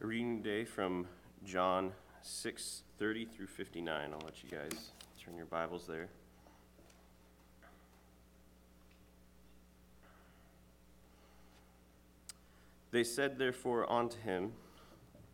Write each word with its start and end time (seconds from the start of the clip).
Reading 0.00 0.42
today 0.42 0.64
from 0.64 1.06
John 1.44 1.92
6 2.22 2.82
30 2.98 3.26
through 3.26 3.48
59. 3.48 4.10
I'll 4.14 4.18
let 4.24 4.42
you 4.42 4.48
guys 4.48 4.92
turn 5.22 5.36
your 5.36 5.44
Bibles 5.44 5.86
there. 5.86 6.08
They 12.92 13.04
said 13.04 13.36
therefore 13.36 13.92
unto 13.92 14.18
him, 14.20 14.52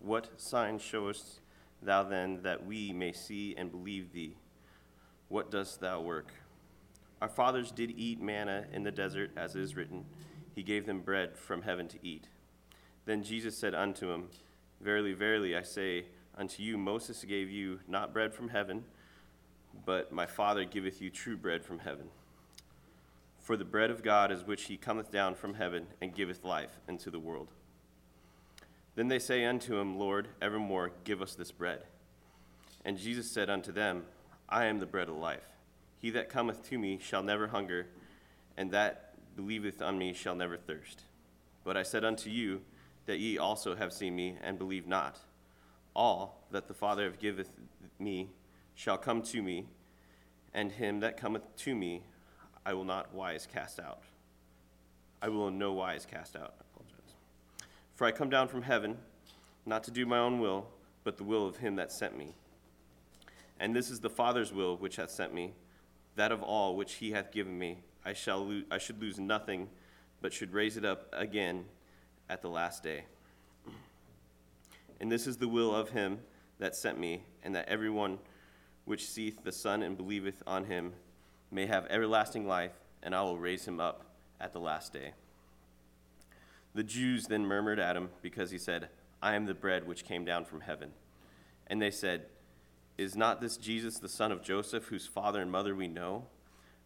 What 0.03 0.41
sign 0.41 0.81
showest 0.81 1.41
thou 1.81 2.03
then 2.03 2.43
that 2.43 2.67
we 2.67 2.93
may 2.93 3.13
see 3.13 3.55
and 3.57 3.71
believe 3.71 4.13
thee? 4.13 4.35
What 5.29 5.53
dost 5.53 5.81
thou 5.81 6.01
work? 6.01 6.33
Our 7.21 7.29
fathers 7.29 7.71
did 7.71 7.93
eat 7.97 8.21
manna 8.21 8.67
in 8.73 8.83
the 8.83 8.91
desert, 8.91 9.31
as 9.37 9.55
it 9.55 9.63
is 9.63 9.77
written, 9.77 10.05
He 10.57 10.65
gave 10.65 10.87
them 10.87 11.03
bread 11.03 11.39
from 11.39 11.63
heaven 11.63 11.87
to 11.87 11.99
eat. 12.03 12.27
Then 13.05 13.23
Jesus 13.23 13.57
said 13.57 13.77
unto 13.77 14.11
him, 14.11 14.29
Verily, 14.81 15.13
verily, 15.13 15.57
I 15.57 15.63
say 15.63 16.07
unto 16.37 16.65
you, 16.65 16.77
Moses 16.77 17.25
gave 17.25 17.49
you 17.49 17.79
not 17.87 18.13
bread 18.13 18.35
from 18.35 18.49
heaven, 18.49 18.85
but 19.87 20.11
my 20.11 20.27
Father 20.27 20.65
giveth 20.65 21.01
you 21.01 21.11
true 21.11 21.37
bread 21.37 21.65
from 21.65 21.79
heaven. 21.79 22.09
For 23.39 23.57
the 23.57 23.65
bread 23.65 23.91
of 23.91 24.03
God 24.03 24.33
is 24.33 24.45
which 24.45 24.65
he 24.65 24.77
cometh 24.77 25.13
down 25.13 25.37
from 25.37 25.55
heaven 25.55 25.87
and 26.01 26.13
giveth 26.13 26.45
life 26.45 26.81
unto 26.89 27.09
the 27.09 27.21
world. 27.21 27.53
Then 28.95 29.09
they 29.09 29.19
say 29.19 29.45
unto 29.45 29.77
him, 29.77 29.99
Lord, 29.99 30.29
evermore 30.41 30.93
give 31.05 31.23
us 31.23 31.35
this 31.35 31.51
bread. 31.51 31.83
And 32.85 32.99
Jesus 32.99 33.31
said 33.31 33.49
unto 33.49 33.73
them, 33.73 34.05
I 34.49 34.67
am 34.67 34.81
the 34.81 34.87
bread 34.87 35.09
of 35.09 35.17
life. 35.17 35.47
He 35.99 36.11
that 36.11 36.29
cometh 36.29 36.69
to 36.69 36.79
me 36.79 36.99
shall 37.01 37.23
never 37.23 37.47
hunger, 37.47 37.87
and 38.57 38.71
that 38.73 39.15
believeth 39.37 39.81
on 39.81 39.99
me 39.99 40.13
shall 40.13 40.35
never 40.35 40.57
thirst. 40.57 41.03
But 41.65 41.77
I 41.77 41.85
said 41.85 42.05
unto 42.05 42.29
you 42.29 42.63
that 43.07 43.19
ye 43.19 43.39
also 43.39 43.75
have 43.75 43.93
seen 43.93 44.15
me, 44.15 44.37
and 44.43 44.59
believe 44.59 44.87
not. 44.87 45.19
All 45.95 46.45
that 46.51 46.69
the 46.69 46.75
Father 46.75 47.11
giveth 47.11 47.51
me 47.99 48.31
shall 48.75 48.99
come 48.99 49.23
to 49.23 49.43
me, 49.43 49.67
and 50.53 50.73
him 50.73 51.01
that 51.01 51.17
cometh 51.17 51.57
to 51.57 51.75
me 51.75 52.03
I 52.65 52.75
will 52.75 52.85
not 52.85 53.15
wise 53.15 53.47
cast 53.51 53.81
out. 53.81 54.03
I 55.21 55.29
will 55.29 55.49
in 55.49 55.59
no 55.59 55.73
wise 55.73 56.07
cast 56.07 56.37
out. 56.37 56.55
For 57.95 58.07
I 58.07 58.13
come 58.13 58.31
down 58.31 58.49
from 58.49 58.63
heaven, 58.63 58.99
not 59.67 59.85
to 59.85 59.91
do 59.91 60.07
my 60.07 60.19
own 60.19 60.41
will, 60.41 60.69
but 61.05 61.17
the 61.17 61.25
will 61.25 61.47
of 61.47 61.59
him 61.59 61.77
that 61.77 61.93
sent 61.93 62.17
me. 62.17 62.35
And 63.61 63.77
this 63.77 63.91
is 63.91 64.01
the 64.01 64.11
Father's 64.11 64.53
will 64.53 64.77
which 64.77 64.97
hath 64.97 65.11
sent 65.11 65.35
me, 65.35 65.53
that 66.17 66.33
of 66.33 66.43
all 66.43 66.77
which 66.77 66.95
he 66.95 67.13
hath 67.13 67.31
given 67.33 67.59
me, 67.59 67.79
I 68.05 68.13
shall 68.13 68.45
lo- 68.45 68.63
I 68.71 68.79
should 68.79 69.01
lose 69.01 69.19
nothing, 69.19 69.69
but 70.21 70.33
should 70.33 70.53
raise 70.53 70.77
it 70.77 70.85
up 70.85 71.09
again 71.13 71.65
at 72.29 72.43
the 72.43 72.49
last 72.49 72.83
day. 72.83 73.05
And 75.01 75.11
this 75.11 75.27
is 75.27 75.37
the 75.37 75.49
will 75.49 75.75
of 75.75 75.91
him 75.91 76.21
that 76.59 76.77
sent 76.77 76.99
me, 76.99 77.23
and 77.43 77.55
that 77.55 77.69
every 77.69 77.91
one 77.91 78.19
which 78.85 79.09
seeth 79.09 79.45
the 79.45 79.53
Son 79.53 79.83
and 79.83 79.97
believeth 79.97 80.43
on 80.47 80.65
him 80.65 80.93
may 81.51 81.67
have 81.67 81.87
everlasting 81.87 82.47
life, 82.47 82.73
and 83.03 83.15
I 83.15 83.23
will 83.23 83.39
raise 83.39 83.67
him 83.67 83.81
up 83.81 84.05
at 84.41 84.53
the 84.53 84.61
last 84.61 84.93
day. 84.93 85.13
The 86.75 86.83
Jews 86.83 87.27
then 87.27 87.47
murmured 87.47 87.79
at 87.79 87.97
him 87.97 88.11
because 88.23 88.51
he 88.51 88.59
said, 88.59 88.89
I 89.23 89.35
am 89.35 89.47
the 89.47 89.55
bread 89.55 89.87
which 89.87 90.05
came 90.05 90.25
down 90.25 90.45
from 90.45 90.63
heaven. 90.63 90.93
And 91.67 91.81
they 91.81 91.91
said, 91.91 92.27
Is 92.99 93.15
not 93.15 93.41
this 93.41 93.57
Jesus 93.57 93.99
the 93.99 94.09
son 94.09 94.33
of 94.33 94.43
Joseph, 94.43 94.87
whose 94.87 95.07
father 95.07 95.41
and 95.41 95.51
mother 95.51 95.75
we 95.75 95.89
know? 95.89 96.27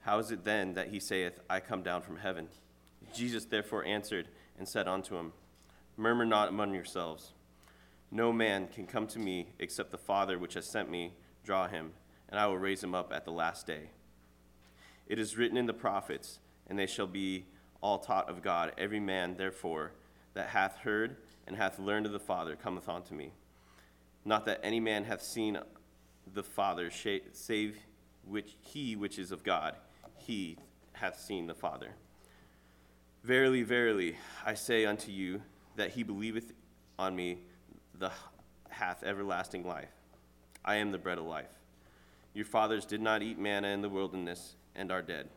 How 0.00 0.18
is 0.18 0.30
it 0.30 0.44
then 0.44 0.74
that 0.74 0.88
he 0.88 1.00
saith, 1.00 1.40
I 1.48 1.60
come 1.60 1.82
down 1.82 2.02
from 2.02 2.18
heaven? 2.18 2.48
Jesus 3.14 3.44
therefore 3.44 3.84
answered 3.84 4.28
and 4.58 4.68
said 4.68 4.86
unto 4.86 5.16
him, 5.16 5.32
Murmur 5.96 6.26
not 6.26 6.48
among 6.48 6.74
yourselves. 6.74 7.32
No 8.10 8.32
man 8.32 8.68
can 8.68 8.86
come 8.86 9.06
to 9.08 9.18
me 9.18 9.48
except 9.58 9.90
the 9.90 9.98
Father 9.98 10.38
which 10.38 10.54
has 10.54 10.66
sent 10.66 10.90
me 10.90 11.14
draw 11.44 11.68
him, 11.68 11.92
and 12.28 12.38
I 12.38 12.46
will 12.46 12.58
raise 12.58 12.82
him 12.82 12.94
up 12.94 13.12
at 13.12 13.24
the 13.24 13.32
last 13.32 13.66
day. 13.66 13.90
It 15.06 15.18
is 15.18 15.36
written 15.36 15.56
in 15.56 15.66
the 15.66 15.72
prophets, 15.72 16.38
and 16.68 16.78
they 16.78 16.86
shall 16.86 17.06
be 17.06 17.46
all 17.80 17.98
taught 17.98 18.28
of 18.28 18.42
God. 18.42 18.72
Every 18.78 19.00
man, 19.00 19.36
therefore, 19.36 19.92
that 20.34 20.48
hath 20.48 20.78
heard 20.78 21.16
and 21.46 21.56
hath 21.56 21.78
learned 21.78 22.06
of 22.06 22.12
the 22.12 22.18
Father 22.18 22.56
cometh 22.56 22.88
unto 22.88 23.14
me. 23.14 23.32
Not 24.24 24.44
that 24.46 24.60
any 24.62 24.80
man 24.80 25.04
hath 25.04 25.22
seen 25.22 25.58
the 26.32 26.42
Father, 26.42 26.90
save 26.90 27.78
which 28.24 28.56
he 28.60 28.96
which 28.96 29.18
is 29.18 29.30
of 29.30 29.44
God, 29.44 29.76
he 30.18 30.58
hath 30.92 31.20
seen 31.20 31.46
the 31.46 31.54
Father. 31.54 31.90
Verily, 33.22 33.62
verily, 33.62 34.16
I 34.44 34.54
say 34.54 34.84
unto 34.84 35.12
you, 35.12 35.42
that 35.76 35.90
he 35.90 36.02
believeth 36.02 36.52
on 36.98 37.14
me, 37.14 37.38
the 37.98 38.10
hath 38.68 39.02
everlasting 39.04 39.66
life. 39.66 39.90
I 40.64 40.76
am 40.76 40.90
the 40.92 40.98
bread 40.98 41.18
of 41.18 41.24
life. 41.24 41.46
Your 42.34 42.44
fathers 42.44 42.84
did 42.84 43.00
not 43.00 43.22
eat 43.22 43.38
manna 43.38 43.68
in 43.68 43.80
the 43.80 43.88
wilderness 43.88 44.56
and 44.74 44.92
are 44.92 45.02
dead. 45.02 45.28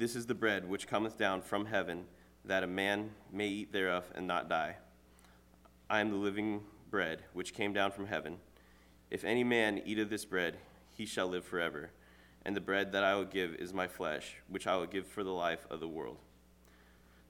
This 0.00 0.16
is 0.16 0.24
the 0.24 0.34
bread 0.34 0.66
which 0.66 0.88
cometh 0.88 1.18
down 1.18 1.42
from 1.42 1.66
heaven, 1.66 2.06
that 2.46 2.62
a 2.62 2.66
man 2.66 3.10
may 3.30 3.48
eat 3.48 3.70
thereof 3.70 4.10
and 4.14 4.26
not 4.26 4.48
die. 4.48 4.76
I 5.90 6.00
am 6.00 6.08
the 6.08 6.16
living 6.16 6.62
bread 6.90 7.20
which 7.34 7.52
came 7.52 7.74
down 7.74 7.90
from 7.90 8.06
heaven. 8.06 8.38
If 9.10 9.24
any 9.24 9.44
man 9.44 9.82
eat 9.84 9.98
of 9.98 10.08
this 10.08 10.24
bread, 10.24 10.56
he 10.94 11.04
shall 11.04 11.28
live 11.28 11.44
forever. 11.44 11.90
And 12.46 12.56
the 12.56 12.62
bread 12.62 12.92
that 12.92 13.04
I 13.04 13.14
will 13.14 13.26
give 13.26 13.56
is 13.56 13.74
my 13.74 13.88
flesh, 13.88 14.36
which 14.48 14.66
I 14.66 14.74
will 14.78 14.86
give 14.86 15.06
for 15.06 15.22
the 15.22 15.34
life 15.34 15.66
of 15.68 15.80
the 15.80 15.88
world. 15.88 16.16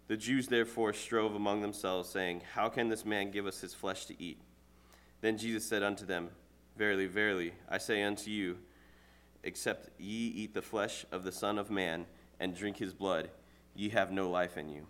The 0.07 0.17
Jews 0.17 0.47
therefore 0.47 0.93
strove 0.93 1.35
among 1.35 1.63
themselves, 1.63 2.09
saying, 2.09 2.43
How 2.55 2.69
can 2.69 2.89
this 2.89 3.05
man 3.05 3.33
give 3.33 3.49
us 3.49 3.61
his 3.61 3.75
flesh 3.75 4.05
to 4.05 4.23
eat? 4.23 4.39
Then 5.23 5.39
Jesus 5.39 5.69
said 5.69 5.83
unto 5.83 6.07
them, 6.07 6.29
Verily, 6.79 7.07
verily, 7.07 7.53
I 7.69 7.79
say 7.79 8.05
unto 8.05 8.31
you, 8.31 8.59
except 9.43 9.91
ye 9.99 10.29
eat 10.29 10.55
the 10.55 10.63
flesh 10.63 11.05
of 11.11 11.25
the 11.25 11.33
Son 11.33 11.59
of 11.59 11.69
Man 11.69 12.07
and 12.41 12.57
drink 12.57 12.79
his 12.79 12.93
blood, 12.93 13.31
ye 13.75 13.91
have 13.91 14.11
no 14.11 14.29
life 14.29 14.57
in 14.57 14.69
you. 14.69 14.87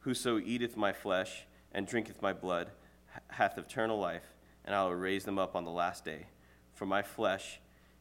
Whoso 0.00 0.38
eateth 0.38 0.76
my 0.76 0.92
flesh 0.92 1.44
and 1.70 1.86
drinketh 1.86 2.22
my 2.22 2.32
blood 2.32 2.70
hath 3.28 3.58
eternal 3.58 3.98
life, 3.98 4.34
and 4.64 4.74
I 4.74 4.84
will 4.84 4.94
raise 4.94 5.24
them 5.24 5.38
up 5.38 5.54
on 5.54 5.64
the 5.64 5.70
last 5.70 6.04
day. 6.04 6.26
For 6.74 6.86
my 6.86 7.02
flesh 7.02 7.60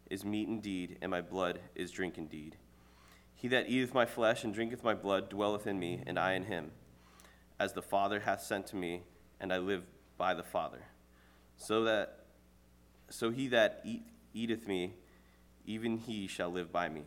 is 0.10 0.24
meat 0.24 0.48
indeed, 0.48 0.98
and 1.02 1.12
my 1.12 1.22
blood 1.22 1.60
is 1.76 1.92
drink 1.92 2.18
indeed. 2.18 2.56
He 3.36 3.48
that 3.50 3.70
eateth 3.70 3.94
my 3.94 4.06
flesh 4.06 4.44
and 4.44 4.54
drinketh 4.54 4.84
my 4.84 4.94
blood 4.94 5.30
dwelleth 5.30 5.68
in 5.68 5.80
me, 5.80 6.02
and 6.08 6.18
I 6.18 6.34
in 6.34 6.46
him. 6.46 6.72
As 7.60 7.74
the 7.74 7.82
Father 7.82 8.22
hath 8.22 8.42
sent 8.42 8.68
to 8.68 8.76
me, 8.76 9.04
and 9.40 9.52
I 9.52 9.58
live 9.58 9.84
by 10.18 10.34
the 10.34 10.44
Father. 10.44 10.86
So 11.58 11.84
that 11.84 12.26
so 13.10 13.32
he 13.32 13.48
that 13.50 13.82
eat, 13.86 14.04
eateth 14.34 14.68
me, 14.68 14.94
even 15.66 15.98
he 15.98 16.28
shall 16.28 16.50
live 16.50 16.72
by 16.72 16.90
me. 16.90 17.04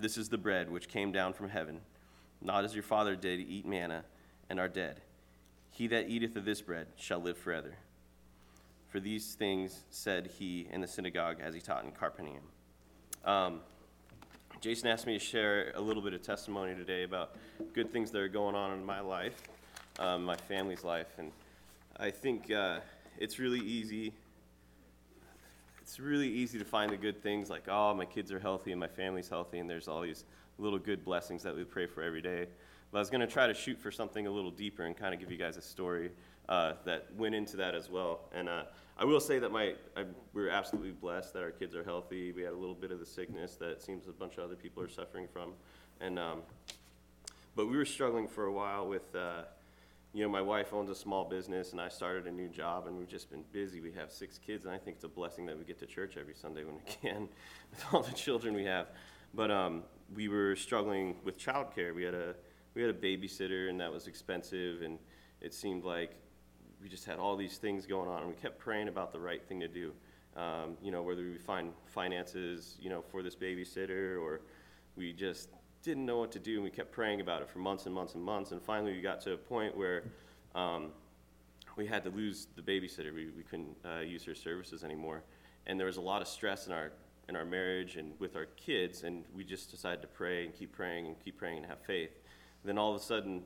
This 0.00 0.16
is 0.16 0.30
the 0.30 0.38
bread 0.38 0.70
which 0.70 0.88
came 0.88 1.12
down 1.12 1.34
from 1.34 1.50
heaven, 1.50 1.82
not 2.40 2.64
as 2.64 2.72
your 2.72 2.82
father 2.82 3.14
did 3.14 3.38
eat 3.38 3.66
manna 3.66 4.04
and 4.48 4.58
are 4.58 4.66
dead. 4.66 5.02
He 5.70 5.88
that 5.88 6.08
eateth 6.08 6.36
of 6.36 6.46
this 6.46 6.62
bread 6.62 6.86
shall 6.96 7.20
live 7.20 7.36
forever. 7.36 7.74
For 8.88 8.98
these 8.98 9.34
things 9.34 9.84
said 9.90 10.30
he 10.38 10.66
in 10.70 10.80
the 10.80 10.86
synagogue 10.86 11.36
as 11.42 11.52
he 11.52 11.60
taught 11.60 11.84
in 11.84 11.92
Capernaum. 11.92 12.40
Um, 13.26 13.60
Jason 14.62 14.88
asked 14.88 15.06
me 15.06 15.18
to 15.18 15.22
share 15.22 15.70
a 15.74 15.80
little 15.82 16.02
bit 16.02 16.14
of 16.14 16.22
testimony 16.22 16.74
today 16.74 17.02
about 17.02 17.36
good 17.74 17.92
things 17.92 18.10
that 18.12 18.22
are 18.22 18.28
going 18.28 18.54
on 18.54 18.72
in 18.72 18.82
my 18.82 19.00
life, 19.00 19.42
um, 19.98 20.24
my 20.24 20.36
family's 20.36 20.82
life, 20.82 21.18
and 21.18 21.30
I 21.98 22.10
think 22.10 22.50
uh, 22.50 22.80
it's 23.18 23.38
really 23.38 23.60
easy 23.60 24.14
it's 25.90 25.98
really 25.98 26.28
easy 26.28 26.56
to 26.56 26.64
find 26.64 26.92
the 26.92 26.96
good 26.96 27.20
things 27.20 27.50
like, 27.50 27.64
oh, 27.66 27.92
my 27.94 28.04
kids 28.04 28.30
are 28.30 28.38
healthy 28.38 28.70
and 28.70 28.78
my 28.78 28.86
family's 28.86 29.28
healthy, 29.28 29.58
and 29.58 29.68
there's 29.68 29.88
all 29.88 30.02
these 30.02 30.24
little 30.56 30.78
good 30.78 31.04
blessings 31.04 31.42
that 31.42 31.56
we 31.56 31.64
pray 31.64 31.84
for 31.84 32.00
every 32.00 32.22
day. 32.22 32.46
But 32.92 32.98
I 32.98 33.00
was 33.00 33.10
going 33.10 33.22
to 33.22 33.26
try 33.26 33.48
to 33.48 33.54
shoot 33.54 33.76
for 33.76 33.90
something 33.90 34.28
a 34.28 34.30
little 34.30 34.52
deeper 34.52 34.84
and 34.84 34.96
kind 34.96 35.12
of 35.12 35.18
give 35.18 35.32
you 35.32 35.36
guys 35.36 35.56
a 35.56 35.60
story 35.60 36.12
uh, 36.48 36.74
that 36.84 37.08
went 37.16 37.34
into 37.34 37.56
that 37.56 37.74
as 37.74 37.90
well. 37.90 38.20
And 38.32 38.48
uh, 38.48 38.62
I 38.98 39.04
will 39.04 39.18
say 39.18 39.40
that 39.40 39.50
my 39.50 39.74
I, 39.96 40.04
we're 40.32 40.48
absolutely 40.48 40.92
blessed 40.92 41.32
that 41.32 41.42
our 41.42 41.50
kids 41.50 41.74
are 41.74 41.82
healthy. 41.82 42.30
We 42.30 42.42
had 42.42 42.52
a 42.52 42.56
little 42.56 42.76
bit 42.76 42.92
of 42.92 43.00
the 43.00 43.06
sickness 43.06 43.56
that 43.56 43.70
it 43.70 43.82
seems 43.82 44.06
a 44.06 44.12
bunch 44.12 44.38
of 44.38 44.44
other 44.44 44.54
people 44.54 44.84
are 44.84 44.88
suffering 44.88 45.26
from, 45.32 45.54
and 46.00 46.20
um, 46.20 46.42
but 47.56 47.66
we 47.66 47.76
were 47.76 47.84
struggling 47.84 48.28
for 48.28 48.44
a 48.44 48.52
while 48.52 48.86
with. 48.86 49.12
Uh, 49.12 49.42
you 50.12 50.22
know, 50.22 50.28
my 50.28 50.42
wife 50.42 50.72
owns 50.72 50.90
a 50.90 50.94
small 50.94 51.24
business 51.24 51.72
and 51.72 51.80
I 51.80 51.88
started 51.88 52.26
a 52.26 52.30
new 52.30 52.48
job 52.48 52.86
and 52.86 52.98
we've 52.98 53.08
just 53.08 53.30
been 53.30 53.44
busy. 53.52 53.80
We 53.80 53.92
have 53.92 54.10
six 54.10 54.38
kids 54.38 54.64
and 54.64 54.74
I 54.74 54.78
think 54.78 54.96
it's 54.96 55.04
a 55.04 55.08
blessing 55.08 55.46
that 55.46 55.56
we 55.56 55.64
get 55.64 55.78
to 55.78 55.86
church 55.86 56.16
every 56.18 56.34
Sunday 56.34 56.64
when 56.64 56.74
we 56.74 56.82
can 57.02 57.28
with 57.70 57.84
all 57.92 58.02
the 58.02 58.12
children 58.12 58.54
we 58.54 58.64
have. 58.64 58.88
But 59.34 59.50
um, 59.50 59.84
we 60.14 60.28
were 60.28 60.56
struggling 60.56 61.16
with 61.24 61.38
childcare. 61.38 61.94
We 61.94 62.02
had 62.02 62.14
a 62.14 62.34
we 62.74 62.82
had 62.82 62.90
a 62.90 62.98
babysitter 62.98 63.68
and 63.68 63.80
that 63.80 63.92
was 63.92 64.06
expensive 64.06 64.82
and 64.82 64.98
it 65.40 65.54
seemed 65.54 65.84
like 65.84 66.16
we 66.82 66.88
just 66.88 67.04
had 67.04 67.18
all 67.18 67.36
these 67.36 67.58
things 67.58 67.86
going 67.86 68.08
on, 68.08 68.22
and 68.22 68.28
we 68.28 68.34
kept 68.34 68.58
praying 68.58 68.88
about 68.88 69.12
the 69.12 69.20
right 69.20 69.46
thing 69.46 69.60
to 69.60 69.68
do. 69.68 69.92
Um, 70.36 70.76
you 70.82 70.90
know, 70.90 71.02
whether 71.02 71.22
we 71.22 71.38
find 71.38 71.72
finances, 71.86 72.76
you 72.80 72.88
know, 72.88 73.02
for 73.02 73.22
this 73.22 73.36
babysitter, 73.36 74.20
or 74.20 74.40
we 74.96 75.12
just 75.12 75.50
didn't 75.82 76.04
know 76.04 76.18
what 76.18 76.32
to 76.32 76.38
do, 76.38 76.54
and 76.54 76.64
we 76.64 76.70
kept 76.70 76.92
praying 76.92 77.20
about 77.20 77.42
it 77.42 77.48
for 77.48 77.58
months 77.58 77.86
and 77.86 77.94
months 77.94 78.14
and 78.14 78.22
months. 78.22 78.52
And 78.52 78.62
finally, 78.62 78.92
we 78.92 79.00
got 79.00 79.20
to 79.22 79.32
a 79.32 79.36
point 79.36 79.76
where 79.76 80.04
um, 80.54 80.88
we 81.76 81.86
had 81.86 82.04
to 82.04 82.10
lose 82.10 82.48
the 82.56 82.62
babysitter. 82.62 83.14
We, 83.14 83.30
we 83.36 83.42
couldn't 83.42 83.76
uh, 83.84 84.00
use 84.00 84.24
her 84.24 84.34
services 84.34 84.84
anymore, 84.84 85.22
and 85.66 85.78
there 85.78 85.86
was 85.86 85.96
a 85.96 86.02
lot 86.02 86.22
of 86.22 86.28
stress 86.28 86.66
in 86.66 86.72
our 86.72 86.92
in 87.30 87.36
our 87.36 87.44
marriage 87.44 87.96
and 87.96 88.12
with 88.18 88.36
our 88.36 88.46
kids. 88.56 89.04
And 89.04 89.24
we 89.34 89.44
just 89.44 89.70
decided 89.70 90.02
to 90.02 90.08
pray 90.08 90.44
and 90.44 90.52
keep 90.52 90.72
praying 90.72 91.06
and 91.06 91.16
keep 91.24 91.38
praying 91.38 91.58
and 91.58 91.66
have 91.66 91.80
faith. 91.80 92.10
then 92.64 92.76
all 92.76 92.94
of 92.94 93.00
a 93.00 93.04
sudden, 93.04 93.42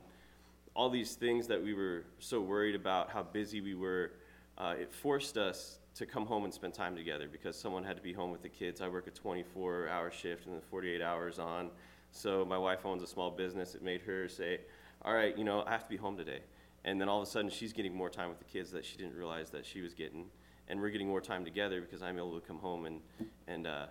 all 0.75 0.89
these 0.89 1.13
things 1.13 1.47
that 1.47 1.63
we 1.63 1.73
were 1.73 2.03
so 2.19 2.41
worried 2.41 2.75
about, 2.75 3.11
how 3.11 3.23
busy 3.23 3.61
we 3.61 3.75
were, 3.75 4.11
uh, 4.57 4.73
it 4.77 4.91
forced 4.91 5.37
us 5.37 5.79
to 5.93 6.05
come 6.05 6.25
home 6.25 6.43
and 6.43 6.53
spend 6.53 6.73
time 6.73 6.95
together 6.95 7.29
because 7.31 7.57
someone 7.57 7.83
had 7.83 7.95
to 7.95 8.01
be 8.01 8.11
home 8.11 8.31
with 8.31 8.41
the 8.41 8.49
kids. 8.49 8.81
I 8.81 8.89
work 8.89 9.07
a 9.07 9.11
24 9.11 9.87
hour 9.87 10.11
shift 10.11 10.45
and 10.45 10.55
then 10.55 10.61
48 10.69 11.01
hours 11.01 11.39
on. 11.39 11.69
So 12.15 12.45
my 12.45 12.57
wife 12.57 12.85
owns 12.85 13.03
a 13.03 13.07
small 13.07 13.29
business. 13.29 13.75
It 13.75 13.83
made 13.83 14.01
her 14.01 14.27
say, 14.29 14.61
All 15.03 15.13
right, 15.13 15.37
you 15.37 15.43
know, 15.43 15.63
I 15.67 15.71
have 15.71 15.83
to 15.83 15.89
be 15.89 15.97
home 15.97 16.17
today. 16.17 16.39
And 16.83 17.01
then 17.01 17.09
all 17.09 17.21
of 17.21 17.27
a 17.27 17.29
sudden, 17.29 17.49
she's 17.49 17.73
getting 17.73 17.95
more 17.95 18.09
time 18.09 18.29
with 18.29 18.39
the 18.39 18.45
kids 18.45 18.71
that 18.71 18.85
she 18.85 18.95
didn't 18.95 19.15
realize 19.15 19.49
that 19.51 19.65
she 19.65 19.81
was 19.81 19.93
getting 19.93 20.25
and 20.67 20.79
we're 20.79 20.89
getting 20.89 21.07
more 21.07 21.21
time 21.21 21.43
together 21.43 21.81
because 21.81 22.01
I'm 22.01 22.17
able 22.17 22.39
to 22.39 22.45
come 22.45 22.57
home 22.57 22.85
and 22.85 23.01
and 23.47 23.67
uh, 23.67 23.85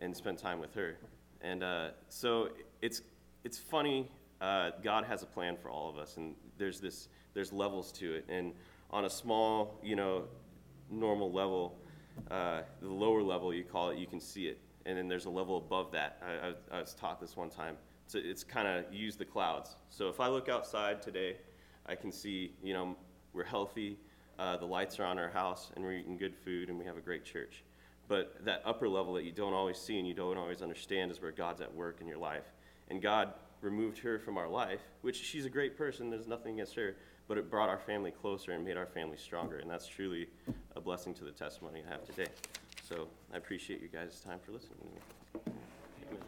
and 0.00 0.16
spend 0.16 0.38
time 0.38 0.60
with 0.60 0.74
her. 0.74 0.96
And 1.40 1.62
uh, 1.62 1.88
so 2.08 2.50
it's 2.80 3.02
it's 3.44 3.58
funny. 3.58 4.10
Uh, 4.40 4.70
God 4.82 5.04
has 5.04 5.22
a 5.22 5.26
plan 5.26 5.56
for 5.56 5.70
all 5.70 5.88
of 5.88 5.98
us, 5.98 6.16
and 6.16 6.34
there's 6.58 6.80
this 6.80 7.08
there's 7.34 7.52
levels 7.52 7.92
to 7.92 8.14
it. 8.14 8.24
And 8.28 8.52
on 8.90 9.04
a 9.04 9.10
small, 9.10 9.78
you 9.82 9.96
know, 9.96 10.24
normal 10.90 11.32
level, 11.32 11.76
uh, 12.30 12.62
the 12.80 12.88
lower 12.88 13.22
level 13.22 13.52
you 13.52 13.64
call 13.64 13.90
it, 13.90 13.98
you 13.98 14.06
can 14.06 14.20
see 14.20 14.46
it. 14.46 14.58
And 14.86 14.98
then 14.98 15.08
there's 15.08 15.24
a 15.24 15.30
level 15.30 15.56
above 15.56 15.92
that. 15.92 16.22
I, 16.22 16.48
I, 16.48 16.78
I 16.78 16.80
was 16.80 16.94
taught 16.94 17.20
this 17.20 17.36
one 17.36 17.50
time. 17.50 17.76
So 18.06 18.18
it's 18.22 18.44
kind 18.44 18.68
of 18.68 18.92
use 18.92 19.16
the 19.16 19.24
clouds. 19.24 19.76
So 19.88 20.08
if 20.08 20.20
I 20.20 20.28
look 20.28 20.48
outside 20.48 21.00
today, 21.00 21.36
I 21.86 21.94
can 21.94 22.12
see, 22.12 22.52
you 22.62 22.74
know, 22.74 22.96
we're 23.32 23.44
healthy 23.44 23.98
uh, 24.38 24.56
the 24.56 24.66
lights 24.66 24.98
are 24.98 25.04
on 25.04 25.18
our 25.18 25.28
house, 25.28 25.70
and 25.74 25.84
we're 25.84 25.92
eating 25.92 26.16
good 26.16 26.34
food, 26.34 26.68
and 26.68 26.78
we 26.78 26.84
have 26.84 26.96
a 26.96 27.00
great 27.00 27.24
church. 27.24 27.62
But 28.08 28.44
that 28.44 28.62
upper 28.64 28.88
level 28.88 29.14
that 29.14 29.24
you 29.24 29.32
don't 29.32 29.54
always 29.54 29.78
see 29.78 29.98
and 29.98 30.06
you 30.06 30.12
don't 30.12 30.36
always 30.36 30.60
understand 30.60 31.10
is 31.10 31.22
where 31.22 31.32
God's 31.32 31.60
at 31.60 31.74
work 31.74 32.00
in 32.00 32.06
your 32.06 32.18
life. 32.18 32.52
And 32.90 33.00
God 33.00 33.32
removed 33.62 33.98
her 34.00 34.18
from 34.18 34.36
our 34.36 34.48
life, 34.48 34.80
which 35.00 35.22
she's 35.22 35.46
a 35.46 35.50
great 35.50 35.78
person, 35.78 36.10
there's 36.10 36.26
nothing 36.26 36.54
against 36.54 36.74
her, 36.74 36.96
but 37.28 37.38
it 37.38 37.50
brought 37.50 37.70
our 37.70 37.78
family 37.78 38.10
closer 38.10 38.52
and 38.52 38.62
made 38.62 38.76
our 38.76 38.86
family 38.86 39.16
stronger. 39.16 39.58
And 39.58 39.70
that's 39.70 39.86
truly 39.86 40.28
a 40.76 40.80
blessing 40.80 41.14
to 41.14 41.24
the 41.24 41.30
testimony 41.30 41.82
I 41.86 41.90
have 41.90 42.04
today. 42.04 42.26
So 42.86 43.08
I 43.32 43.38
appreciate 43.38 43.80
you 43.80 43.88
guys' 43.88 44.20
time 44.20 44.38
for 44.44 44.52
listening. 44.52 44.76
Amen. 45.46 46.18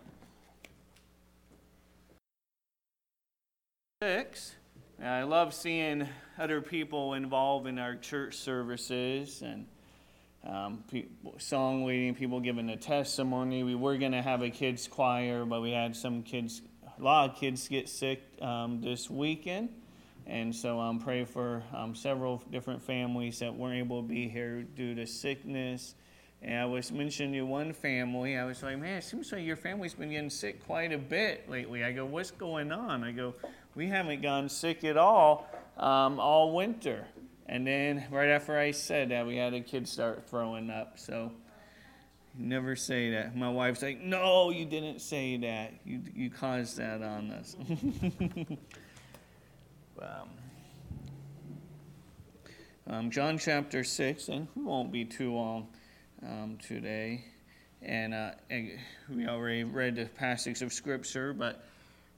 Six. 4.03 4.55
I 5.05 5.25
love 5.25 5.53
seeing 5.53 6.09
other 6.39 6.63
people 6.63 7.13
involved 7.13 7.67
in 7.67 7.79
our 7.79 7.95
church 7.95 8.37
services 8.37 9.43
and 9.43 9.67
um, 10.47 10.83
people, 10.91 11.35
song 11.37 11.85
leading, 11.85 12.15
people 12.15 12.41
giving 12.41 12.71
a 12.71 12.77
testimony. 12.79 13.63
We 13.63 13.75
were 13.75 13.99
going 13.99 14.13
to 14.13 14.23
have 14.23 14.41
a 14.41 14.49
kids' 14.49 14.89
choir, 14.89 15.45
but 15.45 15.61
we 15.61 15.73
had 15.73 15.95
some 15.95 16.23
kids, 16.23 16.63
a 16.99 17.03
lot 17.03 17.29
of 17.29 17.37
kids 17.37 17.69
get 17.69 17.87
sick 17.87 18.23
um, 18.41 18.81
this 18.81 19.11
weekend. 19.11 19.69
And 20.27 20.57
so 20.57 20.81
I'm 20.81 20.97
um, 20.97 20.99
praying 21.01 21.27
for 21.27 21.63
um, 21.75 21.95
several 21.95 22.43
different 22.51 22.83
families 22.83 23.41
that 23.41 23.55
weren't 23.55 23.77
able 23.77 24.01
to 24.01 24.09
be 24.09 24.27
here 24.27 24.63
due 24.63 24.95
to 24.95 25.07
sickness. 25.07 25.95
And 26.43 26.61
I 26.61 26.65
was 26.67 26.93
mentioning 26.93 27.33
to 27.33 27.43
one 27.43 27.73
family, 27.73 28.37
I 28.37 28.45
was 28.45 28.63
like, 28.63 28.79
man, 28.79 28.99
it 28.99 29.05
seems 29.05 29.33
like 29.33 29.45
your 29.45 29.57
family's 29.57 29.95
been 29.95 30.11
getting 30.11 30.31
sick 30.31 30.65
quite 30.67 30.93
a 30.93 30.99
bit 30.99 31.49
lately. 31.51 31.83
I 31.83 31.93
go, 31.93 32.05
what's 32.05 32.31
going 32.31 32.71
on? 32.73 33.03
I 33.03 33.13
go, 33.13 33.35
we 33.75 33.89
haven't 33.89 34.23
gone 34.23 34.49
sick 34.49 34.85
at 34.85 34.97
all 34.97 35.49
um, 35.77 36.19
all 36.21 36.55
winter. 36.55 37.07
And 37.47 37.67
then 37.67 38.05
right 38.11 38.29
after 38.29 38.59
I 38.59 38.73
said 38.73 39.11
that, 39.11 39.27
we 39.27 39.37
had 39.37 39.55
a 39.55 39.61
kid 39.61 39.89
start 39.89 40.29
throwing 40.29 40.71
up. 40.71 40.99
So 40.99 41.33
never 42.37 42.75
say 42.77 43.11
that. 43.13 43.37
My 43.37 43.51
wife's 43.51 43.83
like, 43.83 44.01
no, 44.01 44.51
you 44.51 44.65
didn't 44.65 45.01
say 45.01 45.37
that. 45.39 45.75
You, 45.85 46.01
you 46.15 46.31
caused 46.31 46.79
that 46.79 47.03
on 47.03 47.31
us. 47.31 47.57
um, 50.03 50.29
um, 52.89 53.11
John 53.11 53.39
chapter 53.39 53.85
6, 53.85 54.29
and 54.29 54.49
we 54.55 54.63
won't 54.63 54.93
be 54.93 55.05
too 55.05 55.33
long 55.33 55.69
um, 56.23 56.59
today. 56.63 57.25
And, 57.83 58.15
uh, 58.15 58.31
and 58.51 58.71
we 59.15 59.27
already 59.27 59.65
read 59.65 59.97
the 59.97 60.07
passage 60.07 60.63
of 60.63 60.73
Scripture, 60.73 61.33
but 61.33 61.65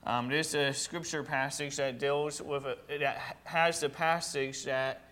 um, 0.04 0.28
this 0.28 0.48
is 0.48 0.54
a 0.54 0.72
scripture 0.72 1.22
passage 1.22 1.76
that 1.76 1.98
deals 1.98 2.40
with, 2.40 2.64
a, 2.64 2.76
that 2.98 3.36
has 3.44 3.80
the 3.80 3.88
passage 3.88 4.64
that 4.64 5.02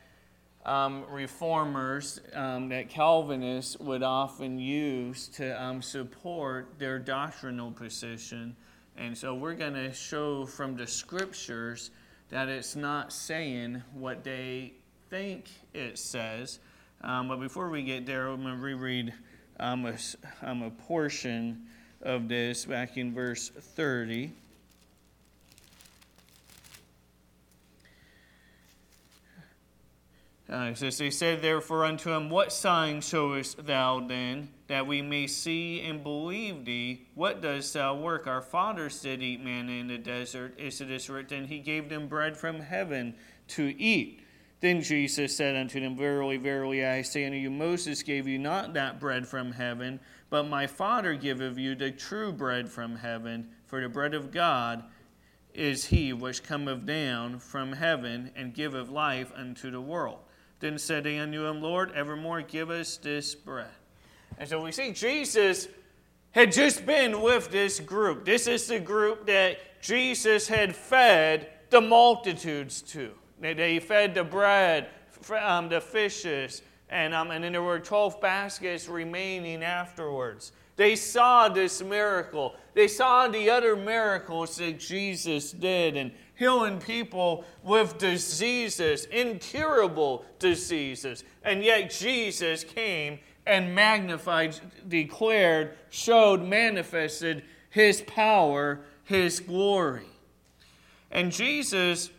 um, 0.65 1.05
reformers, 1.11 2.21
um, 2.35 2.69
that 2.71 2.89
Calvinists 2.89 3.79
would 3.79 4.03
often 4.03 4.59
use 4.59 5.29
to 5.29 5.63
um, 5.63 5.83
support 5.83 6.79
their 6.79 6.99
doctrinal 6.99 7.71
position. 7.71 8.57
And 8.97 9.17
so 9.17 9.35
we're 9.35 9.55
going 9.55 9.75
to 9.75 9.93
show 9.93 10.47
from 10.47 10.77
the 10.77 10.87
scriptures 10.87 11.91
that 12.31 12.49
it's 12.49 12.75
not 12.75 13.13
saying 13.13 13.83
what 13.93 14.25
they 14.25 14.73
think 15.11 15.49
it 15.75 15.99
says. 15.99 16.59
Um, 17.07 17.29
but 17.29 17.39
before 17.39 17.71
we 17.71 17.85
get 17.85 18.05
there, 18.05 18.27
I'm 18.27 18.43
going 18.43 18.57
to 18.57 18.61
reread 18.61 19.15
um, 19.61 19.87
a, 19.87 19.97
a 20.43 20.71
portion 20.71 21.63
of 22.03 22.27
this 22.27 22.65
back 22.65 22.97
in 22.97 23.15
verse 23.15 23.49
30. 23.49 24.33
Uh, 30.51 30.75
says, 30.75 30.99
They 30.99 31.11
said 31.11 31.43
therefore 31.43 31.85
unto 31.85 32.11
him, 32.11 32.29
What 32.29 32.53
sign 32.53 33.01
showest 33.01 33.65
thou 33.65 34.01
then, 34.01 34.49
that 34.67 34.89
we 34.89 35.01
may 35.01 35.29
see 35.29 35.83
and 35.83 36.03
believe 36.03 36.65
thee? 36.65 37.07
What 37.15 37.41
dost 37.41 37.73
thou 37.75 37.95
work? 37.95 38.27
Our 38.27 38.43
fathers 38.43 39.01
did 39.01 39.23
eat 39.23 39.41
manna 39.41 39.71
in 39.71 39.87
the 39.87 39.99
desert, 39.99 40.59
as 40.59 40.81
it 40.81 40.91
is 40.91 41.09
written, 41.09 41.47
He 41.47 41.61
gave 41.61 41.89
them 41.89 42.09
bread 42.09 42.37
from 42.37 42.59
heaven 42.59 43.15
to 43.49 43.81
eat. 43.81 44.26
Then 44.61 44.81
Jesus 44.81 45.37
said 45.37 45.55
unto 45.55 45.81
them, 45.81 45.97
Verily, 45.97 46.39
verily, 46.39 46.85
I 46.85 47.03
say 47.03 47.27
unto 47.27 47.37
you, 47.37 47.51
Moses 47.51 48.03
gave 48.03 48.27
you 48.27 48.39
not 48.39 48.73
that 48.75 48.99
bread 48.99 49.27
from 49.27 49.53
heaven, 49.53 50.01
but 50.31 50.49
my 50.49 50.67
Father 50.67 51.15
giveth 51.15 51.59
you 51.59 51.75
the 51.75 51.91
true 51.91 52.33
bread 52.33 52.69
from 52.69 52.97
heaven. 52.97 53.49
For 53.67 53.81
the 53.81 53.89
bread 53.89 54.15
of 54.15 54.31
God 54.31 54.85
is 55.53 55.87
he 55.87 56.13
which 56.13 56.43
cometh 56.43 56.87
down 56.87 57.39
from 57.39 57.73
heaven 57.73 58.31
and 58.35 58.55
giveth 58.55 58.89
life 58.89 59.31
unto 59.37 59.71
the 59.71 59.81
world. 59.81 60.19
Then 60.61 60.79
said 60.79 61.05
they 61.05 61.19
unto 61.19 61.45
him, 61.47 61.61
Lord, 61.61 61.93
evermore 61.93 62.43
give 62.43 62.71
us 62.71 62.97
this 62.97 63.35
bread. 63.35 63.71
And 64.39 64.49
so 64.49 64.63
we 64.63 64.73
see 64.73 64.93
Jesus 64.93 65.69
had 66.31 66.53
just 66.53 66.85
been 66.87 67.23
with 67.23 67.51
this 67.51 67.81
group. 67.81 68.25
This 68.25 68.47
is 68.47 68.67
the 68.67 68.81
group 68.81 69.27
that 69.27 69.59
Jesus 69.81 70.49
had 70.49 70.75
fed 70.75 71.49
the 71.71 71.81
multitudes 71.81 72.83
to. 72.83 73.13
They 73.41 73.79
fed 73.81 74.15
the 74.15 74.25
bread, 74.25 74.89
um, 75.41 75.69
the 75.69 75.81
fishes, 75.81 76.63
and, 76.89 77.15
um, 77.15 77.31
and 77.31 77.43
then 77.43 77.53
there 77.53 77.63
were 77.63 77.81
12 77.81 78.21
baskets 78.21 78.89
remaining 78.89 79.63
afterwards. 79.63 80.53
They 80.77 80.95
saw 80.95 81.49
this 81.49 81.83
miracle. 81.83 82.55
They 82.75 82.87
saw 82.87 83.29
the 83.29 83.49
other 83.51 83.77
miracles 83.77 84.57
that 84.57 84.79
Jesus 84.79 85.51
did 85.51 85.97
and 85.97 86.13
healing 86.35 86.79
people 86.79 87.45
with 87.63 87.97
diseases, 87.99 89.07
incurable 89.07 90.25
diseases. 90.39 91.25
And 91.43 91.65
yet 91.65 91.91
Jesus 91.91 92.63
came 92.63 93.19
and 93.47 93.75
magnified, 93.75 94.57
declared, 94.87 95.77
showed, 95.89 96.43
manifested 96.43 97.43
his 97.71 98.03
power, 98.03 98.81
his 99.05 99.41
glory. 99.41 100.07
And 101.11 101.33
Jesus 101.33 102.11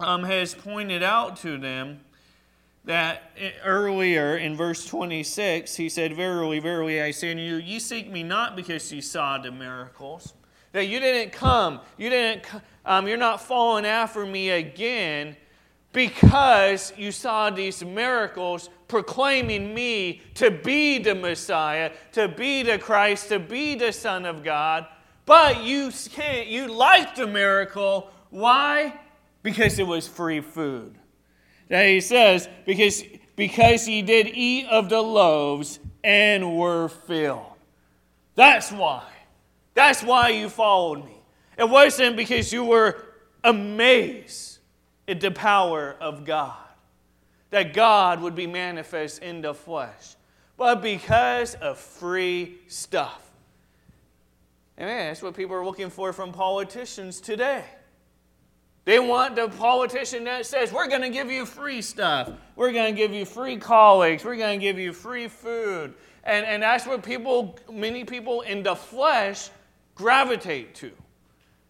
um, 0.00 0.24
has 0.24 0.54
pointed 0.54 1.02
out 1.02 1.36
to 1.38 1.58
them 1.58 2.00
that 2.84 3.30
earlier 3.64 4.36
in 4.36 4.56
verse 4.56 4.86
26, 4.86 5.76
he 5.76 5.88
said, 5.88 6.16
Verily, 6.16 6.58
verily, 6.58 7.00
I 7.00 7.10
say 7.10 7.30
unto 7.30 7.42
you, 7.42 7.56
ye 7.56 7.78
seek 7.78 8.10
me 8.10 8.22
not 8.22 8.56
because 8.56 8.90
ye 8.92 9.00
saw 9.00 9.38
the 9.38 9.52
miracles. 9.52 10.32
That 10.72 10.86
you 10.86 11.00
didn't 11.00 11.32
come, 11.32 11.80
you 11.98 12.10
didn't, 12.10 12.44
um, 12.86 13.06
you're 13.06 13.16
not 13.16 13.42
following 13.42 13.84
after 13.84 14.24
me 14.24 14.50
again 14.50 15.36
because 15.92 16.92
you 16.96 17.12
saw 17.12 17.50
these 17.50 17.84
miracles 17.84 18.70
proclaiming 18.88 19.74
me 19.74 20.22
to 20.34 20.50
be 20.50 20.98
the 20.98 21.14
Messiah, 21.14 21.92
to 22.12 22.28
be 22.28 22.62
the 22.62 22.78
Christ, 22.78 23.28
to 23.28 23.38
be 23.38 23.74
the 23.74 23.92
Son 23.92 24.24
of 24.24 24.42
God. 24.42 24.86
But 25.26 25.64
you 25.64 25.90
can't, 26.10 26.46
you 26.46 26.68
like 26.68 27.14
the 27.14 27.26
miracle. 27.26 28.10
Why? 28.30 28.94
Because 29.42 29.78
it 29.78 29.86
was 29.86 30.06
free 30.06 30.40
food. 30.40 30.96
That 31.68 31.86
he 31.86 32.00
says, 32.00 32.48
because, 32.66 33.02
because 33.36 33.88
ye 33.88 34.02
did 34.02 34.28
eat 34.28 34.66
of 34.66 34.88
the 34.88 35.00
loaves 35.00 35.78
and 36.02 36.56
were 36.56 36.88
filled. 36.88 37.46
That's 38.34 38.72
why. 38.72 39.04
That's 39.74 40.02
why 40.02 40.30
you 40.30 40.48
followed 40.48 41.04
me. 41.04 41.16
It 41.56 41.68
wasn't 41.68 42.16
because 42.16 42.52
you 42.52 42.64
were 42.64 43.04
amazed 43.44 44.58
at 45.06 45.20
the 45.20 45.30
power 45.30 45.96
of 46.00 46.24
God, 46.24 46.56
that 47.50 47.74
God 47.74 48.20
would 48.20 48.34
be 48.34 48.46
manifest 48.46 49.22
in 49.22 49.42
the 49.42 49.54
flesh, 49.54 50.16
but 50.56 50.82
because 50.82 51.54
of 51.56 51.78
free 51.78 52.58
stuff. 52.68 53.30
And 54.76 54.88
man, 54.88 55.08
that's 55.08 55.22
what 55.22 55.34
people 55.34 55.54
are 55.56 55.64
looking 55.64 55.90
for 55.90 56.12
from 56.12 56.32
politicians 56.32 57.20
today. 57.20 57.64
They 58.90 58.98
want 58.98 59.36
the 59.36 59.48
politician 59.48 60.24
that 60.24 60.46
says, 60.46 60.72
We're 60.72 60.88
going 60.88 61.02
to 61.02 61.10
give 61.10 61.30
you 61.30 61.46
free 61.46 61.80
stuff. 61.80 62.32
We're 62.56 62.72
going 62.72 62.92
to 62.92 63.00
give 63.00 63.14
you 63.14 63.24
free 63.24 63.56
colleagues. 63.56 64.24
We're 64.24 64.34
going 64.34 64.58
to 64.58 64.66
give 64.66 64.80
you 64.80 64.92
free 64.92 65.28
food. 65.28 65.94
And, 66.24 66.44
and 66.44 66.60
that's 66.60 66.88
what 66.88 67.04
people, 67.04 67.56
many 67.72 68.04
people 68.04 68.40
in 68.40 68.64
the 68.64 68.74
flesh, 68.74 69.50
gravitate 69.94 70.74
to. 70.74 70.90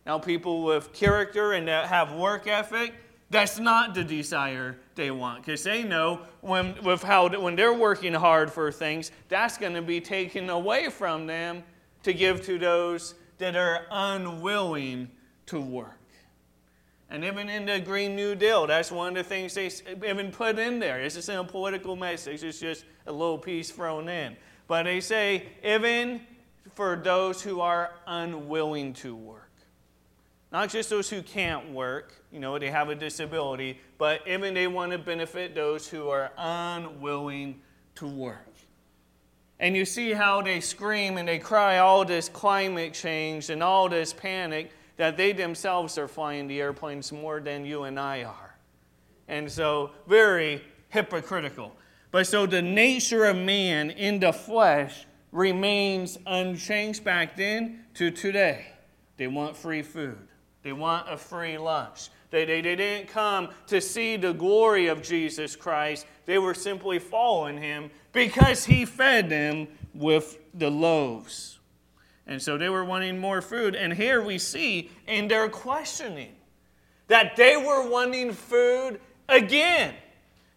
Now, 0.07 0.19
people 0.19 0.65
with 0.65 0.95
character 0.95 1.53
and 1.53 1.69
that 1.69 1.89
have 1.89 2.15
work 2.15 2.47
ethic, 2.47 2.95
that's 3.29 3.59
not 3.59 3.95
the 3.95 4.03
desire 4.03 4.79
they 4.95 5.11
want 5.11 5.45
because 5.45 5.63
they 5.63 5.83
know 5.83 6.23
when, 6.41 6.83
with 6.83 7.03
how, 7.03 7.29
when 7.39 7.55
they're 7.55 7.75
working 7.75 8.15
hard 8.15 8.51
for 8.51 8.73
things, 8.73 9.13
that's 9.29 9.59
going 9.59 9.75
to 9.75 9.83
be 9.83 10.01
taken 10.01 10.49
away 10.49 10.89
from 10.89 11.27
them 11.27 11.65
to 12.03 12.15
give 12.15 12.43
to 12.47 12.59
those 12.59 13.15
that 13.37 13.57
are 13.57 13.83
unwilling 13.91 15.11
to 15.45 15.61
work. 15.61 16.00
And 17.11 17.25
even 17.25 17.49
in 17.49 17.67
the 17.67 17.81
Green 17.81 18.15
New 18.15 18.37
Deal, 18.37 18.69
that's 18.69 18.93
one 18.93 19.09
of 19.09 19.15
the 19.15 19.29
things 19.29 19.55
they 19.55 19.71
even 20.09 20.31
put 20.31 20.59
in 20.59 20.79
there. 20.79 21.03
This 21.03 21.17
isn't 21.17 21.37
a 21.37 21.45
political 21.45 21.97
message, 21.97 22.45
it's 22.45 22.61
just 22.61 22.85
a 23.07 23.13
little 23.13 23.39
piece 23.39 23.71
thrown 23.71 24.09
in. 24.09 24.37
But 24.69 24.85
they 24.85 25.01
say, 25.01 25.49
even 25.65 26.21
for 26.73 26.95
those 26.95 27.43
who 27.43 27.61
are 27.61 27.91
unwilling 28.07 28.93
to 28.95 29.17
work. 29.17 29.51
Not 30.53 30.69
just 30.69 30.91
those 30.91 31.11
who 31.11 31.23
can't 31.23 31.73
work, 31.73 32.13
you 32.33 32.41
know, 32.41 32.59
they 32.59 32.71
have 32.71 32.89
a 32.89 32.95
disability, 32.95 33.81
but 33.99 34.27
even 34.27 34.55
they 34.55 34.67
want 34.67 34.93
to 34.93 34.99
benefit 34.99 35.55
those 35.55 35.89
who 35.89 36.09
are 36.09 36.31
unwilling 36.37 37.61
to 37.97 38.07
work. 38.07 38.47
And 39.59 39.77
you 39.77 39.85
see 39.85 40.13
how 40.13 40.43
they 40.43 40.61
scream 40.61 41.19
and 41.19 41.29
they 41.29 41.39
cry 41.39 41.79
all 41.79 42.05
this 42.05 42.29
climate 42.29 42.95
change 42.95 43.51
and 43.51 43.63
all 43.63 43.89
this 43.89 44.13
panic 44.13 44.71
that 45.01 45.17
they 45.17 45.33
themselves 45.33 45.97
are 45.97 46.07
flying 46.07 46.47
the 46.47 46.61
airplanes 46.61 47.11
more 47.11 47.41
than 47.41 47.65
you 47.65 47.85
and 47.85 47.99
I 47.99 48.25
are. 48.25 48.55
And 49.29 49.51
so, 49.51 49.93
very 50.07 50.63
hypocritical. 50.91 51.75
But 52.11 52.27
so 52.27 52.45
the 52.45 52.61
nature 52.61 53.25
of 53.25 53.35
man 53.35 53.89
in 53.89 54.21
the 54.21 54.31
flesh 54.31 55.07
remains 55.33 56.19
unchanged 56.27 57.03
back 57.03 57.35
then 57.35 57.87
to 57.95 58.11
today. 58.11 58.67
They 59.17 59.27
want 59.27 59.57
free 59.57 59.81
food, 59.81 60.29
they 60.63 60.75
want 60.75 61.11
a 61.11 61.17
free 61.17 61.57
lunch. 61.57 62.11
They, 62.29 62.45
they, 62.45 62.61
they 62.61 62.77
didn't 62.77 63.09
come 63.09 63.49
to 63.69 63.81
see 63.81 64.19
the 64.19 64.35
glory 64.35 64.89
of 64.89 65.01
Jesus 65.01 65.57
Christ. 65.57 66.05
They 66.27 66.37
were 66.37 66.53
simply 66.53 66.99
following 66.99 67.57
him 67.57 67.91
because 68.13 68.67
he 68.67 68.85
fed 68.85 69.31
them 69.31 69.67
with 69.95 70.39
the 70.53 70.71
loaves. 70.71 71.60
And 72.31 72.41
so 72.41 72.57
they 72.57 72.69
were 72.69 72.85
wanting 72.85 73.19
more 73.19 73.43
food. 73.43 73.75
And 73.75 73.93
here 73.93 74.23
we 74.23 74.39
see 74.39 74.89
in 75.09 75.27
their 75.27 75.49
questioning 75.49 76.33
that 77.09 77.35
they 77.35 77.57
were 77.57 77.91
wanting 77.91 78.33
food 78.33 79.01
again. 79.29 79.95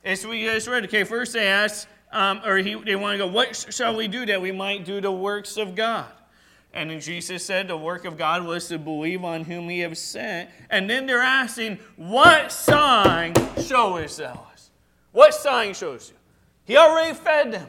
As 0.05 0.25
we 0.25 0.43
just 0.43 0.67
read, 0.67 0.85
okay, 0.85 1.03
first 1.03 1.33
they 1.33 1.47
asked, 1.47 1.87
um, 2.11 2.41
or 2.45 2.57
he, 2.57 2.75
they 2.75 2.95
want 2.95 3.15
to 3.15 3.17
go, 3.17 3.27
What 3.27 3.73
shall 3.73 3.95
we 3.95 4.07
do 4.07 4.23
that 4.27 4.39
we 4.39 4.51
might 4.51 4.85
do 4.85 5.01
the 5.01 5.11
works 5.11 5.57
of 5.57 5.73
God? 5.73 6.11
And 6.75 6.91
then 6.91 6.99
Jesus 6.99 7.43
said 7.43 7.67
the 7.67 7.77
work 7.77 8.05
of 8.05 8.19
God 8.19 8.45
was 8.45 8.67
to 8.67 8.77
believe 8.77 9.23
on 9.23 9.43
whom 9.43 9.67
he 9.67 9.79
has 9.79 9.97
sent. 9.97 10.51
And 10.69 10.87
then 10.87 11.07
they're 11.07 11.21
asking, 11.21 11.79
What 11.95 12.51
sign 12.51 13.33
showest 13.59 14.19
thou 14.19 14.47
us? 14.53 14.69
What 15.11 15.33
sign 15.33 15.73
shows 15.73 16.11
you? 16.11 16.17
He 16.65 16.77
already 16.77 17.15
fed 17.15 17.51
them 17.53 17.67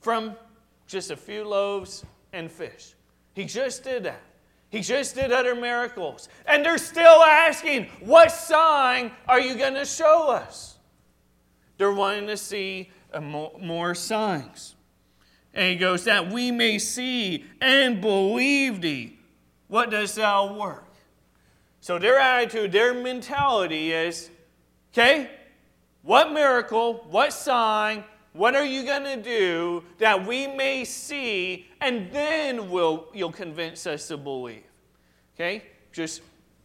from 0.00 0.36
just 0.86 1.10
a 1.10 1.16
few 1.16 1.46
loaves 1.46 2.02
and 2.34 2.50
fish. 2.50 2.94
He 3.34 3.44
just 3.44 3.84
did 3.84 4.02
that. 4.04 4.20
He 4.68 4.80
just 4.80 5.14
did 5.14 5.32
other 5.32 5.54
miracles. 5.54 6.28
And 6.46 6.64
they're 6.64 6.78
still 6.78 7.22
asking, 7.22 7.86
What 8.00 8.30
sign 8.32 9.12
are 9.28 9.40
you 9.40 9.54
going 9.54 9.74
to 9.74 9.84
show 9.84 10.30
us? 10.30 10.76
They're 11.78 11.92
wanting 11.92 12.26
to 12.26 12.36
see 12.36 12.90
uh, 13.12 13.20
more 13.20 13.94
signs. 13.94 14.74
And 15.52 15.70
he 15.70 15.76
goes, 15.76 16.04
That 16.04 16.30
we 16.30 16.50
may 16.50 16.78
see 16.78 17.44
and 17.60 18.00
believe 18.00 18.80
thee. 18.80 19.18
What 19.68 19.90
does 19.90 20.14
thou 20.16 20.58
work? 20.58 20.92
So 21.80 21.98
their 21.98 22.18
attitude, 22.18 22.72
their 22.72 22.94
mentality 22.94 23.92
is 23.92 24.30
okay, 24.92 25.30
what 26.02 26.32
miracle, 26.32 27.04
what 27.10 27.32
sign, 27.32 28.04
what 28.34 28.56
are 28.56 28.64
you 28.64 28.84
going 28.84 29.04
to 29.04 29.16
do 29.16 29.84
that 29.98 30.26
we 30.26 30.48
may 30.48 30.84
see, 30.84 31.66
and 31.80 32.10
then 32.10 32.68
we'll, 32.68 33.06
you'll 33.14 33.32
convince 33.32 33.86
us 33.86 34.08
to 34.08 34.16
believe? 34.16 34.64
Okay? 35.34 35.62
Just 35.92 36.20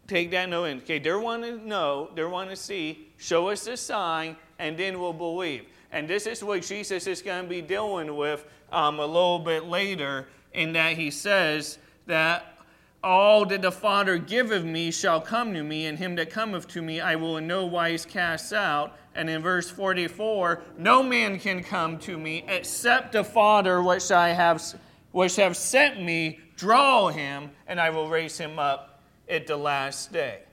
take 0.08 0.32
that 0.32 0.49
note 0.49 0.65
in. 0.65 0.77
Okay, 0.79 0.97
they're 0.97 1.19
wanting 1.19 1.60
to 1.60 1.67
know, 1.67 2.10
they're 2.15 2.27
wanting 2.27 2.55
to 2.55 2.62
see, 2.62 3.08
show 3.17 3.49
us 3.49 3.67
a 3.67 3.77
sign, 3.77 4.36
and 4.58 4.77
then 4.77 4.99
we'll 4.99 5.13
believe. 5.13 5.65
And 5.91 6.08
this 6.08 6.25
is 6.25 6.43
what 6.43 6.63
Jesus 6.63 7.05
is 7.05 7.21
going 7.21 7.43
to 7.43 7.49
be 7.49 7.62
dealing 7.62 8.15
with 8.15 8.45
um, 8.71 8.99
a 8.99 9.05
little 9.05 9.39
bit 9.39 9.65
later, 9.65 10.27
in 10.53 10.73
that 10.73 10.97
he 10.97 11.12
says 11.12 11.77
that 12.08 12.58
all 13.03 13.45
that 13.45 13.62
the 13.62 13.71
Father 13.71 14.17
giveth 14.17 14.63
me 14.65 14.89
shall 14.89 15.21
come 15.21 15.53
to 15.53 15.63
me, 15.63 15.86
and 15.86 15.99
him 15.99 16.15
that 16.15 16.32
cometh 16.32 16.67
to 16.69 16.82
me 16.82 16.99
I 16.99 17.15
will 17.15 17.38
in 17.38 17.45
no 17.45 17.65
wise 17.65 18.05
cast 18.05 18.51
out. 18.53 18.97
And 19.19 19.29
in 19.29 19.41
verse 19.41 19.69
44, 19.69 20.62
no 20.77 21.03
man 21.03 21.39
can 21.39 21.62
come 21.62 21.99
to 21.99 22.17
me 22.17 22.45
except 22.47 23.12
the 23.12 23.25
Father 23.25 23.84
which 23.84 24.12
I 24.12 24.29
have 24.29 24.63
which 25.12 25.36
have 25.36 25.58
sent 25.58 26.01
me 26.01 26.39
draw 26.55 27.10
him, 27.10 27.51
and 27.67 27.82
I 27.82 27.89
will 27.89 28.08
raise 28.08 28.38
him 28.38 28.58
up 28.58 29.01
at 29.27 29.45
the 29.45 29.58
last 29.58 30.13
day. 30.13 30.43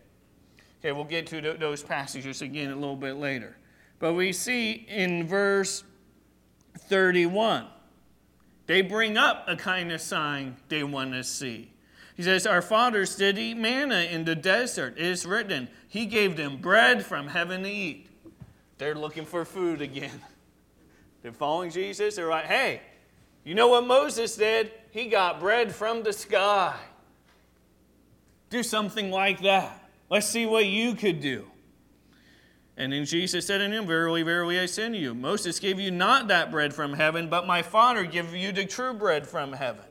Okay, 0.81 0.90
we'll 0.90 1.05
get 1.05 1.29
to 1.29 1.40
those 1.40 1.85
passages 1.85 2.42
again 2.42 2.72
a 2.72 2.74
little 2.74 2.96
bit 2.96 3.14
later. 3.14 3.57
But 4.00 4.14
we 4.14 4.33
see 4.33 4.85
in 4.88 5.29
verse 5.29 5.85
31, 6.76 7.66
they 8.66 8.83
bring 8.83 9.16
up 9.16 9.44
a 9.46 9.55
kind 9.55 9.92
of 9.92 10.00
sign 10.00 10.57
they 10.68 10.83
want 10.83 11.12
to 11.12 11.22
see. 11.22 11.70
He 12.16 12.24
says, 12.24 12.48
Our 12.48 12.62
fathers 12.62 13.14
did 13.14 13.38
eat 13.38 13.59
manna 13.59 14.00
in 14.11 14.24
the 14.24 14.35
desert. 14.35 14.94
It 14.96 15.07
is 15.07 15.24
written, 15.24 15.68
He 15.87 16.05
gave 16.07 16.37
them 16.37 16.57
bread 16.57 17.07
from 17.07 17.29
heaven 17.29 17.62
to 17.62 17.70
eat. 17.70 18.09
They're 18.79 18.95
looking 18.95 19.25
for 19.25 19.45
food 19.45 19.81
again. 19.81 20.21
They're 21.23 21.33
following 21.33 21.71
Jesus. 21.71 22.17
They're 22.17 22.29
like, 22.29 22.47
Hey, 22.47 22.81
you 23.45 23.55
know 23.55 23.69
what 23.69 23.87
Moses 23.87 24.37
did? 24.37 24.73
He 24.91 25.07
got 25.07 25.41
bread 25.41 25.75
from 25.75 26.03
the 26.03 26.12
sky. 26.12 26.77
Do 28.51 28.62
something 28.62 29.11
like 29.11 29.43
that. 29.43 29.91
Let's 30.09 30.27
see 30.27 30.47
what 30.47 30.67
you 30.67 30.95
could 30.95 31.21
do. 31.21 31.47
And 32.77 32.93
then 32.93 33.07
Jesus 33.07 33.47
said 33.47 33.61
unto 33.61 33.77
him, 33.77 33.87
Verily, 33.87 34.23
verily, 34.23 34.61
I 34.61 34.67
say 34.67 34.95
you, 34.95 35.15
Moses 35.15 35.59
gave 35.59 35.81
you 35.81 35.91
not 35.91 36.29
that 36.29 36.51
bread 36.51 36.75
from 36.75 36.93
heaven, 36.93 37.29
but 37.29 37.47
my 37.47 37.62
Father 37.62 38.05
gave 38.05 38.35
you 38.35 38.53
the 38.53 38.67
true 38.67 38.93
bread 38.93 39.27
from 39.27 39.55
heaven. 39.55 39.85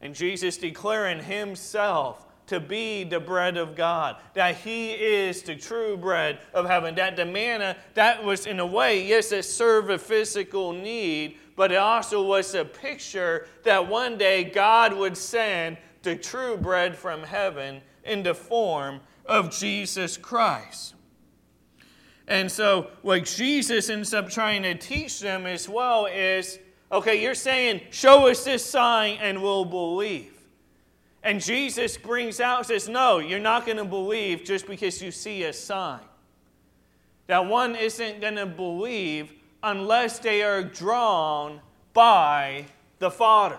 And 0.00 0.14
Jesus 0.14 0.56
declaring 0.56 1.22
himself 1.22 2.26
to 2.50 2.58
be 2.58 3.04
the 3.04 3.20
bread 3.20 3.56
of 3.56 3.76
God, 3.76 4.16
that 4.34 4.56
he 4.56 4.90
is 4.90 5.40
the 5.42 5.54
true 5.54 5.96
bread 5.96 6.40
of 6.52 6.66
heaven, 6.66 6.96
that 6.96 7.14
the 7.14 7.24
manna, 7.24 7.76
that 7.94 8.24
was 8.24 8.44
in 8.44 8.58
a 8.58 8.66
way, 8.66 9.06
yes, 9.06 9.30
it 9.30 9.44
served 9.44 9.88
a 9.88 9.96
physical 9.96 10.72
need, 10.72 11.36
but 11.54 11.70
it 11.70 11.76
also 11.76 12.26
was 12.26 12.56
a 12.56 12.64
picture 12.64 13.46
that 13.62 13.86
one 13.86 14.18
day 14.18 14.42
God 14.42 14.92
would 14.92 15.16
send 15.16 15.76
the 16.02 16.16
true 16.16 16.56
bread 16.56 16.96
from 16.96 17.22
heaven 17.22 17.82
in 18.02 18.24
the 18.24 18.34
form 18.34 18.98
of 19.26 19.56
Jesus 19.56 20.16
Christ. 20.16 20.94
And 22.26 22.50
so, 22.50 22.90
what 23.02 23.26
Jesus 23.26 23.88
ends 23.88 24.12
up 24.12 24.28
trying 24.28 24.64
to 24.64 24.74
teach 24.74 25.20
them 25.20 25.46
as 25.46 25.68
well 25.68 26.06
is 26.06 26.58
okay, 26.90 27.22
you're 27.22 27.36
saying, 27.36 27.82
show 27.90 28.26
us 28.26 28.42
this 28.42 28.64
sign 28.64 29.18
and 29.20 29.40
we'll 29.40 29.64
believe. 29.64 30.39
And 31.22 31.40
Jesus 31.40 31.96
brings 31.98 32.40
out, 32.40 32.66
says, 32.66 32.88
no, 32.88 33.18
you're 33.18 33.38
not 33.38 33.66
going 33.66 33.76
to 33.76 33.84
believe 33.84 34.42
just 34.44 34.66
because 34.66 35.02
you 35.02 35.10
see 35.10 35.42
a 35.44 35.52
sign. 35.52 36.00
That 37.26 37.46
one 37.46 37.76
isn't 37.76 38.20
going 38.20 38.36
to 38.36 38.46
believe 38.46 39.32
unless 39.62 40.18
they 40.18 40.42
are 40.42 40.62
drawn 40.62 41.60
by 41.92 42.64
the 42.98 43.10
Father. 43.10 43.58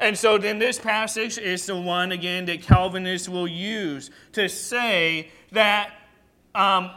And 0.00 0.18
so 0.18 0.38
then 0.38 0.58
this 0.58 0.78
passage 0.78 1.38
is 1.38 1.66
the 1.66 1.76
one, 1.76 2.10
again, 2.12 2.46
that 2.46 2.62
Calvinists 2.62 3.28
will 3.28 3.46
use 3.46 4.10
to 4.32 4.48
say 4.48 5.30
that, 5.52 5.92
um, 6.54 6.90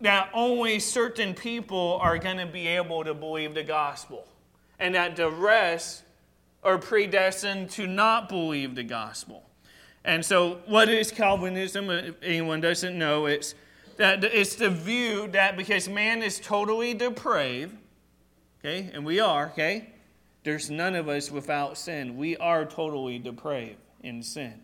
that 0.00 0.30
only 0.32 0.78
certain 0.78 1.34
people 1.34 1.98
are 2.00 2.18
going 2.18 2.36
to 2.36 2.46
be 2.46 2.66
able 2.68 3.02
to 3.04 3.14
believe 3.14 3.54
the 3.54 3.64
gospel, 3.64 4.26
and 4.78 4.94
that 4.94 5.16
the 5.16 5.30
rest 5.30 6.04
are 6.66 6.78
predestined 6.78 7.70
to 7.70 7.86
not 7.86 8.28
believe 8.28 8.74
the 8.74 8.82
gospel. 8.82 9.44
And 10.04 10.24
so, 10.24 10.60
what 10.66 10.88
is 10.88 11.10
Calvinism? 11.10 11.90
If 11.90 12.16
anyone 12.22 12.60
doesn't 12.60 12.96
know, 12.98 13.26
it's 13.26 13.54
that 13.96 14.22
it's 14.24 14.56
the 14.56 14.68
view 14.68 15.28
that 15.28 15.56
because 15.56 15.88
man 15.88 16.22
is 16.22 16.38
totally 16.38 16.92
depraved, 16.92 17.74
okay, 18.60 18.90
and 18.92 19.04
we 19.04 19.20
are, 19.20 19.46
okay, 19.46 19.88
there's 20.44 20.70
none 20.70 20.94
of 20.94 21.08
us 21.08 21.30
without 21.30 21.78
sin. 21.78 22.16
We 22.16 22.36
are 22.36 22.64
totally 22.64 23.18
depraved 23.18 23.80
in 24.02 24.22
sin. 24.22 24.60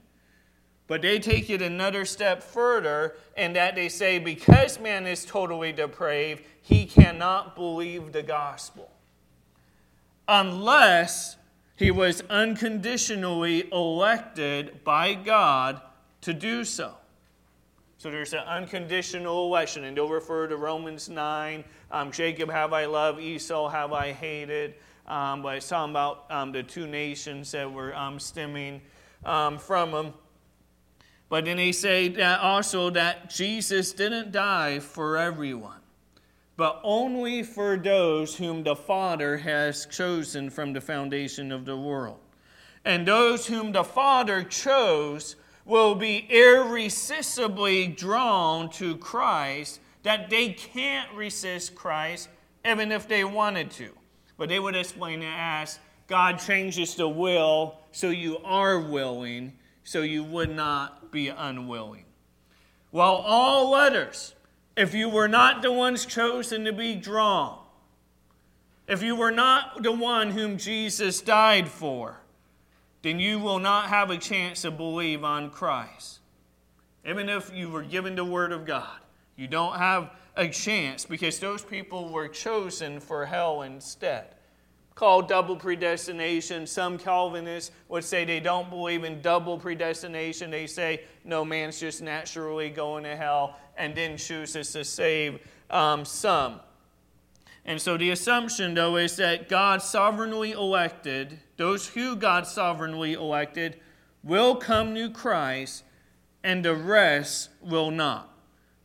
But 0.86 1.02
they 1.02 1.18
take 1.18 1.48
it 1.48 1.62
another 1.62 2.04
step 2.04 2.42
further, 2.42 3.16
and 3.36 3.56
that 3.56 3.74
they 3.74 3.88
say 3.88 4.18
because 4.18 4.78
man 4.78 5.06
is 5.06 5.24
totally 5.24 5.72
depraved, 5.72 6.44
he 6.60 6.84
cannot 6.84 7.56
believe 7.56 8.12
the 8.12 8.22
gospel. 8.22 8.90
Unless 10.28 11.36
he 11.82 11.90
was 11.90 12.22
unconditionally 12.30 13.70
elected 13.72 14.84
by 14.84 15.14
God 15.14 15.80
to 16.22 16.32
do 16.32 16.64
so. 16.64 16.94
So 17.98 18.10
there's 18.10 18.32
an 18.32 18.40
unconditional 18.40 19.46
election, 19.46 19.84
and 19.84 19.96
they'll 19.96 20.08
refer 20.08 20.48
to 20.48 20.56
Romans 20.56 21.08
9 21.08 21.64
um, 21.92 22.10
Jacob 22.10 22.50
have 22.50 22.72
I 22.72 22.86
loved, 22.86 23.20
Esau 23.20 23.68
have 23.68 23.92
I 23.92 24.12
hated. 24.12 24.74
Um, 25.06 25.42
but 25.42 25.56
it's 25.56 25.68
talking 25.68 25.90
about 25.90 26.24
um, 26.30 26.52
the 26.52 26.62
two 26.62 26.86
nations 26.86 27.52
that 27.52 27.70
were 27.70 27.94
um, 27.94 28.18
stemming 28.18 28.80
um, 29.26 29.58
from 29.58 29.90
them. 29.90 30.14
But 31.28 31.44
then 31.44 31.58
they 31.58 31.72
say 31.72 32.08
that 32.08 32.40
also 32.40 32.88
that 32.90 33.28
Jesus 33.28 33.92
didn't 33.92 34.32
die 34.32 34.78
for 34.78 35.18
everyone, 35.18 35.80
but 36.56 36.80
only 36.82 37.42
for 37.42 37.76
those 37.76 38.36
whom 38.36 38.62
the 38.62 38.76
Father 38.76 39.38
has 39.38 39.86
chosen 39.86 40.50
from 40.50 40.72
the 40.72 40.80
foundation 40.80 41.50
of 41.50 41.64
the 41.64 41.76
world. 41.76 42.20
And 42.84 43.06
those 43.06 43.46
whom 43.46 43.72
the 43.72 43.84
Father 43.84 44.42
chose 44.42 45.36
will 45.64 45.94
be 45.94 46.26
irresistibly 46.28 47.86
drawn 47.86 48.68
to 48.70 48.96
Christ, 48.96 49.80
that 50.02 50.28
they 50.30 50.50
can't 50.50 51.12
resist 51.14 51.74
Christ 51.74 52.28
even 52.64 52.92
if 52.92 53.08
they 53.08 53.24
wanted 53.24 53.70
to. 53.72 53.90
But 54.36 54.48
they 54.48 54.58
would 54.58 54.76
explain 54.76 55.22
it 55.22 55.32
as 55.34 55.78
God 56.08 56.38
changes 56.38 56.94
the 56.94 57.08
will 57.08 57.78
so 57.92 58.10
you 58.10 58.38
are 58.38 58.80
willing, 58.80 59.52
so 59.84 60.02
you 60.02 60.24
would 60.24 60.50
not 60.50 61.12
be 61.12 61.28
unwilling. 61.28 62.04
Well, 62.90 63.14
all 63.14 63.74
others, 63.74 64.34
if 64.76 64.94
you 64.94 65.08
were 65.08 65.28
not 65.28 65.62
the 65.62 65.72
ones 65.72 66.06
chosen 66.06 66.64
to 66.64 66.72
be 66.72 66.94
drawn, 66.94 67.58
if 68.88 69.02
you 69.02 69.14
were 69.14 69.30
not 69.30 69.82
the 69.82 69.92
one 69.92 70.30
whom 70.30 70.56
Jesus 70.56 71.20
died 71.20 71.68
for, 71.68 72.20
then 73.02 73.18
you 73.18 73.38
will 73.38 73.58
not 73.58 73.88
have 73.88 74.10
a 74.10 74.18
chance 74.18 74.62
to 74.62 74.70
believe 74.70 75.24
on 75.24 75.50
Christ. 75.50 76.20
Even 77.06 77.28
if 77.28 77.52
you 77.54 77.68
were 77.68 77.82
given 77.82 78.14
the 78.14 78.24
Word 78.24 78.52
of 78.52 78.64
God, 78.64 78.98
you 79.36 79.48
don't 79.48 79.76
have 79.76 80.10
a 80.36 80.48
chance 80.48 81.04
because 81.04 81.38
those 81.38 81.62
people 81.62 82.10
were 82.10 82.28
chosen 82.28 83.00
for 83.00 83.26
hell 83.26 83.62
instead. 83.62 84.26
Called 84.94 85.26
double 85.26 85.56
predestination. 85.56 86.66
Some 86.66 86.98
Calvinists 86.98 87.72
would 87.88 88.04
say 88.04 88.24
they 88.24 88.40
don't 88.40 88.70
believe 88.70 89.04
in 89.04 89.20
double 89.20 89.58
predestination. 89.58 90.50
They 90.50 90.66
say, 90.66 91.02
no, 91.24 91.44
man's 91.44 91.80
just 91.80 92.02
naturally 92.02 92.68
going 92.68 93.04
to 93.04 93.16
hell 93.16 93.56
and 93.82 93.96
then 93.96 94.16
chooses 94.16 94.72
to 94.72 94.84
save 94.84 95.40
um, 95.68 96.04
some. 96.04 96.60
And 97.64 97.82
so 97.82 97.96
the 97.96 98.10
assumption, 98.10 98.74
though, 98.74 98.96
is 98.96 99.16
that 99.16 99.48
God 99.48 99.82
sovereignly 99.82 100.52
elected, 100.52 101.40
those 101.56 101.88
who 101.88 102.14
God 102.14 102.46
sovereignly 102.46 103.14
elected, 103.14 103.80
will 104.22 104.54
come 104.54 104.94
to 104.94 105.10
Christ, 105.10 105.82
and 106.44 106.64
the 106.64 106.76
rest 106.76 107.50
will 107.60 107.90
not 107.90 108.32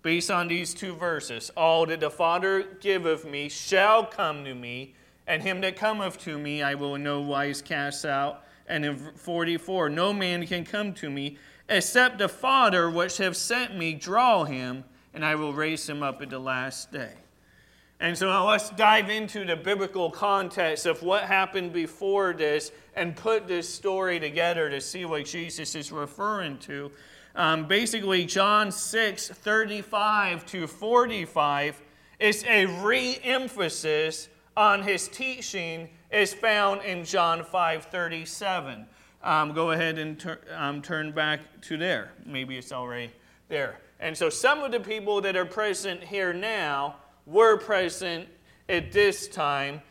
based 0.01 0.31
on 0.31 0.47
these 0.47 0.73
two 0.73 0.95
verses. 0.95 1.51
All 1.55 1.85
that 1.85 1.99
the 1.99 2.09
Father 2.09 2.63
giveth 2.79 3.23
me 3.23 3.49
shall 3.49 4.03
come 4.03 4.45
to 4.45 4.55
me, 4.55 4.95
and 5.27 5.43
him 5.43 5.61
that 5.61 5.75
cometh 5.75 6.17
to 6.21 6.39
me 6.39 6.63
I 6.63 6.73
will 6.73 6.95
in 6.95 7.03
no 7.03 7.21
wise 7.21 7.61
cast 7.61 8.03
out. 8.03 8.45
And 8.67 8.83
in 8.83 8.97
44, 8.97 9.89
no 9.89 10.11
man 10.11 10.47
can 10.47 10.65
come 10.65 10.93
to 10.95 11.09
me 11.09 11.37
except 11.69 12.17
the 12.17 12.29
Father 12.29 12.89
which 12.89 13.17
have 13.17 13.35
sent 13.35 13.75
me 13.77 13.93
draw 13.93 14.43
him, 14.43 14.83
and 15.13 15.25
I 15.25 15.35
will 15.35 15.53
raise 15.53 15.87
him 15.87 16.03
up 16.03 16.21
at 16.21 16.29
the 16.29 16.39
last 16.39 16.91
day. 16.91 17.13
And 17.99 18.15
so 18.15 18.27
now 18.27 18.47
let's 18.47 18.69
dive 18.69 19.09
into 19.09 19.43
the 19.43 19.55
biblical 19.55 20.11
context 20.11 20.85
of 20.85 21.01
what 21.01 21.23
happened 21.23 21.73
before 21.73 22.33
this 22.33 22.71
and 22.95 23.15
put 23.15 23.47
this 23.47 23.67
story 23.67 24.19
together 24.19 24.69
to 24.69 24.79
see 24.79 25.05
what 25.05 25.25
Jesus 25.25 25.73
is 25.73 25.91
referring 25.91 26.59
to. 26.59 26.91
Um, 27.35 27.67
basically, 27.67 28.25
John 28.25 28.71
6 28.71 29.29
35 29.29 30.45
to 30.47 30.67
45 30.67 31.81
is 32.19 32.43
a 32.47 32.65
re 32.83 33.19
emphasis 33.23 34.29
on 34.55 34.83
his 34.83 35.07
teaching, 35.07 35.89
is 36.11 36.33
found 36.33 36.81
in 36.83 37.03
John 37.03 37.43
5 37.43 37.85
37. 37.85 38.85
Um, 39.27 39.51
go 39.51 39.71
ahead 39.71 39.99
and 39.99 40.17
tur- 40.17 40.39
um, 40.55 40.81
turn 40.81 41.11
back 41.11 41.41
to 41.63 41.75
there. 41.75 42.13
Maybe 42.25 42.57
it's 42.57 42.71
already 42.71 43.11
there. 43.49 43.77
And 43.99 44.17
so, 44.17 44.29
some 44.29 44.63
of 44.63 44.71
the 44.71 44.79
people 44.79 45.19
that 45.19 45.35
are 45.35 45.45
present 45.45 46.01
here 46.01 46.31
now 46.31 46.95
were 47.25 47.57
present 47.57 48.29
at 48.69 48.93
this 48.93 49.27
time 49.27 49.81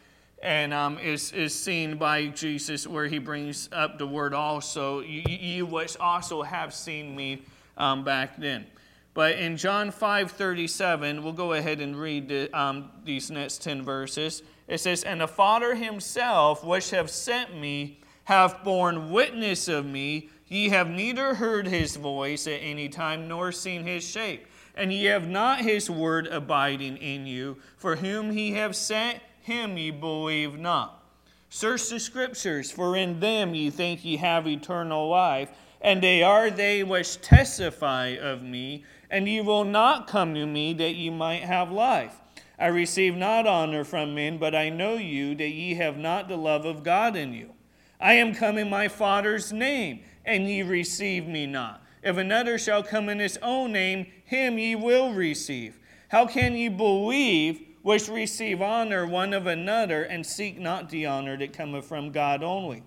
and 0.42 0.72
um, 0.72 0.98
is, 0.98 1.32
is 1.32 1.54
seen 1.54 1.98
by 1.98 2.28
Jesus 2.28 2.86
where 2.86 3.08
he 3.08 3.18
brings 3.18 3.68
up 3.72 3.98
the 3.98 4.06
word 4.06 4.32
also, 4.32 5.00
you, 5.00 5.22
you 5.28 5.86
also 6.00 6.42
have 6.42 6.72
seen 6.72 7.14
me 7.14 7.42
um, 7.76 8.04
back 8.04 8.38
then. 8.38 8.64
But 9.12 9.36
in 9.36 9.58
John 9.58 9.90
5 9.90 10.30
37, 10.30 11.22
we'll 11.22 11.34
go 11.34 11.52
ahead 11.52 11.82
and 11.82 11.94
read 11.94 12.30
the, 12.30 12.58
um, 12.58 12.90
these 13.04 13.30
next 13.30 13.60
10 13.62 13.82
verses. 13.82 14.42
It 14.66 14.78
says, 14.78 15.04
And 15.04 15.20
the 15.20 15.28
Father 15.28 15.74
himself, 15.74 16.64
which 16.64 16.88
have 16.88 17.10
sent 17.10 17.54
me, 17.54 18.00
hath 18.26 18.62
borne 18.62 19.10
witness 19.10 19.66
of 19.66 19.84
me. 19.84 20.28
Ye 20.46 20.68
have 20.68 20.88
neither 20.88 21.34
heard 21.34 21.66
his 21.66 21.96
voice 21.96 22.46
at 22.46 22.60
any 22.62 22.88
time, 22.88 23.26
nor 23.26 23.50
seen 23.50 23.84
his 23.84 24.06
shape. 24.06 24.46
And 24.76 24.92
ye 24.92 25.06
have 25.06 25.28
not 25.28 25.60
his 25.60 25.90
word 25.90 26.26
abiding 26.28 26.98
in 26.98 27.26
you. 27.26 27.56
For 27.76 27.96
whom 27.96 28.30
he 28.30 28.52
have 28.52 28.76
sent, 28.76 29.20
him 29.40 29.76
ye 29.76 29.90
believe 29.90 30.58
not. 30.58 31.02
Search 31.48 31.88
the 31.88 32.00
scriptures, 32.00 32.70
for 32.70 32.96
in 32.96 33.20
them 33.20 33.54
ye 33.54 33.70
think 33.70 34.04
ye 34.04 34.16
have 34.16 34.46
eternal 34.46 35.08
life, 35.08 35.50
and 35.80 36.02
they 36.02 36.22
are 36.22 36.50
they 36.50 36.82
which 36.82 37.20
testify 37.20 38.08
of 38.08 38.42
me, 38.42 38.84
and 39.08 39.28
ye 39.28 39.40
will 39.40 39.64
not 39.64 40.08
come 40.08 40.34
to 40.34 40.46
me 40.46 40.72
that 40.74 40.96
ye 40.96 41.10
might 41.10 41.42
have 41.42 41.70
life. 41.70 42.20
I 42.58 42.66
receive 42.66 43.16
not 43.16 43.46
honor 43.46 43.84
from 43.84 44.14
men, 44.14 44.38
but 44.38 44.54
I 44.54 44.68
know 44.68 44.94
you 44.94 45.34
that 45.36 45.50
ye 45.50 45.74
have 45.74 45.96
not 45.96 46.28
the 46.28 46.36
love 46.36 46.64
of 46.64 46.82
God 46.82 47.14
in 47.14 47.32
you. 47.32 47.55
I 48.00 48.14
am 48.14 48.34
come 48.34 48.58
in 48.58 48.70
my 48.70 48.88
Father's 48.88 49.52
name, 49.52 50.00
and 50.24 50.48
ye 50.48 50.62
receive 50.62 51.26
me 51.26 51.46
not. 51.46 51.82
If 52.02 52.16
another 52.16 52.58
shall 52.58 52.82
come 52.82 53.08
in 53.08 53.18
his 53.18 53.38
own 53.42 53.72
name, 53.72 54.06
him 54.24 54.58
ye 54.58 54.74
will 54.74 55.12
receive. 55.12 55.78
How 56.08 56.26
can 56.26 56.54
ye 56.54 56.68
believe? 56.68 57.62
which 57.86 58.08
receive 58.08 58.60
honor 58.60 59.06
one 59.06 59.32
of 59.32 59.46
another, 59.46 60.02
and 60.02 60.26
seek 60.26 60.58
not 60.58 60.90
the 60.90 61.06
honor 61.06 61.36
that 61.36 61.52
cometh 61.52 61.84
from 61.84 62.10
God 62.10 62.42
only. 62.42 62.82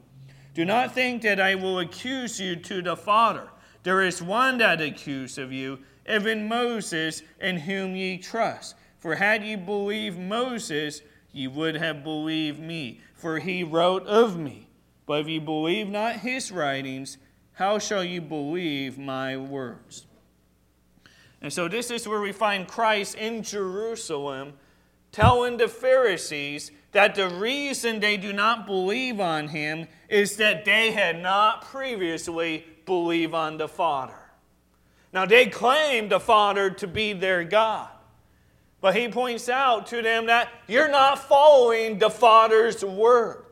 Do 0.54 0.66
not 0.66 0.94
think 0.94 1.22
that 1.22 1.40
I 1.40 1.56
will 1.56 1.80
accuse 1.80 2.38
you 2.38 2.58
to 2.58 2.82
the 2.82 2.98
Father. 2.98 3.48
There 3.84 4.02
is 4.02 4.22
one 4.22 4.58
that 4.58 4.82
accuse 4.82 5.38
of 5.38 5.54
you, 5.54 5.80
even 6.06 6.50
Moses, 6.50 7.24
in 7.40 7.60
whom 7.60 7.96
ye 7.96 8.18
trust. 8.18 8.76
For 8.98 9.16
had 9.16 9.42
ye 9.42 9.56
believed 9.56 10.20
Moses, 10.20 11.02
ye 11.32 11.48
would 11.48 11.76
have 11.76 12.04
believed 12.04 12.60
me, 12.60 13.00
for 13.16 13.40
he 13.40 13.64
wrote 13.64 14.06
of 14.06 14.38
me. 14.38 14.68
But 15.10 15.22
if 15.22 15.28
you 15.28 15.42
believe 15.42 15.90
not 15.90 16.18
his 16.18 16.52
writings, 16.52 17.18
how 17.54 17.80
shall 17.80 18.04
you 18.04 18.22
believe 18.22 19.00
my 19.00 19.38
words? 19.38 20.06
And 21.42 21.52
so 21.52 21.68
this 21.68 21.90
is 21.90 22.08
where 22.08 22.22
we 22.22 22.32
find 22.32 22.68
Christ 22.68 23.16
in 23.16 23.42
Jerusalem 23.42 24.54
telling 25.12 25.58
the 25.58 25.68
Pharisees 25.68 26.70
that 26.92 27.16
the 27.16 27.28
reason 27.28 28.00
they 28.00 28.18
do 28.18 28.32
not 28.32 28.68
believe 28.68 29.20
on 29.20 29.48
him 29.48 29.88
is 30.10 30.38
that 30.38 30.64
they 30.64 30.92
had 30.92 31.20
not 31.20 31.64
previously 31.64 32.64
believed 32.86 33.34
on 33.34 33.58
the 33.58 33.68
Father. 33.68 34.30
Now, 35.12 35.26
they 35.26 35.48
claim 35.48 36.10
the 36.10 36.20
Father 36.20 36.70
to 36.70 36.86
be 36.86 37.14
their 37.14 37.44
God. 37.44 37.90
But 38.80 38.96
he 38.96 39.08
points 39.08 39.50
out 39.50 39.88
to 39.88 40.04
them 40.04 40.28
that 40.28 40.50
you're 40.68 40.88
not 40.88 41.18
following 41.18 41.98
the 41.98 42.12
Father's 42.12 42.86
word. 42.86 43.46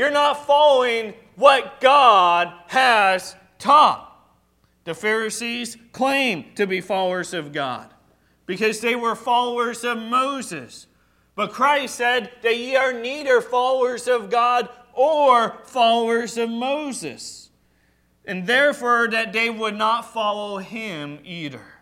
You're 0.00 0.10
not 0.10 0.46
following 0.46 1.12
what 1.36 1.78
God 1.78 2.50
has 2.68 3.36
taught. 3.58 4.10
The 4.84 4.94
Pharisees 4.94 5.76
claim 5.92 6.46
to 6.54 6.66
be 6.66 6.80
followers 6.80 7.34
of 7.34 7.52
God 7.52 7.92
because 8.46 8.80
they 8.80 8.96
were 8.96 9.14
followers 9.14 9.84
of 9.84 9.98
Moses. 9.98 10.86
But 11.34 11.52
Christ 11.52 11.96
said 11.96 12.30
that 12.40 12.56
ye 12.56 12.76
are 12.76 12.94
neither 12.94 13.42
followers 13.42 14.08
of 14.08 14.30
God 14.30 14.70
or 14.94 15.58
followers 15.64 16.38
of 16.38 16.48
Moses. 16.48 17.50
And 18.24 18.46
therefore, 18.46 19.06
that 19.08 19.34
they 19.34 19.50
would 19.50 19.76
not 19.76 20.10
follow 20.14 20.56
him 20.56 21.18
either. 21.24 21.74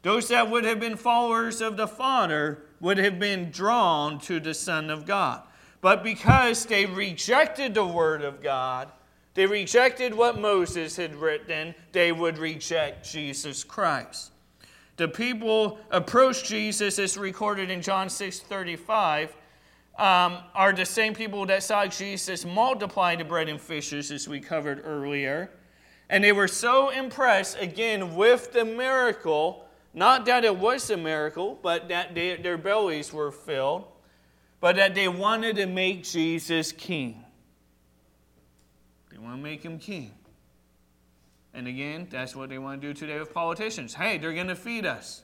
Those 0.00 0.28
that 0.28 0.50
would 0.50 0.64
have 0.64 0.80
been 0.80 0.96
followers 0.96 1.60
of 1.60 1.76
the 1.76 1.86
Father 1.86 2.62
would 2.80 2.96
have 2.96 3.18
been 3.18 3.50
drawn 3.50 4.18
to 4.20 4.40
the 4.40 4.54
Son 4.54 4.88
of 4.88 5.04
God. 5.04 5.42
But 5.80 6.02
because 6.02 6.64
they 6.66 6.86
rejected 6.86 7.74
the 7.74 7.86
Word 7.86 8.22
of 8.22 8.42
God, 8.42 8.88
they 9.34 9.46
rejected 9.46 10.14
what 10.14 10.40
Moses 10.40 10.96
had 10.96 11.14
written, 11.14 11.74
they 11.92 12.10
would 12.10 12.38
reject 12.38 13.08
Jesus 13.08 13.62
Christ. 13.62 14.32
The 14.96 15.06
people 15.06 15.78
approached 15.92 16.46
Jesus, 16.46 16.98
as 16.98 17.16
recorded 17.16 17.70
in 17.70 17.80
John 17.80 18.08
6 18.10 18.40
35, 18.40 19.36
um, 19.96 20.38
are 20.54 20.72
the 20.72 20.84
same 20.84 21.14
people 21.14 21.46
that 21.46 21.62
saw 21.62 21.86
Jesus 21.86 22.44
multiply 22.44 23.14
the 23.14 23.24
bread 23.24 23.48
and 23.48 23.60
fishes, 23.60 24.10
as 24.10 24.28
we 24.28 24.40
covered 24.40 24.82
earlier. 24.84 25.50
And 26.10 26.24
they 26.24 26.32
were 26.32 26.48
so 26.48 26.88
impressed, 26.88 27.58
again, 27.60 28.16
with 28.16 28.52
the 28.52 28.64
miracle, 28.64 29.66
not 29.94 30.26
that 30.26 30.44
it 30.44 30.56
was 30.56 30.90
a 30.90 30.96
miracle, 30.96 31.58
but 31.62 31.88
that 31.88 32.14
they, 32.16 32.34
their 32.36 32.58
bellies 32.58 33.12
were 33.12 33.30
filled, 33.30 33.84
but 34.60 34.76
that 34.76 34.94
they 34.94 35.08
wanted 35.08 35.56
to 35.56 35.66
make 35.66 36.04
Jesus 36.04 36.72
king. 36.72 37.24
They 39.10 39.18
want 39.18 39.36
to 39.36 39.42
make 39.42 39.62
him 39.62 39.78
king. 39.78 40.12
And 41.54 41.66
again, 41.66 42.06
that's 42.10 42.36
what 42.36 42.48
they 42.50 42.58
want 42.58 42.80
to 42.80 42.88
do 42.88 42.94
today 42.94 43.18
with 43.18 43.32
politicians. 43.32 43.94
Hey, 43.94 44.18
they're 44.18 44.34
going 44.34 44.48
to 44.48 44.56
feed 44.56 44.86
us. 44.86 45.22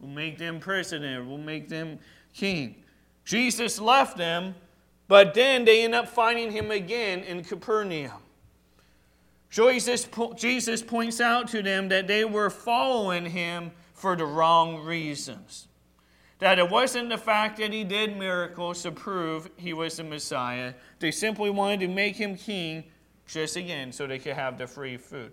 We'll 0.00 0.10
make 0.10 0.38
them 0.38 0.60
president. 0.60 1.26
We'll 1.26 1.38
make 1.38 1.68
them 1.68 1.98
king. 2.32 2.76
Jesus 3.24 3.80
left 3.80 4.16
them, 4.16 4.54
but 5.08 5.34
then 5.34 5.64
they 5.64 5.84
end 5.84 5.94
up 5.94 6.08
finding 6.08 6.50
him 6.50 6.70
again 6.70 7.20
in 7.20 7.44
Capernaum. 7.44 8.22
Jesus, 9.50 10.08
Jesus 10.36 10.82
points 10.82 11.20
out 11.20 11.48
to 11.48 11.62
them 11.62 11.88
that 11.88 12.06
they 12.06 12.24
were 12.24 12.50
following 12.50 13.26
him 13.26 13.72
for 13.92 14.16
the 14.16 14.24
wrong 14.24 14.84
reasons. 14.84 15.66
That 16.40 16.58
it 16.58 16.68
wasn't 16.70 17.10
the 17.10 17.18
fact 17.18 17.58
that 17.58 17.72
he 17.72 17.84
did 17.84 18.16
miracles 18.16 18.82
to 18.82 18.90
prove 18.90 19.50
he 19.56 19.72
was 19.72 19.98
the 19.98 20.04
Messiah. 20.04 20.74
They 20.98 21.10
simply 21.10 21.50
wanted 21.50 21.80
to 21.80 21.88
make 21.88 22.16
him 22.16 22.34
king 22.34 22.84
just 23.26 23.56
again 23.56 23.92
so 23.92 24.06
they 24.06 24.18
could 24.18 24.34
have 24.34 24.58
the 24.58 24.66
free 24.66 24.96
food. 24.96 25.32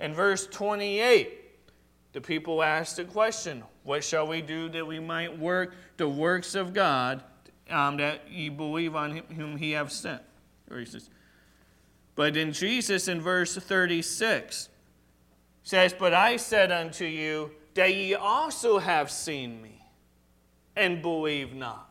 In 0.00 0.12
verse 0.12 0.46
28, 0.48 1.38
the 2.12 2.20
people 2.20 2.62
asked 2.62 2.96
the 2.96 3.04
question 3.04 3.62
What 3.84 4.02
shall 4.02 4.26
we 4.26 4.42
do 4.42 4.68
that 4.70 4.86
we 4.86 4.98
might 4.98 5.38
work 5.38 5.74
the 5.96 6.08
works 6.08 6.56
of 6.56 6.74
God 6.74 7.22
um, 7.70 7.96
that 7.98 8.28
ye 8.30 8.48
believe 8.48 8.96
on 8.96 9.12
him, 9.12 9.24
whom 9.36 9.56
he 9.56 9.72
have 9.72 9.92
sent? 9.92 10.22
But 12.14 12.36
in 12.36 12.52
Jesus, 12.52 13.06
in 13.06 13.20
verse 13.20 13.54
36, 13.54 14.68
says, 15.62 15.94
But 15.96 16.14
I 16.14 16.36
said 16.36 16.72
unto 16.72 17.04
you 17.04 17.52
that 17.74 17.94
ye 17.94 18.14
also 18.14 18.78
have 18.78 19.10
seen 19.10 19.62
me 19.62 19.77
and 20.78 21.02
believe 21.02 21.54
not. 21.54 21.90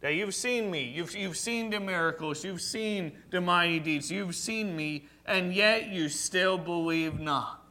That 0.00 0.14
you've 0.14 0.34
seen 0.34 0.70
me, 0.70 0.82
you've, 0.82 1.14
you've 1.14 1.36
seen 1.36 1.70
the 1.70 1.78
miracles, 1.78 2.44
you've 2.44 2.60
seen 2.60 3.12
the 3.30 3.40
mighty 3.40 3.78
deeds, 3.78 4.10
you've 4.10 4.34
seen 4.34 4.74
me, 4.74 5.06
and 5.26 5.54
yet 5.54 5.88
you 5.88 6.08
still 6.08 6.58
believe 6.58 7.20
not. 7.20 7.62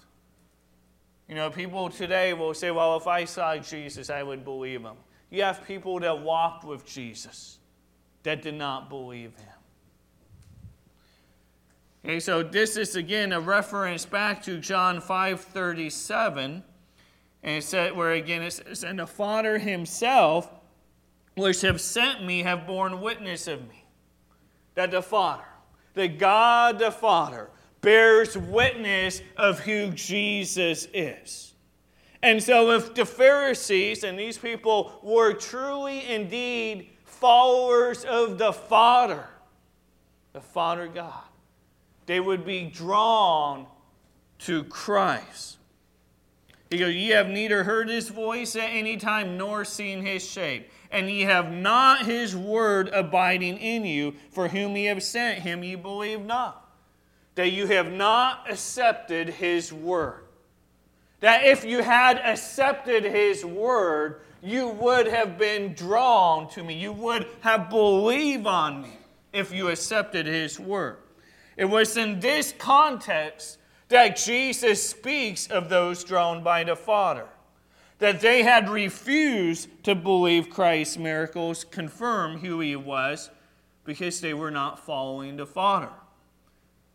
You 1.27 1.35
know, 1.35 1.49
people 1.49 1.89
today 1.89 2.33
will 2.33 2.53
say, 2.53 2.71
well, 2.71 2.97
if 2.97 3.07
I 3.07 3.25
saw 3.25 3.57
Jesus, 3.57 4.09
I 4.09 4.23
would 4.23 4.43
believe 4.43 4.81
him. 4.81 4.95
You 5.29 5.43
have 5.43 5.65
people 5.65 5.99
that 6.01 6.21
walked 6.21 6.65
with 6.65 6.85
Jesus 6.85 7.57
that 8.23 8.41
did 8.41 8.55
not 8.55 8.89
believe 8.89 9.35
him. 9.35 9.47
Okay, 12.03 12.19
so 12.19 12.41
this 12.41 12.77
is 12.77 12.95
again 12.95 13.31
a 13.31 13.39
reference 13.39 14.05
back 14.05 14.41
to 14.43 14.59
John 14.59 14.99
5:37, 14.99 16.63
and 17.43 17.57
it 17.57 17.63
said 17.63 17.95
where 17.95 18.11
again 18.11 18.41
it 18.41 18.51
says, 18.51 18.83
"And 18.83 18.99
the 18.99 19.07
Father 19.07 19.57
Himself, 19.57 20.49
which 21.35 21.61
have 21.61 21.81
sent 21.81 22.23
me, 22.23 22.43
have 22.43 22.67
borne 22.67 23.01
witness 23.01 23.47
of 23.47 23.67
me." 23.67 23.85
That 24.75 24.91
the 24.91 25.01
Father, 25.01 25.47
that 25.93 26.17
God 26.17 26.79
the 26.79 26.91
Father, 26.91 27.49
bears 27.81 28.37
witness 28.37 29.21
of 29.35 29.59
who 29.61 29.91
Jesus 29.91 30.87
is. 30.93 31.53
And 32.23 32.41
so, 32.41 32.71
if 32.71 32.93
the 32.93 33.05
Pharisees 33.05 34.03
and 34.03 34.17
these 34.17 34.37
people 34.37 34.99
were 35.01 35.33
truly 35.33 36.05
indeed 36.07 36.91
followers 37.03 38.05
of 38.05 38.37
the 38.37 38.53
Father, 38.53 39.27
the 40.33 40.41
Father 40.41 40.87
God, 40.87 41.23
they 42.05 42.19
would 42.19 42.45
be 42.45 42.65
drawn 42.65 43.65
to 44.39 44.63
Christ. 44.65 45.57
He 46.71 46.77
goes, 46.77 46.95
Ye 46.95 47.09
have 47.09 47.27
neither 47.27 47.65
heard 47.65 47.89
his 47.89 48.07
voice 48.07 48.55
at 48.55 48.69
any 48.69 48.95
time 48.95 49.37
nor 49.37 49.65
seen 49.65 50.05
his 50.05 50.25
shape, 50.25 50.71
and 50.89 51.09
ye 51.09 51.23
have 51.23 51.51
not 51.51 52.05
his 52.05 52.33
word 52.33 52.87
abiding 52.93 53.57
in 53.57 53.85
you, 53.85 54.15
for 54.31 54.47
whom 54.47 54.77
ye 54.77 54.85
have 54.85 55.03
sent 55.03 55.39
him 55.39 55.65
ye 55.65 55.75
believe 55.75 56.21
not. 56.21 56.69
That 57.35 57.51
you 57.51 57.67
have 57.67 57.91
not 57.91 58.49
accepted 58.49 59.29
his 59.29 59.73
word. 59.73 60.23
That 61.19 61.43
if 61.43 61.65
you 61.65 61.83
had 61.83 62.17
accepted 62.19 63.03
his 63.03 63.43
word, 63.45 64.21
you 64.41 64.69
would 64.69 65.07
have 65.07 65.37
been 65.37 65.73
drawn 65.73 66.49
to 66.51 66.63
me. 66.63 66.75
You 66.75 66.93
would 66.93 67.27
have 67.41 67.69
believed 67.69 68.47
on 68.47 68.83
me 68.83 68.97
if 69.33 69.53
you 69.53 69.67
accepted 69.67 70.25
his 70.25 70.57
word. 70.57 70.97
It 71.57 71.65
was 71.65 71.97
in 71.97 72.21
this 72.21 72.53
context 72.57 73.57
that 73.91 74.17
Jesus 74.17 74.89
speaks 74.89 75.47
of 75.47 75.69
those 75.69 76.03
drawn 76.03 76.43
by 76.43 76.63
the 76.63 76.75
Father. 76.75 77.27
That 77.99 78.19
they 78.19 78.41
had 78.41 78.67
refused 78.67 79.69
to 79.83 79.93
believe 79.93 80.49
Christ's 80.49 80.97
miracles 80.97 81.63
confirm 81.63 82.39
who 82.39 82.59
he 82.59 82.75
was 82.75 83.29
because 83.85 84.19
they 84.19 84.33
were 84.33 84.51
not 84.51 84.83
following 84.83 85.37
the 85.37 85.45
Father. 85.45 85.91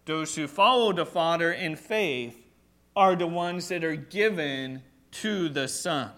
Those 0.05 0.35
who 0.35 0.47
follow 0.47 0.93
the 0.93 1.07
Father 1.07 1.53
in 1.53 1.77
faith 1.77 2.45
are 2.97 3.15
the 3.15 3.27
ones 3.27 3.69
that 3.69 3.85
are 3.85 3.97
given 3.97 4.83
to 5.13 5.49
the 5.49 5.69
Son. 5.69 6.11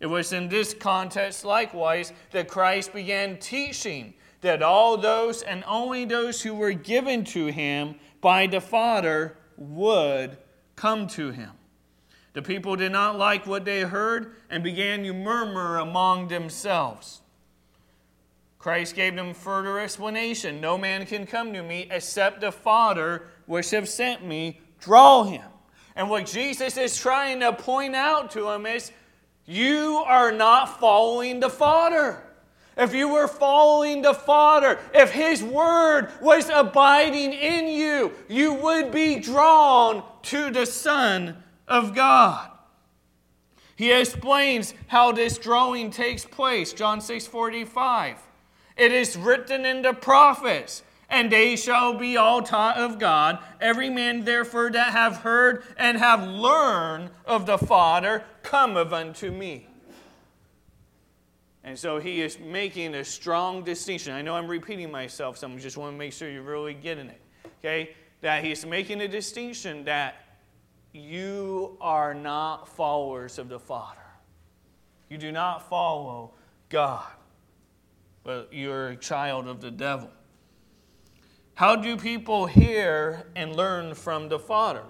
It 0.00 0.06
was 0.06 0.32
in 0.32 0.48
this 0.48 0.74
context, 0.74 1.44
likewise, 1.44 2.12
that 2.30 2.48
Christ 2.48 2.92
began 2.92 3.38
teaching 3.38 4.14
that 4.40 4.62
all 4.62 4.96
those 4.96 5.42
and 5.42 5.62
only 5.66 6.04
those 6.04 6.40
who 6.40 6.54
were 6.54 6.72
given 6.72 7.24
to 7.26 7.46
him 7.46 7.96
by 8.20 8.46
the 8.46 8.60
Father 8.60 9.36
would 9.60 10.36
come 10.74 11.06
to 11.06 11.30
him. 11.30 11.50
The 12.32 12.42
people 12.42 12.74
did 12.74 12.90
not 12.90 13.18
like 13.18 13.46
what 13.46 13.64
they 13.64 13.82
heard 13.82 14.34
and 14.48 14.64
began 14.64 15.04
to 15.04 15.12
murmur 15.12 15.78
among 15.78 16.28
themselves. 16.28 17.20
Christ 18.58 18.94
gave 18.94 19.16
them 19.16 19.34
further 19.34 19.78
explanation. 19.78 20.60
No 20.60 20.76
man 20.76 21.06
can 21.06 21.26
come 21.26 21.52
to 21.52 21.62
me 21.62 21.88
except 21.90 22.40
the 22.40 22.52
Father 22.52 23.26
which 23.46 23.70
have 23.70 23.88
sent 23.88 24.24
me 24.24 24.60
draw 24.80 25.24
him. 25.24 25.44
And 25.96 26.08
what 26.08 26.26
Jesus 26.26 26.76
is 26.76 26.96
trying 26.96 27.40
to 27.40 27.52
point 27.52 27.94
out 27.94 28.30
to 28.32 28.48
him 28.50 28.66
is 28.66 28.92
you 29.46 30.02
are 30.06 30.30
not 30.30 30.78
following 30.78 31.40
the 31.40 31.50
Father 31.50 32.22
if 32.80 32.94
you 32.94 33.08
were 33.08 33.28
following 33.28 34.02
the 34.02 34.14
Father, 34.14 34.78
if 34.94 35.10
His 35.12 35.42
Word 35.42 36.08
was 36.20 36.48
abiding 36.48 37.32
in 37.34 37.68
you, 37.68 38.12
you 38.28 38.54
would 38.54 38.90
be 38.90 39.20
drawn 39.20 40.02
to 40.22 40.50
the 40.50 40.64
Son 40.66 41.42
of 41.68 41.94
God. 41.94 42.50
He 43.76 43.92
explains 43.92 44.74
how 44.88 45.12
this 45.12 45.38
drawing 45.38 45.90
takes 45.90 46.24
place. 46.24 46.72
John 46.72 47.00
6 47.00 47.26
45. 47.26 48.18
It 48.76 48.92
is 48.92 49.16
written 49.16 49.64
in 49.64 49.82
the 49.82 49.92
prophets, 49.92 50.82
and 51.08 51.30
they 51.30 51.56
shall 51.56 51.94
be 51.94 52.16
all 52.16 52.42
taught 52.42 52.76
of 52.76 52.98
God. 52.98 53.38
Every 53.60 53.90
man, 53.90 54.24
therefore, 54.24 54.70
that 54.70 54.92
have 54.92 55.18
heard 55.18 55.64
and 55.78 55.98
have 55.98 56.26
learned 56.26 57.10
of 57.26 57.46
the 57.46 57.58
Father 57.58 58.24
cometh 58.42 58.92
unto 58.92 59.30
me. 59.30 59.69
And 61.70 61.78
so 61.78 62.00
he 62.00 62.20
is 62.20 62.36
making 62.40 62.96
a 62.96 63.04
strong 63.04 63.62
distinction. 63.62 64.12
I 64.12 64.22
know 64.22 64.34
I'm 64.34 64.48
repeating 64.48 64.90
myself, 64.90 65.38
so 65.38 65.46
I 65.46 65.56
just 65.56 65.76
want 65.76 65.94
to 65.94 65.96
make 65.96 66.12
sure 66.12 66.28
you're 66.28 66.42
really 66.42 66.74
getting 66.74 67.06
it. 67.06 67.20
Okay? 67.60 67.94
That 68.22 68.42
he's 68.42 68.66
making 68.66 69.00
a 69.02 69.06
distinction 69.06 69.84
that 69.84 70.16
you 70.92 71.76
are 71.80 72.12
not 72.12 72.66
followers 72.66 73.38
of 73.38 73.48
the 73.48 73.60
Father. 73.60 74.00
You 75.08 75.16
do 75.16 75.30
not 75.30 75.68
follow 75.68 76.32
God, 76.70 77.06
but 78.24 78.48
you're 78.50 78.88
a 78.88 78.96
child 78.96 79.46
of 79.46 79.60
the 79.60 79.70
devil. 79.70 80.10
How 81.54 81.76
do 81.76 81.96
people 81.96 82.46
hear 82.46 83.28
and 83.36 83.54
learn 83.54 83.94
from 83.94 84.28
the 84.28 84.40
Father? 84.40 84.82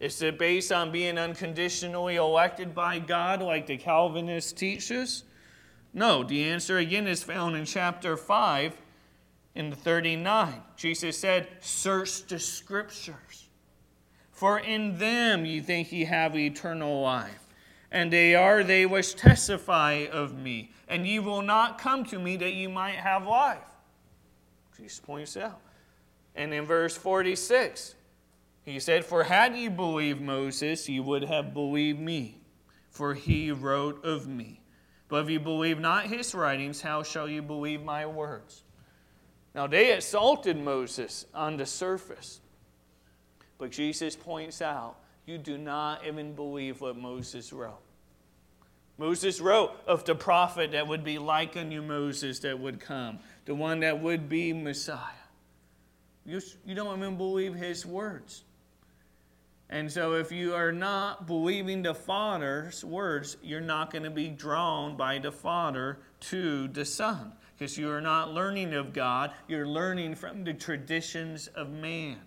Is 0.00 0.22
it 0.22 0.38
based 0.38 0.72
on 0.72 0.90
being 0.90 1.18
unconditionally 1.18 2.16
elected 2.16 2.74
by 2.74 2.98
God, 2.98 3.42
like 3.42 3.66
the 3.66 3.76
Calvinists 3.76 4.52
teach 4.52 4.90
us? 4.90 5.24
No, 5.94 6.22
the 6.22 6.44
answer 6.44 6.78
again 6.78 7.06
is 7.06 7.22
found 7.22 7.56
in 7.56 7.64
chapter 7.64 8.16
5 8.16 8.76
in 9.54 9.70
the 9.70 9.76
39. 9.76 10.62
Jesus 10.76 11.18
said, 11.18 11.48
Search 11.60 12.26
the 12.26 12.38
scriptures, 12.38 13.48
for 14.30 14.58
in 14.58 14.98
them 14.98 15.44
ye 15.44 15.60
think 15.60 15.92
ye 15.92 16.04
have 16.04 16.36
eternal 16.36 17.02
life. 17.02 17.38
And 17.90 18.10
they 18.10 18.34
are 18.34 18.64
they 18.64 18.86
which 18.86 19.16
testify 19.16 20.06
of 20.10 20.34
me, 20.34 20.70
and 20.88 21.06
ye 21.06 21.18
will 21.18 21.42
not 21.42 21.78
come 21.78 22.06
to 22.06 22.18
me 22.18 22.36
that 22.38 22.54
ye 22.54 22.66
might 22.66 22.94
have 22.94 23.26
life. 23.26 23.58
Jesus 24.78 24.98
points 24.98 25.36
out. 25.36 25.60
And 26.34 26.54
in 26.54 26.64
verse 26.64 26.96
46, 26.96 27.94
he 28.64 28.80
said, 28.80 29.04
For 29.04 29.24
had 29.24 29.54
ye 29.54 29.68
believed 29.68 30.22
Moses, 30.22 30.88
ye 30.88 31.00
would 31.00 31.24
have 31.24 31.52
believed 31.52 32.00
me, 32.00 32.38
for 32.88 33.12
he 33.12 33.52
wrote 33.52 34.02
of 34.02 34.26
me. 34.26 34.61
But 35.12 35.24
if 35.24 35.30
you 35.30 35.40
believe 35.40 35.78
not 35.78 36.06
his 36.06 36.34
writings, 36.34 36.80
how 36.80 37.02
shall 37.02 37.28
you 37.28 37.42
believe 37.42 37.82
my 37.82 38.06
words? 38.06 38.62
Now 39.54 39.66
they 39.66 39.92
assaulted 39.92 40.56
Moses 40.56 41.26
on 41.34 41.58
the 41.58 41.66
surface. 41.66 42.40
But 43.58 43.72
Jesus 43.72 44.16
points 44.16 44.62
out, 44.62 44.96
you 45.26 45.36
do 45.36 45.58
not 45.58 46.06
even 46.06 46.32
believe 46.32 46.80
what 46.80 46.96
Moses 46.96 47.52
wrote. 47.52 47.82
Moses 48.96 49.38
wrote 49.38 49.72
of 49.86 50.02
the 50.06 50.14
prophet 50.14 50.72
that 50.72 50.88
would 50.88 51.04
be 51.04 51.18
like 51.18 51.58
unto 51.58 51.82
Moses 51.82 52.38
that 52.38 52.58
would 52.58 52.80
come, 52.80 53.18
the 53.44 53.54
one 53.54 53.80
that 53.80 54.00
would 54.00 54.30
be 54.30 54.54
Messiah. 54.54 54.96
You, 56.24 56.40
you 56.64 56.74
don't 56.74 56.96
even 56.96 57.18
believe 57.18 57.54
his 57.54 57.84
words. 57.84 58.44
And 59.72 59.90
so, 59.90 60.16
if 60.16 60.30
you 60.30 60.54
are 60.54 60.70
not 60.70 61.26
believing 61.26 61.80
the 61.80 61.94
Father's 61.94 62.84
words, 62.84 63.38
you're 63.42 63.62
not 63.62 63.90
going 63.90 64.02
to 64.02 64.10
be 64.10 64.28
drawn 64.28 64.98
by 64.98 65.18
the 65.18 65.32
Father 65.32 65.98
to 66.20 66.68
the 66.68 66.84
Son 66.84 67.32
because 67.56 67.78
you 67.78 67.88
are 67.90 68.02
not 68.02 68.34
learning 68.34 68.74
of 68.74 68.92
God. 68.92 69.32
You're 69.48 69.66
learning 69.66 70.16
from 70.16 70.44
the 70.44 70.52
traditions 70.52 71.46
of 71.46 71.70
man. 71.70 72.18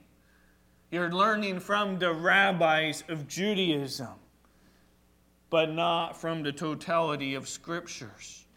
You're 0.90 1.12
learning 1.12 1.60
from 1.60 2.00
the 2.00 2.14
rabbis 2.14 3.04
of 3.10 3.28
Judaism, 3.28 4.16
but 5.52 5.72
not 5.72 6.20
from 6.20 6.42
the 6.42 6.52
totality 6.52 7.36
of 7.36 7.48
Scriptures. 7.48 8.48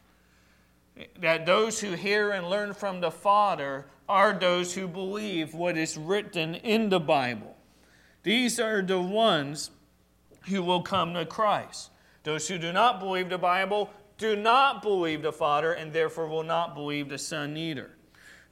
That 1.21 1.45
those 1.45 1.79
who 1.79 1.93
hear 1.93 2.31
and 2.31 2.49
learn 2.49 2.73
from 2.73 3.03
the 3.03 3.11
Father 3.11 3.85
are 4.09 4.33
those 4.33 4.75
who 4.75 4.89
believe 4.89 5.53
what 5.53 5.77
is 5.77 5.99
written 5.99 6.55
in 6.55 6.89
the 6.89 7.01
Bible. 7.01 7.58
These 8.23 8.59
are 8.59 8.83
the 8.83 9.01
ones 9.01 9.71
who 10.49 10.63
will 10.63 10.83
come 10.83 11.15
to 11.15 11.25
Christ. 11.25 11.91
Those 12.25 12.49
who 12.49 12.59
do 12.59 12.73
not 12.73 13.01
believe 13.01 13.29
the 13.29 13.39
Bible 13.39 13.91
do 14.19 14.35
not 14.35 14.83
believe 14.83 15.23
the 15.23 15.33
Father 15.33 15.73
and 15.73 15.93
therefore 15.93 16.27
will 16.27 16.43
not 16.43 16.75
believe 16.75 17.09
the 17.09 17.19
Son 17.19 17.57
either. 17.57 17.91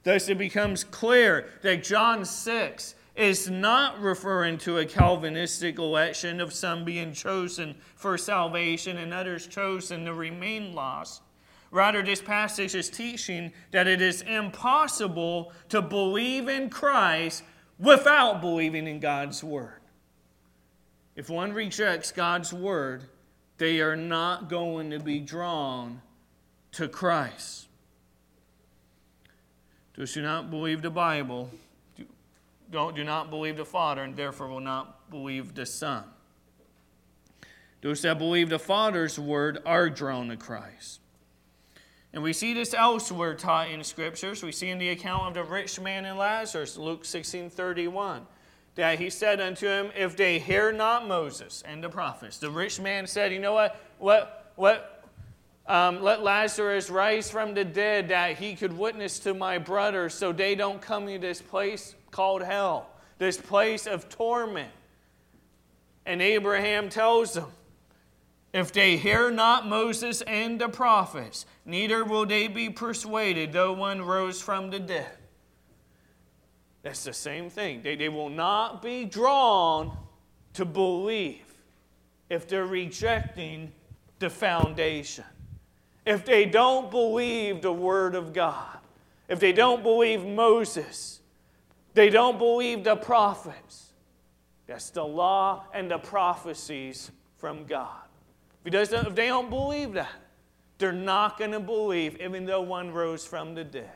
Thus, 0.03 0.29
it 0.29 0.37
becomes 0.37 0.83
clear 0.83 1.49
that 1.63 1.83
John 1.83 2.23
6 2.23 2.95
is 3.15 3.49
not 3.49 3.99
referring 3.99 4.57
to 4.59 4.77
a 4.77 4.85
Calvinistic 4.85 5.79
election 5.79 6.39
of 6.39 6.53
some 6.53 6.85
being 6.85 7.11
chosen 7.11 7.75
for 7.95 8.17
salvation 8.17 8.97
and 8.97 9.13
others 9.13 9.47
chosen 9.47 10.05
to 10.05 10.13
remain 10.13 10.73
lost. 10.73 11.23
Rather, 11.71 12.01
this 12.01 12.21
passage 12.21 12.75
is 12.75 12.89
teaching 12.89 13.51
that 13.71 13.87
it 13.87 14.01
is 14.01 14.21
impossible 14.21 15.51
to 15.67 15.81
believe 15.81 16.47
in 16.47 16.69
Christ 16.69 17.43
without 17.79 18.41
believing 18.41 18.87
in 18.87 18.99
God's 18.99 19.43
Word. 19.43 19.81
If 21.15 21.29
one 21.29 21.53
rejects 21.53 22.11
God's 22.11 22.53
Word, 22.53 23.03
they 23.57 23.81
are 23.81 23.95
not 23.95 24.49
going 24.49 24.91
to 24.91 24.99
be 24.99 25.19
drawn 25.19 26.01
to 26.73 26.87
Christ. 26.87 27.67
Those 29.95 30.13
who 30.13 30.21
do 30.21 30.27
not 30.27 30.51
believe 30.51 30.83
the 30.83 30.91
Bible 30.91 31.49
do, 31.95 32.05
don't, 32.69 32.95
do 32.95 33.03
not 33.03 33.31
believe 33.31 33.57
the 33.57 33.65
Father 33.65 34.03
and 34.03 34.15
therefore 34.15 34.47
will 34.47 34.59
not 34.59 35.09
believe 35.09 35.55
the 35.55 35.65
Son. 35.65 36.03
Those 37.81 38.03
that 38.03 38.19
believe 38.19 38.49
the 38.49 38.59
Father's 38.59 39.17
word 39.17 39.59
are 39.65 39.89
drawn 39.89 40.29
to 40.29 40.37
Christ. 40.37 40.99
And 42.13 42.23
we 42.23 42.33
see 42.33 42.53
this 42.53 42.73
elsewhere 42.73 43.35
taught 43.35 43.69
in 43.69 43.83
scriptures. 43.83 44.41
We 44.41 44.51
see 44.51 44.69
in 44.69 44.77
the 44.77 44.89
account 44.89 45.27
of 45.27 45.33
the 45.33 45.43
rich 45.43 45.79
man 45.79 46.05
and 46.05 46.17
Lazarus, 46.17 46.77
Luke 46.77 47.05
16 47.05 47.49
31, 47.49 48.25
that 48.75 48.99
he 48.99 49.09
said 49.09 49.41
unto 49.41 49.67
him, 49.67 49.91
If 49.95 50.15
they 50.15 50.39
hear 50.39 50.71
not 50.71 51.07
Moses 51.07 51.63
and 51.67 51.83
the 51.83 51.89
prophets, 51.89 52.37
the 52.37 52.49
rich 52.49 52.79
man 52.79 53.07
said, 53.07 53.31
You 53.31 53.39
know 53.39 53.53
what? 53.53 53.79
Let, 53.99 54.51
let, 54.57 55.03
um, 55.67 56.01
let 56.01 56.23
Lazarus 56.23 56.89
rise 56.89 57.29
from 57.29 57.53
the 57.53 57.65
dead 57.65 58.07
that 58.09 58.37
he 58.37 58.55
could 58.55 58.73
witness 58.73 59.19
to 59.19 59.33
my 59.33 59.57
brothers 59.57 60.13
so 60.13 60.31
they 60.31 60.55
don't 60.55 60.81
come 60.81 61.07
to 61.07 61.19
this 61.19 61.41
place 61.41 61.95
called 62.11 62.41
hell, 62.41 62.89
this 63.17 63.37
place 63.37 63.85
of 63.85 64.07
torment. 64.07 64.71
And 66.05 66.21
Abraham 66.21 66.87
tells 66.87 67.33
them, 67.33 67.51
if 68.57 68.71
they 68.71 68.97
hear 68.97 69.29
not 69.29 69.67
Moses 69.67 70.21
and 70.21 70.59
the 70.59 70.69
prophets, 70.69 71.45
neither 71.65 72.03
will 72.03 72.25
they 72.25 72.47
be 72.47 72.69
persuaded, 72.69 73.51
though 73.51 73.73
one 73.73 74.01
rose 74.01 74.41
from 74.41 74.69
the 74.69 74.79
dead. 74.79 75.11
That's 76.81 77.03
the 77.03 77.13
same 77.13 77.49
thing. 77.49 77.81
They, 77.81 77.95
they 77.95 78.09
will 78.09 78.29
not 78.29 78.81
be 78.81 79.03
drawn 79.03 79.95
to 80.53 80.63
believe 80.63 81.43
if 82.29 82.47
they're 82.47 82.65
rejecting 82.65 83.71
the 84.19 84.29
foundation. 84.29 85.25
If 86.05 86.23
they 86.23 86.45
don't 86.45 86.89
believe 86.89 87.61
the 87.61 87.73
Word 87.73 88.15
of 88.15 88.31
God, 88.31 88.77
if 89.27 89.41
they 89.41 89.51
don't 89.51 89.83
believe 89.83 90.25
Moses, 90.25 91.19
they 91.93 92.09
don't 92.09 92.37
believe 92.37 92.85
the 92.85 92.95
prophets. 92.95 93.91
That's 94.67 94.89
the 94.89 95.03
law 95.03 95.65
and 95.73 95.91
the 95.91 95.97
prophecies 95.97 97.11
from 97.35 97.65
God. 97.65 98.06
If, 98.73 99.15
they 99.15 99.27
don't 99.27 99.49
believe 99.49 99.93
that, 99.93 100.11
they're 100.77 100.91
not 100.91 101.37
going 101.37 101.51
to 101.51 101.59
believe, 101.59 102.19
even 102.21 102.45
though 102.45 102.61
one 102.61 102.91
rose 102.91 103.25
from 103.25 103.55
the 103.55 103.63
dead. 103.63 103.89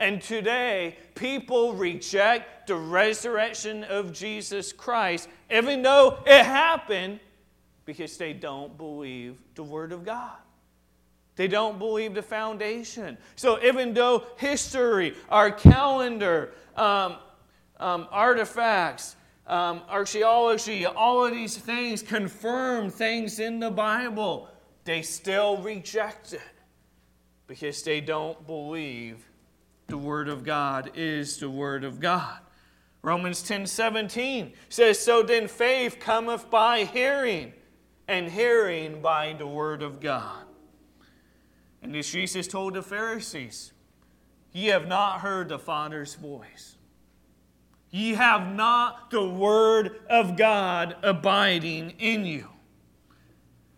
And 0.00 0.20
today, 0.20 0.96
people 1.14 1.74
reject 1.74 2.66
the 2.66 2.74
resurrection 2.74 3.84
of 3.84 4.12
Jesus 4.12 4.72
Christ, 4.72 5.28
even 5.50 5.82
though 5.82 6.18
it 6.26 6.44
happened, 6.44 7.20
because 7.84 8.16
they 8.16 8.32
don't 8.32 8.76
believe 8.76 9.36
the 9.54 9.62
Word 9.62 9.92
of 9.92 10.04
God. 10.04 10.36
They 11.36 11.48
don't 11.48 11.78
believe 11.78 12.14
the 12.14 12.22
foundation. 12.22 13.16
So, 13.36 13.62
even 13.62 13.94
though 13.94 14.24
history, 14.36 15.14
our 15.28 15.50
calendar, 15.50 16.52
um, 16.76 17.16
um, 17.78 18.08
artifacts, 18.10 19.16
um, 19.46 19.82
archaeology, 19.88 20.86
all 20.86 21.26
of 21.26 21.32
these 21.32 21.56
things 21.56 22.02
confirm 22.02 22.90
things 22.90 23.38
in 23.38 23.58
the 23.58 23.70
Bible. 23.70 24.48
They 24.84 25.02
still 25.02 25.58
reject 25.58 26.32
it 26.32 26.40
because 27.46 27.82
they 27.82 28.00
don't 28.00 28.46
believe 28.46 29.28
the 29.88 29.98
Word 29.98 30.28
of 30.28 30.44
God 30.44 30.92
is 30.94 31.38
the 31.38 31.50
Word 31.50 31.84
of 31.84 32.00
God. 32.00 32.38
Romans 33.02 33.42
10 33.42 33.66
17 33.66 34.52
says, 34.68 34.98
So 34.98 35.22
then 35.22 35.48
faith 35.48 35.98
cometh 35.98 36.48
by 36.50 36.84
hearing, 36.84 37.52
and 38.06 38.30
hearing 38.30 39.02
by 39.02 39.34
the 39.36 39.46
Word 39.46 39.82
of 39.82 40.00
God. 40.00 40.44
And 41.82 41.96
as 41.96 42.08
Jesus 42.08 42.46
told 42.46 42.74
the 42.74 42.82
Pharisees, 42.82 43.72
Ye 44.52 44.66
have 44.66 44.86
not 44.86 45.20
heard 45.20 45.48
the 45.48 45.58
Father's 45.58 46.14
voice. 46.14 46.76
Ye 47.94 48.14
have 48.14 48.54
not 48.54 49.10
the 49.10 49.28
word 49.28 50.00
of 50.08 50.36
God 50.38 50.96
abiding 51.02 51.90
in 51.98 52.24
you. 52.24 52.48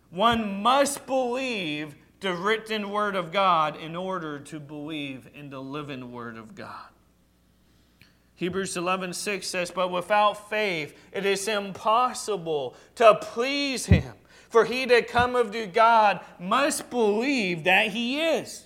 One 0.09 0.63
must 0.63 1.05
believe 1.05 1.95
the 2.21 2.33
written 2.33 2.91
word 2.91 3.17
of 3.17 3.33
God 3.33 3.75
in 3.75 3.93
order 3.93 4.39
to 4.39 4.59
believe 4.59 5.29
in 5.35 5.49
the 5.49 5.59
living 5.59 6.13
word 6.13 6.37
of 6.37 6.55
God. 6.55 6.87
Hebrews 8.35 8.77
11:6 8.77 9.47
says, 9.47 9.69
"But 9.69 9.91
without 9.91 10.49
faith 10.49 10.97
it 11.11 11.25
is 11.25 11.49
impossible 11.49 12.73
to 12.95 13.15
please 13.15 13.87
him, 13.87 14.15
for 14.49 14.63
he 14.63 14.85
that 14.85 15.09
cometh 15.09 15.51
to 15.51 15.67
God 15.67 16.21
must 16.39 16.89
believe 16.89 17.65
that 17.65 17.89
he 17.89 18.21
is." 18.21 18.65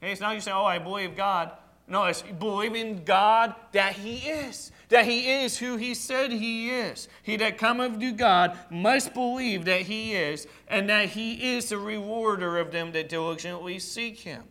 Hey, 0.00 0.12
it's 0.12 0.20
not 0.20 0.36
you 0.36 0.40
say, 0.40 0.52
"Oh, 0.52 0.64
I 0.64 0.78
believe 0.78 1.16
God." 1.16 1.50
No, 1.92 2.04
it's 2.04 2.22
believing 2.22 3.02
God 3.04 3.54
that 3.72 3.92
He 3.92 4.26
is, 4.26 4.72
that 4.88 5.04
He 5.04 5.30
is 5.30 5.58
who 5.58 5.76
He 5.76 5.92
said 5.92 6.32
He 6.32 6.70
is. 6.70 7.06
He 7.22 7.36
that 7.36 7.58
cometh 7.58 8.00
to 8.00 8.12
God 8.12 8.56
must 8.70 9.12
believe 9.12 9.66
that 9.66 9.82
He 9.82 10.14
is, 10.14 10.46
and 10.68 10.88
that 10.88 11.10
He 11.10 11.54
is 11.54 11.68
the 11.68 11.76
rewarder 11.76 12.56
of 12.56 12.70
them 12.70 12.92
that 12.92 13.10
diligently 13.10 13.78
seek 13.78 14.20
Him. 14.20 14.44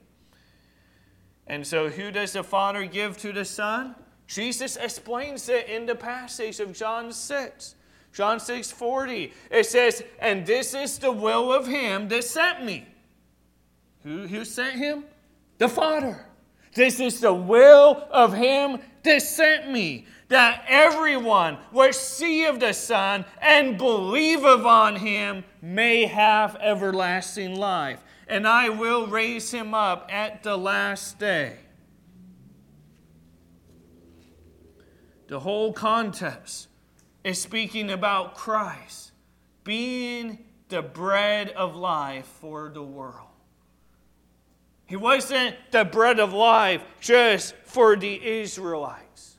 And 1.47 1.65
so, 1.65 1.89
who 1.89 2.11
does 2.11 2.33
the 2.33 2.43
Father 2.43 2.85
give 2.85 3.17
to 3.17 3.33
the 3.33 3.43
Son? 3.43 3.95
Jesus 4.27 4.75
explains 4.75 5.49
it 5.49 5.67
in 5.67 5.87
the 5.87 5.95
passage 5.95 6.59
of 6.59 6.73
John 6.73 7.11
6. 7.11 7.75
John 8.13 8.39
6 8.39 8.71
40. 8.71 9.33
It 9.49 9.65
says, 9.65 10.03
And 10.19 10.45
this 10.45 10.75
is 10.75 10.99
the 10.99 11.11
will 11.11 11.51
of 11.51 11.65
him 11.65 12.07
that 12.09 12.23
sent 12.23 12.63
me. 12.63 12.85
Who, 14.03 14.27
who 14.27 14.45
sent 14.45 14.75
him? 14.75 15.05
The 15.57 15.67
Father. 15.67 16.27
This 16.73 16.99
is 16.99 17.19
the 17.19 17.33
will 17.33 18.07
of 18.11 18.33
him 18.33 18.79
that 19.03 19.21
sent 19.21 19.69
me, 19.69 20.05
that 20.29 20.63
everyone 20.67 21.57
which 21.71 21.95
seeth 21.95 22.59
the 22.59 22.73
Son 22.73 23.25
and 23.41 23.77
believeth 23.77 24.65
on 24.65 24.95
him 24.95 25.43
may 25.61 26.05
have 26.05 26.55
everlasting 26.61 27.55
life. 27.55 28.01
And 28.27 28.47
I 28.47 28.69
will 28.69 29.07
raise 29.07 29.51
him 29.51 29.73
up 29.73 30.09
at 30.09 30.43
the 30.43 30.57
last 30.57 31.19
day. 31.19 31.57
The 35.27 35.39
whole 35.39 35.73
context 35.73 36.67
is 37.23 37.41
speaking 37.41 37.89
about 37.89 38.35
Christ 38.35 39.11
being 39.63 40.39
the 40.69 40.81
bread 40.81 41.49
of 41.49 41.75
life 41.75 42.25
for 42.25 42.69
the 42.73 42.83
world. 42.83 43.30
He 44.91 44.97
wasn't 44.97 45.55
the 45.71 45.85
bread 45.85 46.19
of 46.19 46.33
life 46.33 46.81
just 46.99 47.55
for 47.63 47.95
the 47.95 48.41
Israelites, 48.41 49.37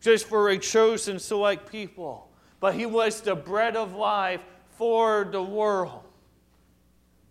just 0.00 0.28
for 0.28 0.50
a 0.50 0.56
chosen 0.56 1.18
select 1.18 1.68
people, 1.68 2.30
but 2.60 2.76
he 2.76 2.86
was 2.86 3.22
the 3.22 3.34
bread 3.34 3.74
of 3.74 3.92
life 3.92 4.40
for 4.78 5.26
the 5.32 5.42
world. 5.42 6.04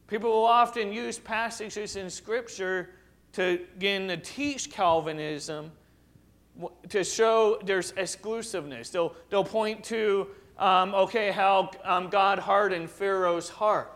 People 0.08 0.30
will 0.30 0.44
often 0.44 0.92
use 0.92 1.18
passages 1.18 1.96
in 1.96 2.10
Scripture 2.10 2.90
to 3.32 3.62
again 3.78 4.10
to 4.10 4.18
teach 4.18 4.70
Calvinism 4.70 5.72
to 6.90 7.06
show 7.06 7.62
there's 7.64 7.94
exclusiveness. 7.96 8.90
They'll, 8.90 9.16
they'll 9.30 9.46
point 9.46 9.86
to, 9.86 10.28
um, 10.58 10.94
okay, 10.94 11.32
how 11.32 11.72
um, 11.86 12.10
God 12.10 12.40
hardened 12.40 12.90
Pharaoh's 12.90 13.48
heart. 13.48 13.90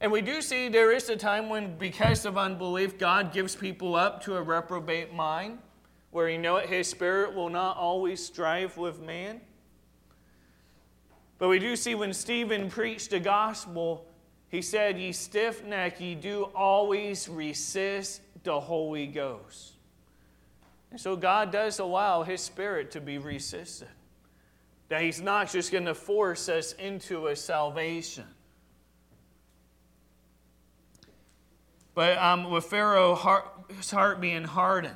And 0.00 0.12
we 0.12 0.20
do 0.20 0.40
see 0.40 0.68
there 0.68 0.92
is 0.92 1.08
a 1.08 1.16
time 1.16 1.48
when, 1.48 1.76
because 1.76 2.24
of 2.24 2.38
unbelief, 2.38 2.98
God 2.98 3.32
gives 3.32 3.56
people 3.56 3.96
up 3.96 4.22
to 4.24 4.36
a 4.36 4.42
reprobate 4.42 5.12
mind, 5.12 5.58
where 6.10 6.28
you 6.28 6.38
know 6.38 6.56
it, 6.56 6.68
his 6.68 6.88
spirit 6.88 7.34
will 7.34 7.50
not 7.50 7.76
always 7.76 8.24
strive 8.24 8.76
with 8.76 9.00
man. 9.00 9.40
But 11.38 11.48
we 11.48 11.58
do 11.58 11.74
see 11.76 11.94
when 11.94 12.12
Stephen 12.12 12.70
preached 12.70 13.10
the 13.10 13.20
gospel, 13.20 14.06
he 14.48 14.62
said, 14.62 14.98
Ye 14.98 15.12
stiff 15.12 15.64
neck, 15.64 16.00
ye 16.00 16.14
do 16.14 16.44
always 16.54 17.28
resist 17.28 18.22
the 18.44 18.58
Holy 18.58 19.06
Ghost. 19.06 19.72
And 20.90 21.00
so 21.00 21.16
God 21.16 21.52
does 21.52 21.80
allow 21.80 22.22
his 22.22 22.40
spirit 22.40 22.90
to 22.92 23.00
be 23.00 23.18
resisted. 23.18 23.88
That 24.88 25.02
he's 25.02 25.20
not 25.20 25.50
just 25.50 25.70
going 25.70 25.84
to 25.84 25.94
force 25.94 26.48
us 26.48 26.72
into 26.72 27.26
a 27.26 27.36
salvation. 27.36 28.24
But 31.98 32.16
um, 32.18 32.48
with 32.48 32.66
Pharaoh's 32.66 33.18
heart, 33.18 33.44
heart 33.90 34.20
being 34.20 34.44
hardened, 34.44 34.94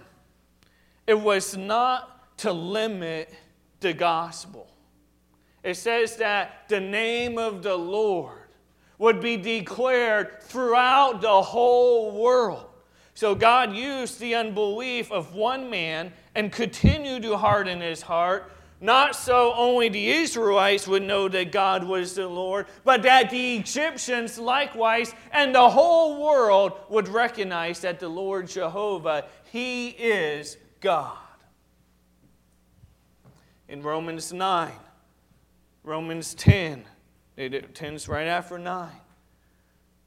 it 1.04 1.18
was 1.18 1.56
not 1.56 2.38
to 2.38 2.52
limit 2.52 3.34
the 3.80 3.92
gospel. 3.92 4.72
It 5.64 5.74
says 5.74 6.14
that 6.18 6.68
the 6.68 6.78
name 6.78 7.38
of 7.38 7.64
the 7.64 7.74
Lord 7.74 8.46
would 8.98 9.20
be 9.20 9.36
declared 9.36 10.44
throughout 10.44 11.20
the 11.22 11.42
whole 11.42 12.22
world. 12.22 12.66
So 13.14 13.34
God 13.34 13.74
used 13.74 14.20
the 14.20 14.36
unbelief 14.36 15.10
of 15.10 15.34
one 15.34 15.68
man 15.68 16.12
and 16.36 16.52
continued 16.52 17.24
to 17.24 17.36
harden 17.36 17.80
his 17.80 18.00
heart 18.00 18.52
not 18.82 19.14
so 19.14 19.54
only 19.54 19.88
the 19.88 20.10
Israelites 20.10 20.88
would 20.88 21.04
know 21.04 21.28
that 21.28 21.52
God 21.52 21.84
was 21.84 22.16
the 22.16 22.26
Lord, 22.26 22.66
but 22.82 23.04
that 23.04 23.30
the 23.30 23.56
Egyptians 23.56 24.38
likewise 24.38 25.14
and 25.30 25.54
the 25.54 25.70
whole 25.70 26.20
world 26.20 26.72
would 26.88 27.06
recognize 27.06 27.80
that 27.82 28.00
the 28.00 28.08
Lord 28.08 28.48
Jehovah, 28.48 29.26
He 29.52 29.90
is 29.90 30.56
God. 30.80 31.16
In 33.68 33.82
Romans 33.82 34.32
9, 34.32 34.72
Romans 35.84 36.34
10, 36.34 36.84
it 37.36 37.74
10's 37.76 38.08
right 38.08 38.26
after 38.26 38.58
9. 38.58 38.90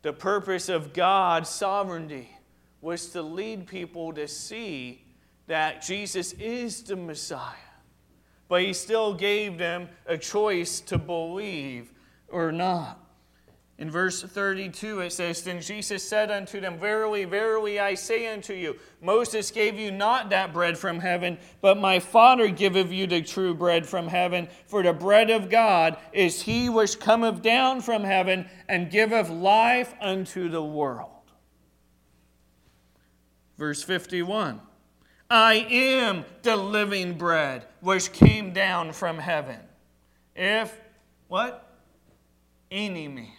The 0.01 0.11
purpose 0.11 0.67
of 0.67 0.91
God's 0.91 1.47
sovereignty 1.47 2.29
was 2.81 3.07
to 3.11 3.21
lead 3.21 3.67
people 3.67 4.11
to 4.13 4.27
see 4.27 5.05
that 5.47 5.81
Jesus 5.81 6.33
is 6.33 6.83
the 6.83 6.97
Messiah 6.97 7.55
but 8.47 8.61
he 8.61 8.73
still 8.73 9.13
gave 9.13 9.57
them 9.57 9.89
a 10.05 10.17
choice 10.17 10.79
to 10.81 10.97
believe 10.97 11.91
or 12.27 12.51
not. 12.51 13.05
In 13.77 13.91
verse 13.91 14.21
32, 14.23 15.01
it 15.01 15.11
says, 15.11 15.43
Then 15.43 15.59
Jesus 15.59 16.07
said 16.07 16.31
unto 16.31 16.61
them, 16.61 16.79
Verily, 16.79 17.25
verily, 17.25 17.77
I 17.77 17.95
say 17.95 18.31
unto 18.31 18.53
you, 18.53 18.77
Moses 19.01 19.51
gave 19.51 19.77
you 19.77 19.91
not 19.91 20.29
that 20.29 20.53
bread 20.53 20.77
from 20.77 20.99
heaven, 20.99 21.37
but 21.59 21.77
my 21.77 21.99
Father 21.99 22.47
giveth 22.47 22.89
you 22.89 23.05
the 23.05 23.21
true 23.21 23.53
bread 23.53 23.85
from 23.85 24.07
heaven. 24.07 24.47
For 24.67 24.81
the 24.81 24.93
bread 24.93 25.29
of 25.29 25.49
God 25.49 25.97
is 26.13 26.43
he 26.43 26.69
which 26.69 27.01
cometh 27.01 27.41
down 27.41 27.81
from 27.81 28.05
heaven 28.05 28.47
and 28.69 28.89
giveth 28.89 29.29
life 29.29 29.93
unto 29.99 30.47
the 30.47 30.63
world. 30.63 31.09
Verse 33.57 33.83
51. 33.83 34.61
I 35.29 35.55
am 35.69 36.25
the 36.43 36.55
living 36.55 37.17
bread 37.17 37.65
which 37.81 38.11
came 38.11 38.53
down 38.53 38.93
from 38.93 39.17
heaven. 39.17 39.59
If, 40.35 40.79
what? 41.27 41.67
Any 42.69 43.07
man. 43.07 43.31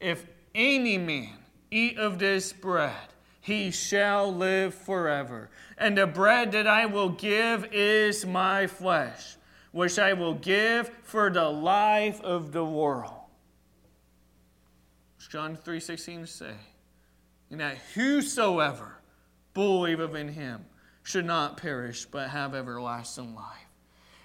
If 0.00 0.24
any 0.54 0.98
man 0.98 1.36
eat 1.70 1.98
of 1.98 2.18
this 2.18 2.52
bread, 2.52 3.08
he 3.40 3.70
shall 3.70 4.34
live 4.34 4.74
forever. 4.74 5.50
And 5.76 5.98
the 5.98 6.06
bread 6.06 6.52
that 6.52 6.66
I 6.66 6.86
will 6.86 7.10
give 7.10 7.68
is 7.72 8.24
my 8.24 8.66
flesh, 8.66 9.36
which 9.72 9.98
I 9.98 10.14
will 10.14 10.34
give 10.34 10.90
for 11.02 11.30
the 11.30 11.48
life 11.50 12.20
of 12.22 12.52
the 12.52 12.64
world. 12.64 13.20
John 15.28 15.56
3:16 15.56 16.28
say, 16.28 16.54
and 17.50 17.58
that 17.58 17.76
whosoever 17.94 18.93
believeth 19.54 20.14
in 20.14 20.28
him 20.28 20.64
should 21.04 21.24
not 21.24 21.56
perish, 21.56 22.06
but 22.06 22.30
have 22.30 22.54
everlasting 22.54 23.34
life. 23.34 23.64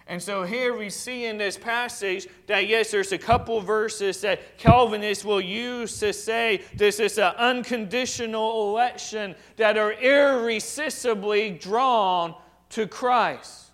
And 0.08 0.20
so 0.20 0.44
here 0.44 0.76
we 0.76 0.90
see 0.90 1.26
in 1.26 1.38
this 1.38 1.56
passage 1.56 2.28
that, 2.48 2.68
yes, 2.68 2.90
there's 2.90 3.12
a 3.12 3.18
couple 3.18 3.62
verses 3.62 4.20
that 4.22 4.58
Calvinists 4.58 5.24
will 5.24 5.40
use 5.40 6.00
to 6.00 6.14
say 6.14 6.64
this 6.76 7.00
is 7.00 7.20
an 7.20 7.36
unconditional 7.38 8.72
election 8.72 9.36
that 9.58 9.78
are 9.78 9.94
irresistibly 9.94 11.52
drawn 11.52 12.34
to 12.70 12.88
Christ. 12.88 13.66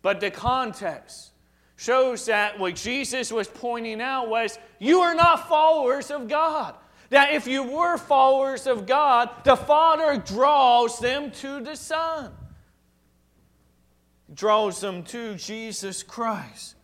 But 0.00 0.20
the 0.20 0.30
context 0.30 1.32
shows 1.76 2.24
that 2.24 2.58
what 2.58 2.74
Jesus 2.74 3.30
was 3.30 3.48
pointing 3.48 4.00
out 4.00 4.30
was 4.30 4.58
you 4.78 5.00
are 5.00 5.14
not 5.14 5.46
followers 5.46 6.10
of 6.10 6.26
God. 6.26 6.74
That 7.10 7.32
if 7.32 7.46
you 7.46 7.62
were 7.62 7.96
followers 7.96 8.66
of 8.66 8.86
God, 8.86 9.30
the 9.44 9.56
Father 9.56 10.16
draws 10.18 10.98
them 10.98 11.30
to 11.32 11.60
the 11.60 11.76
Son, 11.76 12.32
draws 14.32 14.80
them 14.80 15.02
to 15.04 15.36
Jesus 15.36 16.02
Christ. 16.02 16.74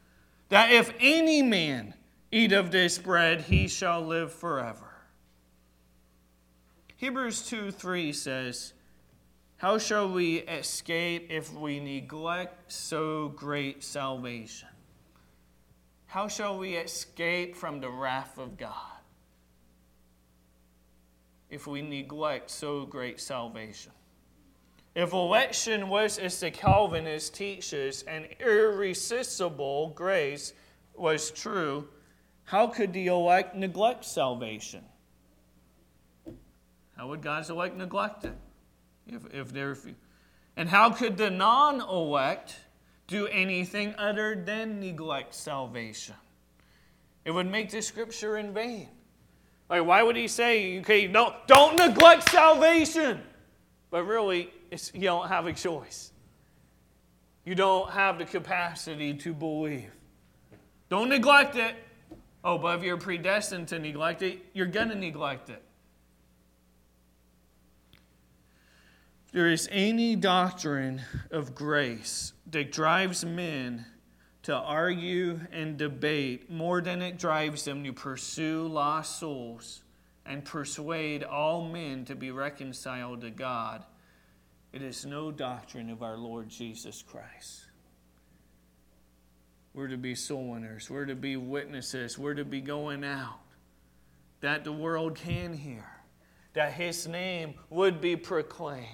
That 0.48 0.70
if 0.70 0.92
any 1.00 1.42
man 1.42 1.94
eat 2.30 2.52
of 2.52 2.70
this 2.70 2.98
bread, 2.98 3.42
he 3.42 3.68
shall 3.68 4.02
live 4.02 4.32
forever. 4.32 4.92
Hebrews 6.96 7.48
2 7.48 7.72
3 7.72 8.12
says, 8.12 8.74
How 9.56 9.78
shall 9.78 10.08
we 10.08 10.36
escape 10.38 11.28
if 11.30 11.52
we 11.52 11.80
neglect 11.80 12.70
so 12.70 13.30
great 13.30 13.82
salvation? 13.82 14.68
How 16.06 16.28
shall 16.28 16.58
we 16.58 16.76
escape 16.76 17.56
from 17.56 17.80
the 17.80 17.90
wrath 17.90 18.38
of 18.38 18.56
God? 18.56 18.91
If 21.52 21.66
we 21.66 21.82
neglect 21.82 22.50
so 22.50 22.86
great 22.86 23.20
salvation. 23.20 23.92
If 24.94 25.12
election 25.12 25.90
was, 25.90 26.18
as 26.18 26.40
the 26.40 26.50
Calvinists 26.50 27.28
teaches, 27.28 28.02
an 28.04 28.26
irresistible 28.40 29.90
grace 29.90 30.54
was 30.94 31.30
true, 31.30 31.88
how 32.44 32.66
could 32.66 32.94
the 32.94 33.06
elect 33.06 33.54
neglect 33.54 34.06
salvation? 34.06 34.82
How 36.96 37.08
would 37.08 37.20
God's 37.20 37.50
elect 37.50 37.76
neglect 37.76 38.24
it? 38.24 38.36
If, 39.06 39.22
if 39.34 39.52
they're, 39.52 39.76
and 40.56 40.70
how 40.70 40.90
could 40.90 41.18
the 41.18 41.30
non 41.30 41.82
elect 41.82 42.56
do 43.08 43.26
anything 43.26 43.94
other 43.98 44.34
than 44.34 44.80
neglect 44.80 45.34
salvation? 45.34 46.16
It 47.26 47.30
would 47.30 47.50
make 47.50 47.70
the 47.70 47.82
scripture 47.82 48.38
in 48.38 48.54
vain. 48.54 48.88
Like, 49.72 49.86
why 49.86 50.02
would 50.02 50.16
he 50.16 50.28
say, 50.28 50.80
okay, 50.80 51.06
don't, 51.06 51.34
don't 51.46 51.76
neglect 51.76 52.28
salvation? 52.28 53.22
But 53.90 54.04
really, 54.04 54.50
you 54.92 55.00
don't 55.00 55.28
have 55.28 55.46
a 55.46 55.54
choice. 55.54 56.12
You 57.46 57.54
don't 57.54 57.90
have 57.90 58.18
the 58.18 58.26
capacity 58.26 59.14
to 59.14 59.32
believe. 59.32 59.90
Don't 60.90 61.08
neglect 61.08 61.56
it. 61.56 61.74
Oh, 62.44 62.58
but 62.58 62.76
if 62.76 62.84
you're 62.84 62.98
predestined 62.98 63.68
to 63.68 63.78
neglect 63.78 64.20
it, 64.20 64.40
you're 64.52 64.66
going 64.66 64.90
to 64.90 64.94
neglect 64.94 65.48
it. 65.48 65.62
There 69.32 69.48
is 69.48 69.70
any 69.72 70.16
doctrine 70.16 71.00
of 71.30 71.54
grace 71.54 72.34
that 72.50 72.72
drives 72.72 73.24
men 73.24 73.86
to 74.42 74.54
argue 74.54 75.40
and 75.52 75.76
debate 75.76 76.50
more 76.50 76.80
than 76.80 77.00
it 77.00 77.18
drives 77.18 77.64
them 77.64 77.84
to 77.84 77.92
pursue 77.92 78.66
lost 78.66 79.18
souls 79.20 79.82
and 80.26 80.44
persuade 80.44 81.22
all 81.22 81.68
men 81.68 82.04
to 82.04 82.14
be 82.14 82.30
reconciled 82.30 83.20
to 83.20 83.30
God, 83.30 83.84
it 84.72 84.82
is 84.82 85.04
no 85.04 85.30
doctrine 85.30 85.90
of 85.90 86.02
our 86.02 86.16
Lord 86.16 86.48
Jesus 86.48 87.02
Christ. 87.02 87.66
We're 89.74 89.88
to 89.88 89.96
be 89.96 90.14
soul 90.14 90.48
winners, 90.48 90.90
we're 90.90 91.06
to 91.06 91.14
be 91.14 91.36
witnesses, 91.36 92.18
we're 92.18 92.34
to 92.34 92.44
be 92.44 92.60
going 92.60 93.04
out. 93.04 93.38
That 94.40 94.64
the 94.64 94.72
world 94.72 95.14
can 95.14 95.54
hear, 95.54 95.86
that 96.54 96.72
His 96.72 97.06
name 97.06 97.54
would 97.70 98.00
be 98.00 98.16
proclaimed. 98.16 98.86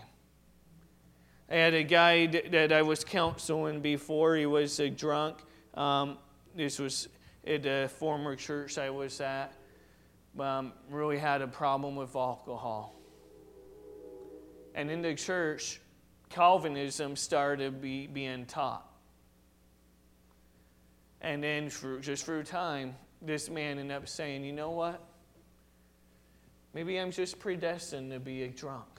I 1.51 1.57
had 1.57 1.75
a 1.75 1.83
guy 1.83 2.27
that 2.27 2.73
I 2.73 2.83
was 2.83 3.05
counseling 3.05 3.81
before. 3.81 4.37
He 4.37 4.45
was 4.45 4.79
a 4.81 4.91
drunk. 4.91 5.39
Um, 5.75 6.19
this 6.55 6.79
was 6.79 7.09
at 7.47 7.65
a 7.65 7.89
former 7.89 8.37
church 8.37 8.77
I 8.77 8.91
was 8.91 9.21
at. 9.21 9.55
Um, 10.39 10.73
really 10.91 11.19
had 11.19 11.41
a 11.41 11.49
problem 11.49 11.97
with 11.97 12.15
alcohol. 12.15 12.95
And 14.75 14.91
in 14.91 15.01
the 15.01 15.15
church, 15.15 15.81
Calvinism 16.29 17.17
started 17.17 17.81
be, 17.81 18.07
being 18.07 18.45
taught. 18.45 18.85
And 21.21 21.43
then, 21.43 21.71
for, 21.71 21.99
just 21.99 22.25
through 22.27 22.45
time, 22.45 22.95
this 23.23 23.51
man 23.51 23.79
ended 23.79 23.97
up 23.97 24.09
saying, 24.09 24.45
You 24.45 24.53
know 24.53 24.71
what? 24.71 25.03
Maybe 26.75 26.99
I'm 26.99 27.11
just 27.11 27.41
predestined 27.41 28.13
to 28.13 28.21
be 28.21 28.45
a 28.45 28.49
drunk. 28.49 28.98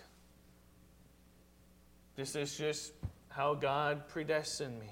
This 2.20 2.36
is 2.36 2.58
just 2.58 2.92
how 3.30 3.54
God 3.54 4.10
predestined 4.10 4.78
me. 4.78 4.92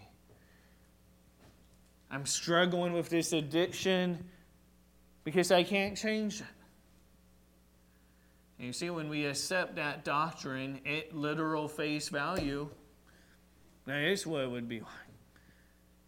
I'm 2.09 2.25
struggling 2.25 2.93
with 2.93 3.09
this 3.09 3.33
addiction 3.33 4.23
because 5.25 5.51
I 5.51 5.63
can't 5.63 5.97
change 5.97 6.39
it. 6.39 6.47
And 8.57 8.67
you 8.67 8.71
see, 8.71 8.89
when 8.89 9.09
we 9.09 9.25
accept 9.25 9.75
that 9.75 10.05
doctrine 10.05 10.79
at 10.85 11.13
literal 11.13 11.67
face 11.67 12.07
value, 12.07 12.69
that 13.87 14.03
is 14.05 14.25
what 14.25 14.43
it 14.43 14.49
would 14.49 14.69
be 14.69 14.79
like. 14.79 14.89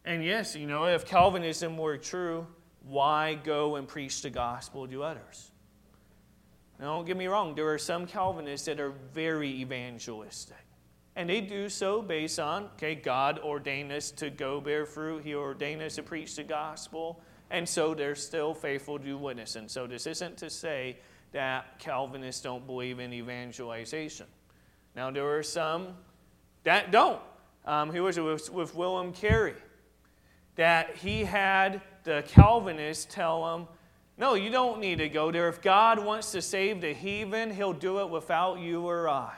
And 0.05 0.23
yes, 0.23 0.55
you 0.55 0.67
know, 0.67 0.85
if 0.85 1.05
Calvinism 1.05 1.77
were 1.77 1.97
true, 1.97 2.47
why 2.87 3.33
go 3.33 3.75
and 3.75 3.89
preach 3.89 4.21
the 4.21 4.29
gospel 4.29 4.87
to 4.87 5.03
others? 5.03 5.51
Now, 6.79 6.95
don't 6.95 7.05
get 7.05 7.17
me 7.17 7.27
wrong, 7.27 7.55
there 7.55 7.67
are 7.73 7.77
some 7.77 8.07
Calvinists 8.07 8.67
that 8.67 8.79
are 8.79 8.93
very 9.13 9.49
evangelistic. 9.49 10.55
And 11.19 11.29
they 11.29 11.41
do 11.41 11.67
so 11.67 12.01
based 12.01 12.39
on, 12.39 12.69
okay, 12.75 12.95
God 12.95 13.39
ordained 13.39 13.91
us 13.91 14.09
to 14.11 14.29
go 14.29 14.61
bear 14.61 14.85
fruit. 14.85 15.21
He 15.21 15.35
ordained 15.35 15.81
us 15.81 15.95
to 15.95 16.01
preach 16.01 16.37
the 16.37 16.45
gospel. 16.45 17.19
And 17.51 17.67
so 17.67 17.93
they're 17.93 18.15
still 18.15 18.53
faithful 18.53 18.97
to 18.99 19.17
witness. 19.17 19.57
And 19.57 19.69
so 19.69 19.85
this 19.85 20.07
isn't 20.07 20.37
to 20.37 20.49
say 20.49 20.95
that 21.33 21.77
Calvinists 21.77 22.41
don't 22.41 22.65
believe 22.65 22.99
in 22.99 23.11
evangelization. 23.11 24.27
Now, 24.95 25.11
there 25.11 25.29
are 25.37 25.43
some 25.43 25.89
that 26.63 26.89
don't. 26.89 27.19
Um, 27.65 27.91
he 27.91 27.99
was 27.99 28.17
with, 28.17 28.49
with 28.49 28.73
William 28.73 29.11
Carey, 29.11 29.55
that 30.55 30.95
he 30.95 31.25
had 31.25 31.81
the 32.05 32.23
Calvinists 32.29 33.13
tell 33.13 33.57
him, 33.57 33.67
no, 34.17 34.35
you 34.35 34.49
don't 34.49 34.79
need 34.79 34.99
to 34.99 35.09
go 35.09 35.33
there. 35.33 35.49
If 35.49 35.61
God 35.61 35.99
wants 35.99 36.31
to 36.31 36.41
save 36.41 36.79
the 36.79 36.93
heathen, 36.93 37.53
he'll 37.53 37.73
do 37.73 37.99
it 37.99 38.09
without 38.09 38.61
you 38.61 38.87
or 38.87 39.09
I 39.09 39.33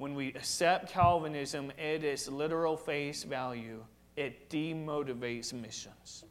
when 0.00 0.14
we 0.14 0.28
accept 0.28 0.90
Calvinism 0.90 1.70
at 1.78 2.02
its 2.02 2.26
literal 2.26 2.74
face 2.74 3.22
value, 3.22 3.84
it 4.16 4.48
demotivates 4.48 5.52
missions. 5.52 6.24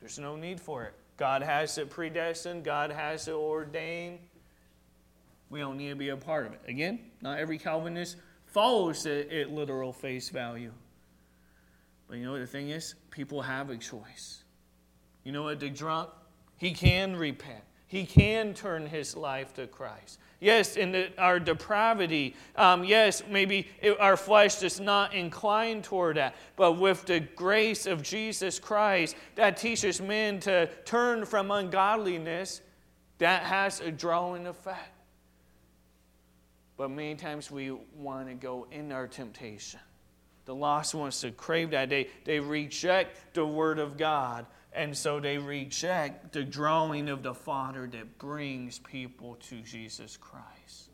There's 0.00 0.18
no 0.18 0.36
need 0.36 0.58
for 0.58 0.84
it. 0.84 0.94
God 1.18 1.42
has 1.42 1.76
it 1.76 1.90
predestined, 1.90 2.64
God 2.64 2.92
has 2.92 3.28
it 3.28 3.34
ordained. 3.34 4.20
We 5.50 5.60
don't 5.60 5.76
need 5.76 5.90
to 5.90 5.96
be 5.96 6.08
a 6.08 6.16
part 6.16 6.46
of 6.46 6.54
it. 6.54 6.62
Again, 6.66 7.00
not 7.20 7.38
every 7.38 7.58
Calvinist 7.58 8.16
follows 8.46 9.04
it 9.04 9.30
at 9.30 9.50
literal 9.50 9.92
face 9.92 10.30
value. 10.30 10.72
But 12.08 12.16
you 12.16 12.24
know 12.24 12.32
what 12.32 12.40
the 12.40 12.46
thing 12.46 12.70
is? 12.70 12.94
People 13.10 13.42
have 13.42 13.68
a 13.68 13.76
choice. 13.76 14.44
You 15.24 15.32
know 15.32 15.42
what 15.42 15.60
the 15.60 15.68
drunk? 15.68 16.08
He 16.56 16.72
can 16.72 17.16
repent. 17.16 17.64
He 17.86 18.06
can 18.06 18.54
turn 18.54 18.86
his 18.86 19.14
life 19.14 19.52
to 19.54 19.66
Christ. 19.66 20.18
Yes, 20.40 20.76
in 20.76 20.92
the, 20.92 21.10
our 21.18 21.38
depravity, 21.38 22.34
um, 22.56 22.82
yes, 22.82 23.22
maybe 23.28 23.68
it, 23.82 24.00
our 24.00 24.16
flesh 24.16 24.62
is 24.62 24.80
not 24.80 25.12
inclined 25.12 25.84
toward 25.84 26.16
that. 26.16 26.34
But 26.56 26.72
with 26.72 27.04
the 27.04 27.20
grace 27.20 27.84
of 27.86 28.02
Jesus 28.02 28.58
Christ 28.58 29.16
that 29.34 29.58
teaches 29.58 30.00
men 30.00 30.40
to 30.40 30.66
turn 30.86 31.26
from 31.26 31.50
ungodliness, 31.50 32.62
that 33.18 33.42
has 33.42 33.80
a 33.80 33.90
drawing 33.90 34.46
effect. 34.46 34.94
But 36.78 36.90
many 36.90 37.16
times 37.16 37.50
we 37.50 37.72
want 37.94 38.28
to 38.28 38.34
go 38.34 38.66
in 38.72 38.92
our 38.92 39.06
temptation. 39.06 39.80
The 40.46 40.54
lost 40.54 40.94
wants 40.94 41.20
to 41.20 41.30
crave 41.30 41.72
that. 41.72 41.90
They, 41.90 42.08
they 42.24 42.40
reject 42.40 43.34
the 43.34 43.44
Word 43.44 43.78
of 43.78 43.98
God 43.98 44.46
and 44.72 44.96
so 44.96 45.18
they 45.18 45.38
reject 45.38 46.32
the 46.32 46.44
drawing 46.44 47.08
of 47.08 47.22
the 47.22 47.34
Father 47.34 47.88
that 47.92 48.18
brings 48.18 48.78
people 48.78 49.36
to 49.48 49.60
Jesus 49.62 50.16
Christ. 50.16 50.90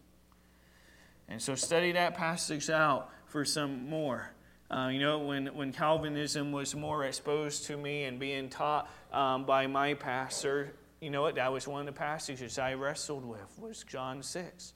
And 1.28 1.42
so 1.42 1.54
study 1.54 1.92
that 1.92 2.14
passage 2.14 2.70
out 2.70 3.10
for 3.26 3.44
some 3.44 3.88
more. 3.88 4.32
Uh, 4.70 4.88
you 4.92 4.98
know, 4.98 5.18
when, 5.18 5.46
when 5.48 5.72
Calvinism 5.72 6.52
was 6.52 6.74
more 6.74 7.04
exposed 7.04 7.66
to 7.66 7.76
me 7.76 8.04
and 8.04 8.18
being 8.18 8.48
taught 8.48 8.90
um, 9.12 9.44
by 9.44 9.66
my 9.66 9.94
pastor, 9.94 10.72
you 11.00 11.10
know 11.10 11.22
what? 11.22 11.34
That 11.34 11.52
was 11.52 11.68
one 11.68 11.80
of 11.80 11.86
the 11.86 11.98
passages 11.98 12.58
I 12.58 12.74
wrestled 12.74 13.24
with 13.24 13.58
was 13.58 13.84
John 13.84 14.22
6. 14.22 14.72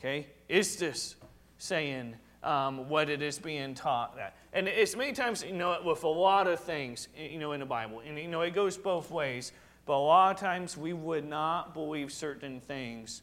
Okay? 0.00 0.26
Is 0.48 0.76
this 0.76 1.14
saying 1.58 2.16
um, 2.42 2.88
what 2.88 3.08
it 3.08 3.22
is 3.22 3.38
being 3.38 3.74
taught 3.74 4.16
that? 4.16 4.34
And 4.52 4.68
it's 4.68 4.96
many 4.96 5.12
times, 5.12 5.44
you 5.44 5.52
know, 5.52 5.78
with 5.84 6.04
a 6.04 6.08
lot 6.08 6.46
of 6.46 6.60
things, 6.60 7.08
you 7.16 7.38
know, 7.38 7.52
in 7.52 7.60
the 7.60 7.66
Bible. 7.66 8.02
And, 8.06 8.18
you 8.18 8.28
know, 8.28 8.42
it 8.42 8.54
goes 8.54 8.76
both 8.76 9.10
ways. 9.10 9.52
But 9.84 9.94
a 9.94 10.04
lot 10.04 10.34
of 10.34 10.40
times 10.40 10.76
we 10.76 10.92
would 10.92 11.28
not 11.28 11.74
believe 11.74 12.12
certain 12.12 12.60
things 12.60 13.22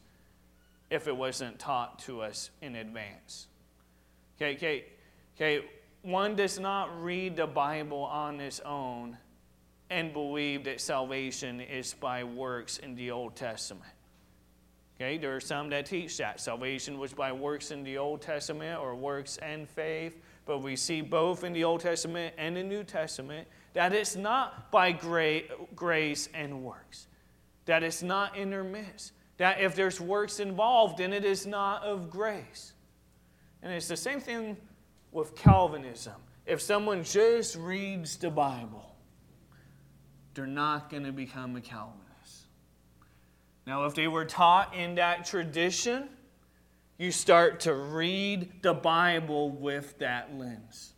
if 0.90 1.06
it 1.06 1.16
wasn't 1.16 1.58
taught 1.58 1.98
to 2.00 2.20
us 2.20 2.50
in 2.60 2.76
advance. 2.76 3.46
Okay, 4.36 4.56
okay, 4.56 4.84
okay. 5.36 5.64
One 6.02 6.34
does 6.34 6.58
not 6.58 7.02
read 7.02 7.36
the 7.36 7.46
Bible 7.46 8.02
on 8.04 8.40
its 8.40 8.60
own 8.60 9.16
and 9.90 10.12
believe 10.12 10.64
that 10.64 10.80
salvation 10.80 11.60
is 11.60 11.94
by 11.94 12.24
works 12.24 12.78
in 12.78 12.94
the 12.94 13.10
Old 13.10 13.36
Testament. 13.36 13.90
Okay, 15.00 15.16
there 15.16 15.34
are 15.34 15.40
some 15.40 15.70
that 15.70 15.86
teach 15.86 16.18
that 16.18 16.40
salvation 16.40 16.98
was 16.98 17.14
by 17.14 17.32
works 17.32 17.70
in 17.70 17.82
the 17.82 17.96
Old 17.96 18.20
Testament 18.20 18.78
or 18.80 18.94
works 18.94 19.38
and 19.38 19.66
faith 19.66 20.20
but 20.50 20.62
we 20.62 20.74
see 20.74 21.00
both 21.00 21.44
in 21.44 21.52
the 21.52 21.62
Old 21.62 21.80
Testament 21.80 22.34
and 22.36 22.56
the 22.56 22.62
New 22.64 22.82
Testament 22.82 23.46
that 23.72 23.92
it's 23.92 24.16
not 24.16 24.72
by 24.72 24.90
grace 24.90 26.28
and 26.34 26.64
works, 26.64 27.06
that 27.66 27.84
it's 27.84 28.02
not 28.02 28.36
intermixed, 28.36 29.12
that 29.36 29.60
if 29.60 29.76
there's 29.76 30.00
works 30.00 30.40
involved, 30.40 30.98
then 30.98 31.12
it 31.12 31.24
is 31.24 31.46
not 31.46 31.84
of 31.84 32.10
grace. 32.10 32.72
And 33.62 33.72
it's 33.72 33.86
the 33.86 33.96
same 33.96 34.18
thing 34.18 34.56
with 35.12 35.36
Calvinism. 35.36 36.16
If 36.46 36.60
someone 36.60 37.04
just 37.04 37.54
reads 37.54 38.16
the 38.16 38.30
Bible, 38.30 38.96
they're 40.34 40.48
not 40.48 40.90
going 40.90 41.04
to 41.04 41.12
become 41.12 41.54
a 41.54 41.60
Calvinist. 41.60 41.99
Now, 43.70 43.84
if 43.84 43.94
they 43.94 44.08
were 44.08 44.24
taught 44.24 44.74
in 44.74 44.96
that 44.96 45.24
tradition, 45.24 46.08
you 46.98 47.12
start 47.12 47.60
to 47.60 47.72
read 47.72 48.62
the 48.62 48.74
Bible 48.74 49.48
with 49.48 49.96
that 50.00 50.36
lens. 50.36 50.94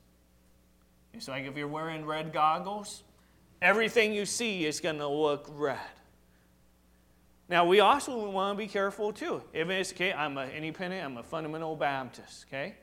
It's 1.12 1.28
like 1.28 1.44
if 1.44 1.54
you're 1.54 1.68
wearing 1.68 2.06
red 2.06 2.32
goggles, 2.32 3.02
everything 3.60 4.14
you 4.14 4.24
see 4.24 4.64
is 4.64 4.80
going 4.80 4.96
to 4.96 5.06
look 5.06 5.50
red. 5.50 5.76
Now, 7.46 7.66
we 7.66 7.80
also 7.80 8.30
want 8.30 8.56
to 8.56 8.64
be 8.64 8.68
careful 8.68 9.12
too. 9.12 9.42
If 9.52 9.68
it's, 9.68 9.92
okay, 9.92 10.14
I'm 10.14 10.38
an 10.38 10.48
independent, 10.52 11.04
I'm 11.04 11.18
a 11.18 11.22
fundamental 11.22 11.76
Baptist, 11.76 12.46
okay? 12.48 12.76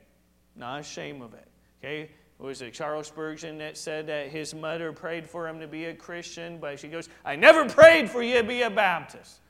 Not 0.54 0.78
ashamed 0.78 1.20
of 1.20 1.34
it, 1.34 1.48
okay? 1.82 2.02
It 2.02 2.10
was 2.38 2.62
it 2.62 2.74
Charles 2.74 3.08
Spurgeon 3.08 3.58
that 3.58 3.76
said 3.76 4.06
that 4.06 4.28
his 4.28 4.54
mother 4.54 4.92
prayed 4.92 5.28
for 5.28 5.48
him 5.48 5.58
to 5.58 5.66
be 5.66 5.86
a 5.86 5.94
Christian, 5.94 6.58
but 6.58 6.78
she 6.78 6.86
goes, 6.86 7.08
I 7.24 7.34
never 7.34 7.68
prayed 7.68 8.08
for 8.08 8.22
you 8.22 8.36
to 8.36 8.44
be 8.44 8.62
a 8.62 8.70
Baptist. 8.70 9.40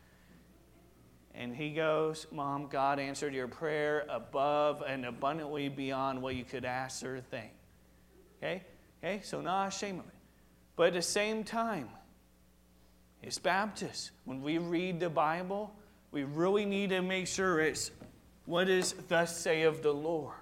And 1.40 1.56
he 1.56 1.70
goes, 1.70 2.26
Mom, 2.30 2.66
God 2.66 2.98
answered 2.98 3.32
your 3.32 3.48
prayer 3.48 4.04
above 4.10 4.82
and 4.86 5.06
abundantly 5.06 5.70
beyond 5.70 6.20
what 6.20 6.34
you 6.34 6.44
could 6.44 6.66
ask 6.66 7.02
or 7.02 7.22
think. 7.22 7.52
Okay? 8.36 8.62
Okay? 9.02 9.22
So 9.24 9.40
not 9.40 9.68
ashamed 9.68 10.00
of 10.00 10.06
it. 10.06 10.14
But 10.76 10.88
at 10.88 10.92
the 10.92 11.02
same 11.02 11.42
time, 11.42 11.88
as 13.24 13.38
Baptists, 13.38 14.10
when 14.26 14.42
we 14.42 14.58
read 14.58 15.00
the 15.00 15.08
Bible, 15.08 15.74
we 16.10 16.24
really 16.24 16.66
need 16.66 16.90
to 16.90 17.00
make 17.00 17.26
sure 17.26 17.58
it's 17.58 17.90
what 18.44 18.68
is 18.68 18.92
thus 19.08 19.34
say 19.34 19.62
of 19.62 19.82
the 19.82 19.92
Lord. 19.94 20.34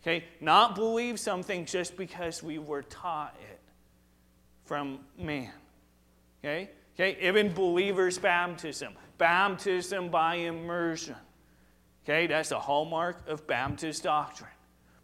Okay? 0.00 0.24
Not 0.40 0.74
believe 0.74 1.20
something 1.20 1.66
just 1.66 1.98
because 1.98 2.42
we 2.42 2.58
were 2.58 2.82
taught 2.82 3.36
it 3.50 3.60
from 4.64 5.00
man. 5.18 5.52
Okay? 6.42 6.70
Okay? 6.94 7.28
Even 7.28 7.52
believers' 7.52 8.16
baptism. 8.16 8.94
Baptism 9.18 10.08
by 10.08 10.36
immersion. 10.36 11.16
Okay? 12.04 12.26
That's 12.26 12.52
a 12.52 12.58
hallmark 12.58 13.28
of 13.28 13.46
Baptist 13.46 14.04
doctrine. 14.04 14.50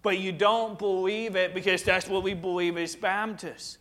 But 0.02 0.18
you 0.18 0.32
don't 0.32 0.78
believe 0.78 1.36
it 1.36 1.54
because 1.54 1.82
that's 1.82 2.08
what 2.08 2.22
we 2.22 2.34
believe 2.34 2.76
as 2.76 2.94
Baptists. 2.94 3.78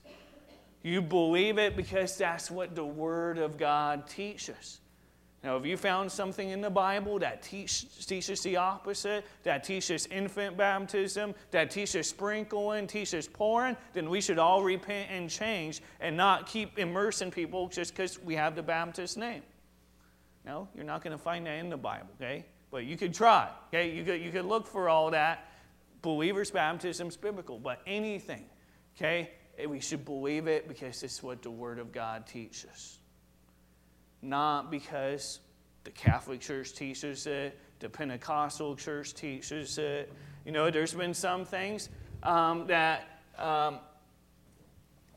You 0.82 1.02
believe 1.02 1.58
it 1.58 1.76
because 1.76 2.18
that's 2.18 2.52
what 2.52 2.76
the 2.76 2.86
Word 2.86 3.38
of 3.38 3.58
God 3.58 4.08
teaches. 4.08 4.82
Now, 5.44 5.58
if 5.58 5.66
you 5.66 5.76
found 5.76 6.10
something 6.10 6.50
in 6.52 6.62
the 6.62 6.70
Bible 6.70 7.20
that 7.20 7.42
teach, 7.42 8.06
teaches 8.06 8.42
the 8.42 8.56
opposite, 8.56 9.26
that 9.44 9.66
teaches 9.66 10.06
infant 10.08 10.56
baptism, 10.56 11.36
that 11.52 11.70
teaches 11.70 12.08
sprinkling, 12.08 12.88
teaches 12.88 13.28
pouring, 13.28 13.76
then 13.92 14.10
we 14.10 14.22
should 14.22 14.40
all 14.40 14.64
repent 14.64 15.12
and 15.12 15.30
change 15.30 15.82
and 16.00 16.16
not 16.16 16.48
keep 16.48 16.80
immersing 16.80 17.30
people 17.30 17.68
just 17.68 17.94
because 17.94 18.22
we 18.24 18.36
have 18.36 18.56
the 18.56 18.64
Baptist 18.64 19.18
name. 19.18 19.42
No, 20.46 20.68
you're 20.76 20.86
not 20.86 21.04
going 21.04 21.16
to 21.18 21.24
find 21.24 21.46
that 21.46 21.60
in 21.60 21.70
the 21.70 21.78
Bible, 21.78 22.10
okay? 22.22 22.46
But 22.70 22.86
you 22.86 22.98
could 22.98 23.14
try, 23.14 23.50
okay? 23.68 23.92
You 23.92 24.04
could, 24.04 24.22
you 24.22 24.32
could 24.32 24.46
look 24.46 24.68
for 24.68 24.90
all 24.90 25.12
that. 25.12 25.48
Believers' 26.02 26.52
baptism 26.52 27.08
is 27.08 27.18
biblical, 27.18 27.60
but 27.60 27.82
anything, 27.88 28.46
okay? 28.98 29.32
We 29.68 29.80
should 29.80 30.04
believe 30.04 30.48
it 30.48 30.68
because 30.68 31.02
it's 31.04 31.24
what 31.24 31.44
the 31.44 31.52
Word 31.52 31.80
of 31.80 31.92
God 31.92 32.28
teaches 32.28 33.00
not 34.24 34.72
because 34.72 35.40
the 35.84 35.92
Catholic 35.92 36.40
Church 36.40 36.74
teaches 36.74 37.28
it, 37.28 37.60
the 37.80 37.90
Pentecostal 37.90 38.76
Church 38.76 39.14
teaches 39.14 39.78
it. 39.78 40.12
You 40.46 40.54
know, 40.54 40.72
there's 40.72 40.94
been 40.94 41.14
some 41.14 41.46
things 41.46 41.90
um, 42.24 42.68
that 42.68 43.22
um, 43.38 43.80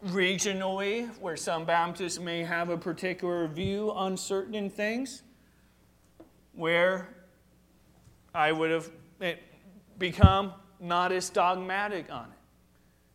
regionally, 0.06 1.08
where 1.18 1.36
some 1.36 1.64
Baptists 1.64 2.18
may 2.18 2.42
have 2.42 2.70
a 2.70 2.76
particular 2.76 3.46
view 3.48 3.92
on 3.92 4.16
certain 4.16 4.70
things, 4.70 5.22
where 6.52 7.08
I 8.34 8.52
would 8.52 8.70
have 8.70 8.90
become 9.98 10.52
not 10.80 11.12
as 11.12 11.30
dogmatic 11.30 12.10
on 12.10 12.24
it. 12.24 12.30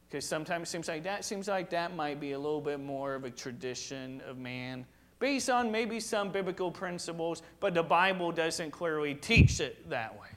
Because 0.09 0.25
sometimes 0.25 0.67
it 0.67 0.71
seems 0.71 0.87
like 0.87 1.03
that 1.03 1.23
seems 1.23 1.47
like 1.47 1.69
that 1.69 1.95
might 1.95 2.19
be 2.19 2.33
a 2.33 2.39
little 2.39 2.59
bit 2.59 2.79
more 2.79 3.15
of 3.15 3.23
a 3.23 3.29
tradition 3.29 4.21
of 4.27 4.37
man 4.37 4.85
based 5.19 5.49
on 5.49 5.71
maybe 5.71 5.99
some 5.99 6.31
biblical 6.31 6.71
principles, 6.71 7.43
but 7.59 7.73
the 7.73 7.83
Bible 7.83 8.31
doesn't 8.31 8.71
clearly 8.71 9.13
teach 9.13 9.59
it 9.59 9.87
that 9.89 10.19
way. 10.19 10.27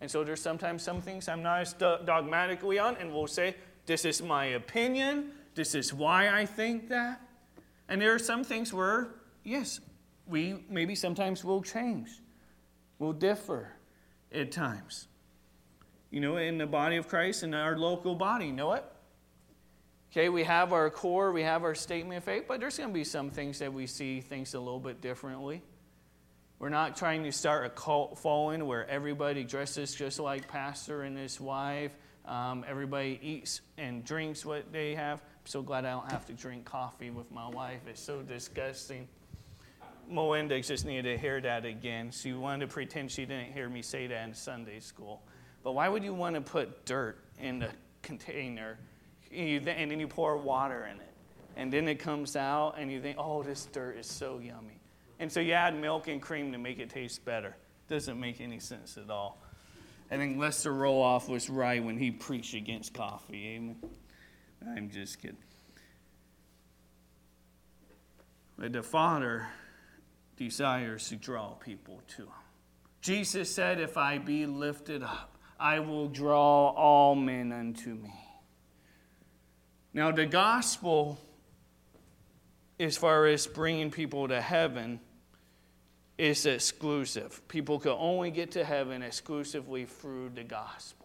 And 0.00 0.10
so 0.10 0.24
there's 0.24 0.42
sometimes 0.42 0.82
some 0.82 1.00
things 1.00 1.28
I'm 1.28 1.42
not 1.42 1.60
as 1.60 1.72
dogmatically 1.74 2.78
on, 2.78 2.96
and 2.96 3.12
we'll 3.12 3.28
say, 3.28 3.54
This 3.86 4.04
is 4.04 4.20
my 4.20 4.46
opinion, 4.46 5.30
this 5.54 5.74
is 5.74 5.92
why 5.92 6.28
I 6.28 6.46
think 6.46 6.88
that. 6.88 7.20
And 7.88 8.00
there 8.00 8.14
are 8.14 8.18
some 8.18 8.44
things 8.44 8.72
where, 8.72 9.08
yes, 9.44 9.80
we 10.26 10.64
maybe 10.68 10.94
sometimes 10.94 11.44
will 11.44 11.62
change, 11.62 12.08
will 12.98 13.12
differ 13.12 13.72
at 14.32 14.52
times. 14.52 15.08
You 16.10 16.20
know, 16.20 16.36
in 16.36 16.58
the 16.58 16.66
body 16.66 16.96
of 16.96 17.08
Christ, 17.08 17.42
in 17.42 17.54
our 17.54 17.76
local 17.76 18.14
body, 18.14 18.46
you 18.46 18.52
know 18.52 18.68
what? 18.68 18.96
Okay, 20.12 20.28
we 20.28 20.42
have 20.42 20.72
our 20.72 20.90
core, 20.90 21.30
we 21.30 21.42
have 21.42 21.62
our 21.62 21.74
statement 21.74 22.18
of 22.18 22.24
faith, 22.24 22.44
but 22.48 22.58
there's 22.58 22.78
going 22.78 22.90
to 22.90 22.94
be 22.94 23.04
some 23.04 23.30
things 23.30 23.60
that 23.60 23.72
we 23.72 23.86
see 23.86 24.20
things 24.20 24.54
a 24.54 24.58
little 24.58 24.80
bit 24.80 25.00
differently. 25.00 25.62
We're 26.58 26.68
not 26.68 26.96
trying 26.96 27.22
to 27.24 27.32
start 27.32 27.64
a 27.64 27.70
cult 27.70 28.18
following 28.18 28.66
where 28.66 28.88
everybody 28.88 29.44
dresses 29.44 29.94
just 29.94 30.18
like 30.18 30.48
pastor 30.48 31.02
and 31.02 31.16
his 31.16 31.40
wife. 31.40 31.92
Um, 32.26 32.64
everybody 32.68 33.18
eats 33.22 33.60
and 33.78 34.04
drinks 34.04 34.44
what 34.44 34.72
they 34.72 34.94
have. 34.94 35.22
So 35.44 35.62
glad 35.62 35.84
I 35.84 35.92
don't 35.92 36.10
have 36.10 36.26
to 36.26 36.32
drink 36.32 36.64
coffee 36.64 37.10
with 37.10 37.30
my 37.32 37.48
wife. 37.48 37.80
It's 37.88 38.02
so 38.02 38.22
disgusting. 38.22 39.08
Melinda 40.08 40.60
just 40.60 40.84
needed 40.84 41.04
to 41.04 41.18
hear 41.18 41.40
that 41.40 41.64
again. 41.64 42.10
She 42.10 42.32
wanted 42.32 42.66
to 42.66 42.72
pretend 42.72 43.10
she 43.10 43.24
didn't 43.24 43.52
hear 43.52 43.68
me 43.68 43.82
say 43.82 44.06
that 44.06 44.28
in 44.28 44.34
Sunday 44.34 44.80
school. 44.80 45.22
But 45.62 45.72
why 45.72 45.88
would 45.88 46.04
you 46.04 46.14
want 46.14 46.34
to 46.34 46.40
put 46.40 46.84
dirt 46.84 47.24
in 47.38 47.60
the 47.60 47.68
container 48.02 48.78
and 49.32 49.64
then 49.64 50.00
you 50.00 50.08
pour 50.08 50.36
water 50.36 50.88
in 50.90 50.96
it. 50.96 51.06
And 51.56 51.72
then 51.72 51.88
it 51.88 51.96
comes 51.96 52.36
out, 52.36 52.76
and 52.78 52.90
you 52.90 53.00
think, 53.00 53.16
oh, 53.18 53.42
this 53.42 53.66
dirt 53.66 53.96
is 53.98 54.06
so 54.06 54.38
yummy. 54.38 54.80
And 55.18 55.30
so 55.30 55.40
you 55.40 55.52
add 55.52 55.78
milk 55.78 56.08
and 56.08 56.22
cream 56.22 56.52
to 56.52 56.58
make 56.58 56.78
it 56.78 56.90
taste 56.90 57.24
better. 57.24 57.56
Doesn't 57.88 58.18
make 58.18 58.40
any 58.40 58.60
sense 58.60 58.96
at 58.96 59.10
all. 59.10 59.42
I 60.10 60.16
think 60.16 60.38
Lester 60.38 60.72
Roloff 60.72 61.28
was 61.28 61.50
right 61.50 61.82
when 61.84 61.98
he 61.98 62.10
preached 62.10 62.54
against 62.54 62.94
coffee. 62.94 63.56
Amen. 63.56 63.76
I'm 64.66 64.90
just 64.90 65.20
kidding. 65.20 65.36
But 68.58 68.72
the 68.72 68.82
Father 68.82 69.48
desires 70.36 71.08
to 71.08 71.16
draw 71.16 71.50
people 71.54 72.02
to 72.16 72.22
Him. 72.22 72.32
Jesus 73.00 73.54
said, 73.54 73.80
If 73.80 73.96
I 73.96 74.18
be 74.18 74.44
lifted 74.46 75.02
up, 75.02 75.38
I 75.58 75.80
will 75.80 76.08
draw 76.08 76.68
all 76.68 77.14
men 77.14 77.52
unto 77.52 77.94
me. 77.94 78.12
Now, 79.92 80.10
the 80.10 80.26
gospel, 80.26 81.18
as 82.78 82.96
far 82.96 83.26
as 83.26 83.46
bringing 83.46 83.90
people 83.90 84.28
to 84.28 84.40
heaven, 84.40 85.00
is 86.18 86.44
exclusive. 86.44 87.46
People 87.48 87.78
can 87.78 87.92
only 87.92 88.30
get 88.30 88.52
to 88.52 88.64
heaven 88.64 89.02
exclusively 89.02 89.86
through 89.86 90.30
the 90.34 90.44
gospel. 90.44 90.99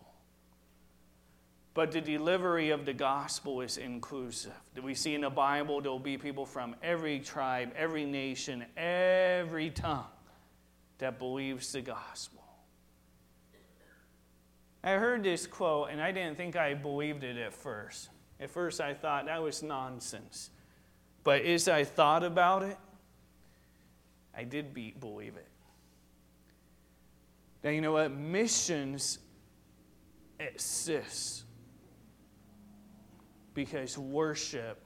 But 1.76 1.92
the 1.92 2.00
delivery 2.00 2.70
of 2.70 2.86
the 2.86 2.94
gospel 2.94 3.60
is 3.60 3.78
inclusive. 3.78 4.54
We 4.82 4.96
see 4.96 5.14
in 5.14 5.22
the 5.22 5.30
Bible 5.30 5.82
there 5.82 5.92
will 5.92 6.00
be 6.00 6.18
people 6.18 6.46
from 6.46 6.74
every 6.82 7.20
tribe, 7.20 7.74
every 7.76 8.06
nation, 8.06 8.66
every 8.78 9.70
tongue 9.72 10.06
that 11.00 11.20
believes 11.20 11.74
the 11.74 11.82
gospel. 11.82 12.42
I 14.86 14.92
heard 14.92 15.24
this 15.24 15.46
quote, 15.48 15.90
and 15.92 16.02
I 16.02 16.14
didn't 16.14 16.38
think 16.38 16.56
I 16.56 16.76
believed 16.76 17.26
it 17.26 17.36
at 17.36 17.54
first. 17.54 18.08
At 18.40 18.52
first, 18.52 18.80
I 18.80 18.94
thought 18.94 19.26
that 19.26 19.44
was 19.44 19.62
nonsense. 19.62 20.52
But 21.26 21.42
as 21.42 21.68
I 21.68 21.84
thought 21.84 22.24
about 22.24 22.64
it, 22.64 22.78
I 24.34 24.46
did 24.46 24.74
be, 24.74 24.94
believe 24.98 25.36
it. 25.36 25.48
Now, 27.66 27.72
you 27.72 27.82
know 27.82 27.94
what? 27.94 28.12
Missions 28.12 29.20
exists 30.40 31.45
because 33.56 33.98
worship 33.98 34.86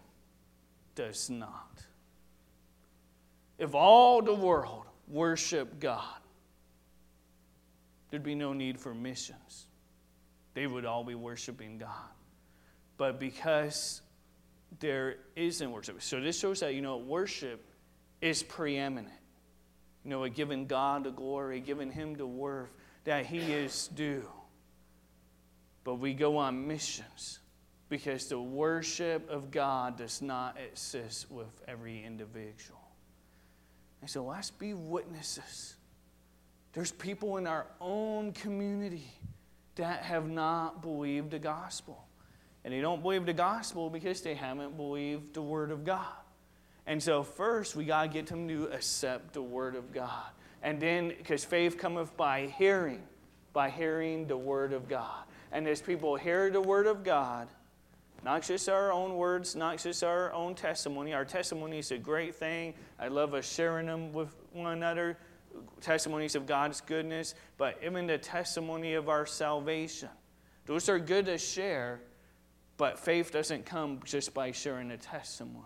does 0.96 1.30
not. 1.30 1.84
If 3.58 3.76
all 3.76 4.22
the 4.22 4.34
world 4.34 4.86
worshiped 5.10 5.82
God, 5.82 6.06
there'd 8.10 8.24
be 8.24 8.36
no 8.36 8.54
need 8.54 8.80
for 8.80 8.94
missions. 8.94 9.68
They 10.54 10.66
would 10.66 10.86
all 10.86 11.04
be 11.04 11.16
worshiping 11.16 11.78
God 11.78 12.10
but 13.00 13.18
because 13.18 14.02
there 14.80 15.16
isn't 15.36 15.72
worship. 15.72 16.04
So 16.04 16.20
this 16.20 16.38
shows 16.38 16.60
that, 16.60 16.76
you 16.76 16.82
know, 16.82 16.98
worship 16.98 17.66
is 18.22 18.44
preeminent. 18.44 19.16
You 20.04 20.12
know, 20.12 20.28
giving 20.28 20.68
God 20.68 21.06
the 21.06 21.12
glory, 21.12 21.62
giving 21.62 21.92
Him 21.92 22.14
the 22.14 22.28
worth 22.28 22.70
that 23.06 23.26
He 23.26 23.40
is 23.40 23.88
due. 23.88 24.28
But 25.86 25.96
we 25.96 26.14
go 26.14 26.38
on 26.38 26.68
missions 26.68 27.40
because 27.90 28.28
the 28.28 28.40
worship 28.40 29.30
of 29.30 29.52
God 29.52 29.98
does 29.98 30.22
not 30.22 30.58
exist 30.72 31.30
with 31.30 31.62
every 31.68 32.04
individual. 32.04 32.80
And 34.02 34.10
so 34.10 34.24
let's 34.24 34.52
be 34.52 34.74
witnesses. 34.74 35.76
There's 36.74 36.92
people 36.92 37.38
in 37.38 37.48
our 37.48 37.66
own 37.82 38.32
community 38.32 39.12
that 39.76 40.04
have 40.04 40.30
not 40.30 40.82
believed 40.82 41.32
the 41.32 41.40
gospel. 41.40 42.06
And 42.64 42.74
they 42.74 42.82
don't 42.82 43.02
believe 43.02 43.26
the 43.26 43.34
gospel 43.34 43.90
because 43.90 44.22
they 44.22 44.36
haven't 44.36 44.78
believed 44.78 45.34
the 45.34 45.42
word 45.42 45.72
of 45.72 45.84
God. 45.84 46.06
And 46.86 47.02
so, 47.02 47.24
first, 47.24 47.76
we 47.76 47.86
got 47.86 48.04
to 48.04 48.08
get 48.10 48.28
them 48.28 48.48
to 48.48 48.66
accept 48.66 49.34
the 49.34 49.42
word 49.42 49.76
of 49.76 49.94
God. 49.94 50.26
And 50.62 50.80
then, 50.80 51.10
because 51.10 51.46
faith 51.46 51.78
cometh 51.78 52.16
by 52.18 52.48
hearing, 52.58 53.02
by 53.54 53.70
hearing 53.70 54.28
the 54.28 54.38
word 54.38 54.74
of 54.74 54.88
God. 54.88 55.24
And 55.52 55.68
as 55.68 55.82
people 55.82 56.16
hear 56.16 56.50
the 56.50 56.62
word 56.62 56.88
of 56.88 57.04
God, 57.04 57.48
not 58.24 58.42
just 58.42 58.68
our 58.68 58.92
own 58.92 59.16
words, 59.16 59.56
not 59.56 59.78
just 59.78 60.04
our 60.04 60.32
own 60.34 60.56
testimony. 60.56 61.14
Our 61.14 61.26
testimony 61.26 61.80
is 61.80 61.92
a 61.92 61.98
great 61.98 62.36
thing. 62.36 62.74
I 63.00 63.08
love 63.08 63.34
us 63.34 63.52
sharing 63.52 63.86
them 63.86 64.12
with 64.12 64.36
one 64.52 64.74
another, 64.74 65.18
testimonies 65.82 66.36
of 66.36 66.46
God's 66.46 66.82
goodness, 66.82 67.36
but 67.58 67.80
even 67.84 68.08
the 68.08 68.18
testimony 68.18 68.94
of 68.94 69.10
our 69.10 69.26
salvation. 69.26 70.10
Those 70.66 70.90
are 70.90 71.00
good 71.00 71.26
to 71.26 71.38
share, 71.38 72.02
but 72.78 73.00
faith 73.00 73.32
doesn't 73.32 73.66
come 73.66 74.00
just 74.06 74.34
by 74.34 74.52
sharing 74.52 74.92
a 74.92 74.98
testimony, 74.98 75.66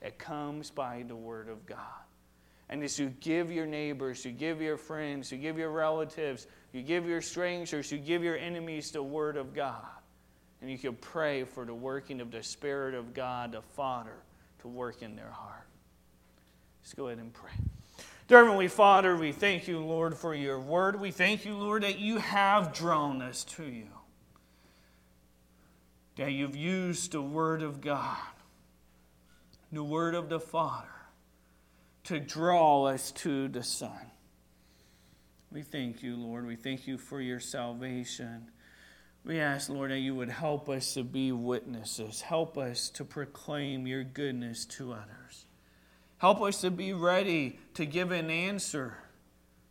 it 0.00 0.18
comes 0.18 0.70
by 0.70 1.04
the 1.06 1.16
Word 1.16 1.48
of 1.48 1.66
God. 1.66 1.78
And 2.70 2.84
as 2.84 3.00
you 3.00 3.12
give 3.20 3.50
your 3.50 3.66
neighbors, 3.66 4.24
you 4.24 4.30
give 4.30 4.62
your 4.62 4.76
friends, 4.76 5.32
you 5.32 5.38
give 5.38 5.58
your 5.58 5.70
relatives, 5.70 6.46
you 6.72 6.82
give 6.82 7.04
your 7.04 7.20
strangers, 7.20 7.90
you 7.90 7.98
give 7.98 8.22
your 8.22 8.36
enemies 8.36 8.92
the 8.92 9.02
Word 9.02 9.36
of 9.36 9.52
God. 9.52 9.99
And 10.60 10.70
you 10.70 10.78
can 10.78 10.94
pray 10.96 11.44
for 11.44 11.64
the 11.64 11.74
working 11.74 12.20
of 12.20 12.30
the 12.30 12.42
Spirit 12.42 12.94
of 12.94 13.14
God, 13.14 13.52
the 13.52 13.62
Father, 13.62 14.16
to 14.60 14.68
work 14.68 15.02
in 15.02 15.16
their 15.16 15.30
heart. 15.30 15.66
Let's 16.82 16.94
go 16.94 17.06
ahead 17.06 17.18
and 17.18 17.32
pray. 17.32 17.52
Dear 18.28 18.44
Heavenly 18.44 18.68
Father, 18.68 19.16
we 19.16 19.32
thank 19.32 19.66
you, 19.66 19.80
Lord, 19.80 20.16
for 20.16 20.34
your 20.34 20.60
word. 20.60 21.00
We 21.00 21.10
thank 21.10 21.44
you, 21.44 21.56
Lord, 21.56 21.82
that 21.82 21.98
you 21.98 22.18
have 22.18 22.72
drawn 22.72 23.22
us 23.22 23.42
to 23.44 23.64
you, 23.64 23.88
that 26.16 26.30
you've 26.30 26.56
used 26.56 27.12
the 27.12 27.22
word 27.22 27.62
of 27.62 27.80
God, 27.80 28.18
the 29.72 29.82
word 29.82 30.14
of 30.14 30.28
the 30.28 30.38
Father, 30.38 30.86
to 32.04 32.20
draw 32.20 32.84
us 32.84 33.10
to 33.12 33.48
the 33.48 33.62
Son. 33.62 34.10
We 35.50 35.62
thank 35.62 36.02
you, 36.02 36.14
Lord. 36.14 36.46
We 36.46 36.54
thank 36.54 36.86
you 36.86 36.98
for 36.98 37.20
your 37.20 37.40
salvation. 37.40 38.50
We 39.24 39.38
ask, 39.38 39.68
Lord, 39.68 39.90
that 39.90 39.98
you 39.98 40.14
would 40.14 40.30
help 40.30 40.68
us 40.68 40.94
to 40.94 41.04
be 41.04 41.30
witnesses. 41.30 42.22
Help 42.22 42.56
us 42.56 42.88
to 42.90 43.04
proclaim 43.04 43.86
your 43.86 44.02
goodness 44.02 44.64
to 44.66 44.92
others. 44.92 45.46
Help 46.18 46.40
us 46.40 46.60
to 46.62 46.70
be 46.70 46.92
ready 46.92 47.58
to 47.74 47.84
give 47.84 48.12
an 48.12 48.30
answer 48.30 48.96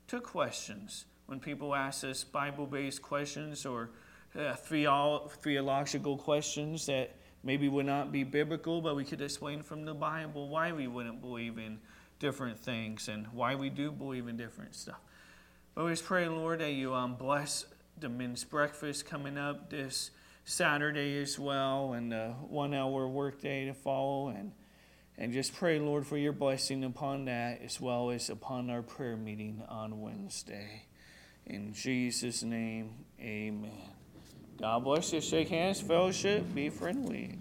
to 0.07 0.19
questions 0.19 1.05
when 1.25 1.39
people 1.39 1.75
ask 1.75 2.03
us 2.03 2.23
Bible 2.23 2.65
based 2.65 3.01
questions 3.01 3.65
or 3.65 3.91
uh, 4.37 4.55
theological 4.55 6.17
questions 6.17 6.85
that 6.87 7.15
maybe 7.43 7.67
would 7.67 7.85
not 7.85 8.11
be 8.11 8.23
biblical, 8.23 8.81
but 8.81 8.95
we 8.95 9.03
could 9.03 9.21
explain 9.21 9.61
from 9.61 9.85
the 9.85 9.93
Bible 9.93 10.49
why 10.49 10.71
we 10.71 10.87
wouldn't 10.87 11.21
believe 11.21 11.57
in 11.57 11.79
different 12.19 12.59
things 12.59 13.07
and 13.07 13.27
why 13.27 13.55
we 13.55 13.69
do 13.69 13.91
believe 13.91 14.27
in 14.27 14.37
different 14.37 14.75
stuff. 14.75 14.99
But 15.73 15.85
we 15.85 15.91
just 15.91 16.05
pray, 16.05 16.27
Lord, 16.27 16.59
that 16.59 16.71
you 16.71 16.93
um, 16.93 17.15
bless 17.15 17.65
the 17.99 18.09
men's 18.09 18.43
breakfast 18.43 19.05
coming 19.05 19.37
up 19.37 19.69
this 19.69 20.11
Saturday 20.45 21.21
as 21.21 21.37
well, 21.37 21.93
and 21.93 22.11
the 22.11 22.33
one 22.47 22.73
hour 22.73 23.07
workday 23.07 23.65
to 23.65 23.73
follow. 23.73 24.29
And 24.29 24.51
and 25.17 25.33
just 25.33 25.53
pray, 25.53 25.79
Lord, 25.79 26.07
for 26.07 26.17
your 26.17 26.31
blessing 26.31 26.85
upon 26.85 27.25
that 27.25 27.61
as 27.61 27.81
well 27.81 28.09
as 28.09 28.29
upon 28.29 28.69
our 28.69 28.81
prayer 28.81 29.17
meeting 29.17 29.61
on 29.67 29.99
Wednesday. 29.99 30.83
In 31.45 31.73
Jesus' 31.73 32.41
name, 32.41 32.91
amen. 33.19 33.71
God 34.59 34.85
bless 34.85 35.11
you. 35.11 35.19
Shake 35.19 35.49
hands, 35.49 35.81
fellowship, 35.81 36.53
be 36.55 36.69
friendly. 36.69 37.37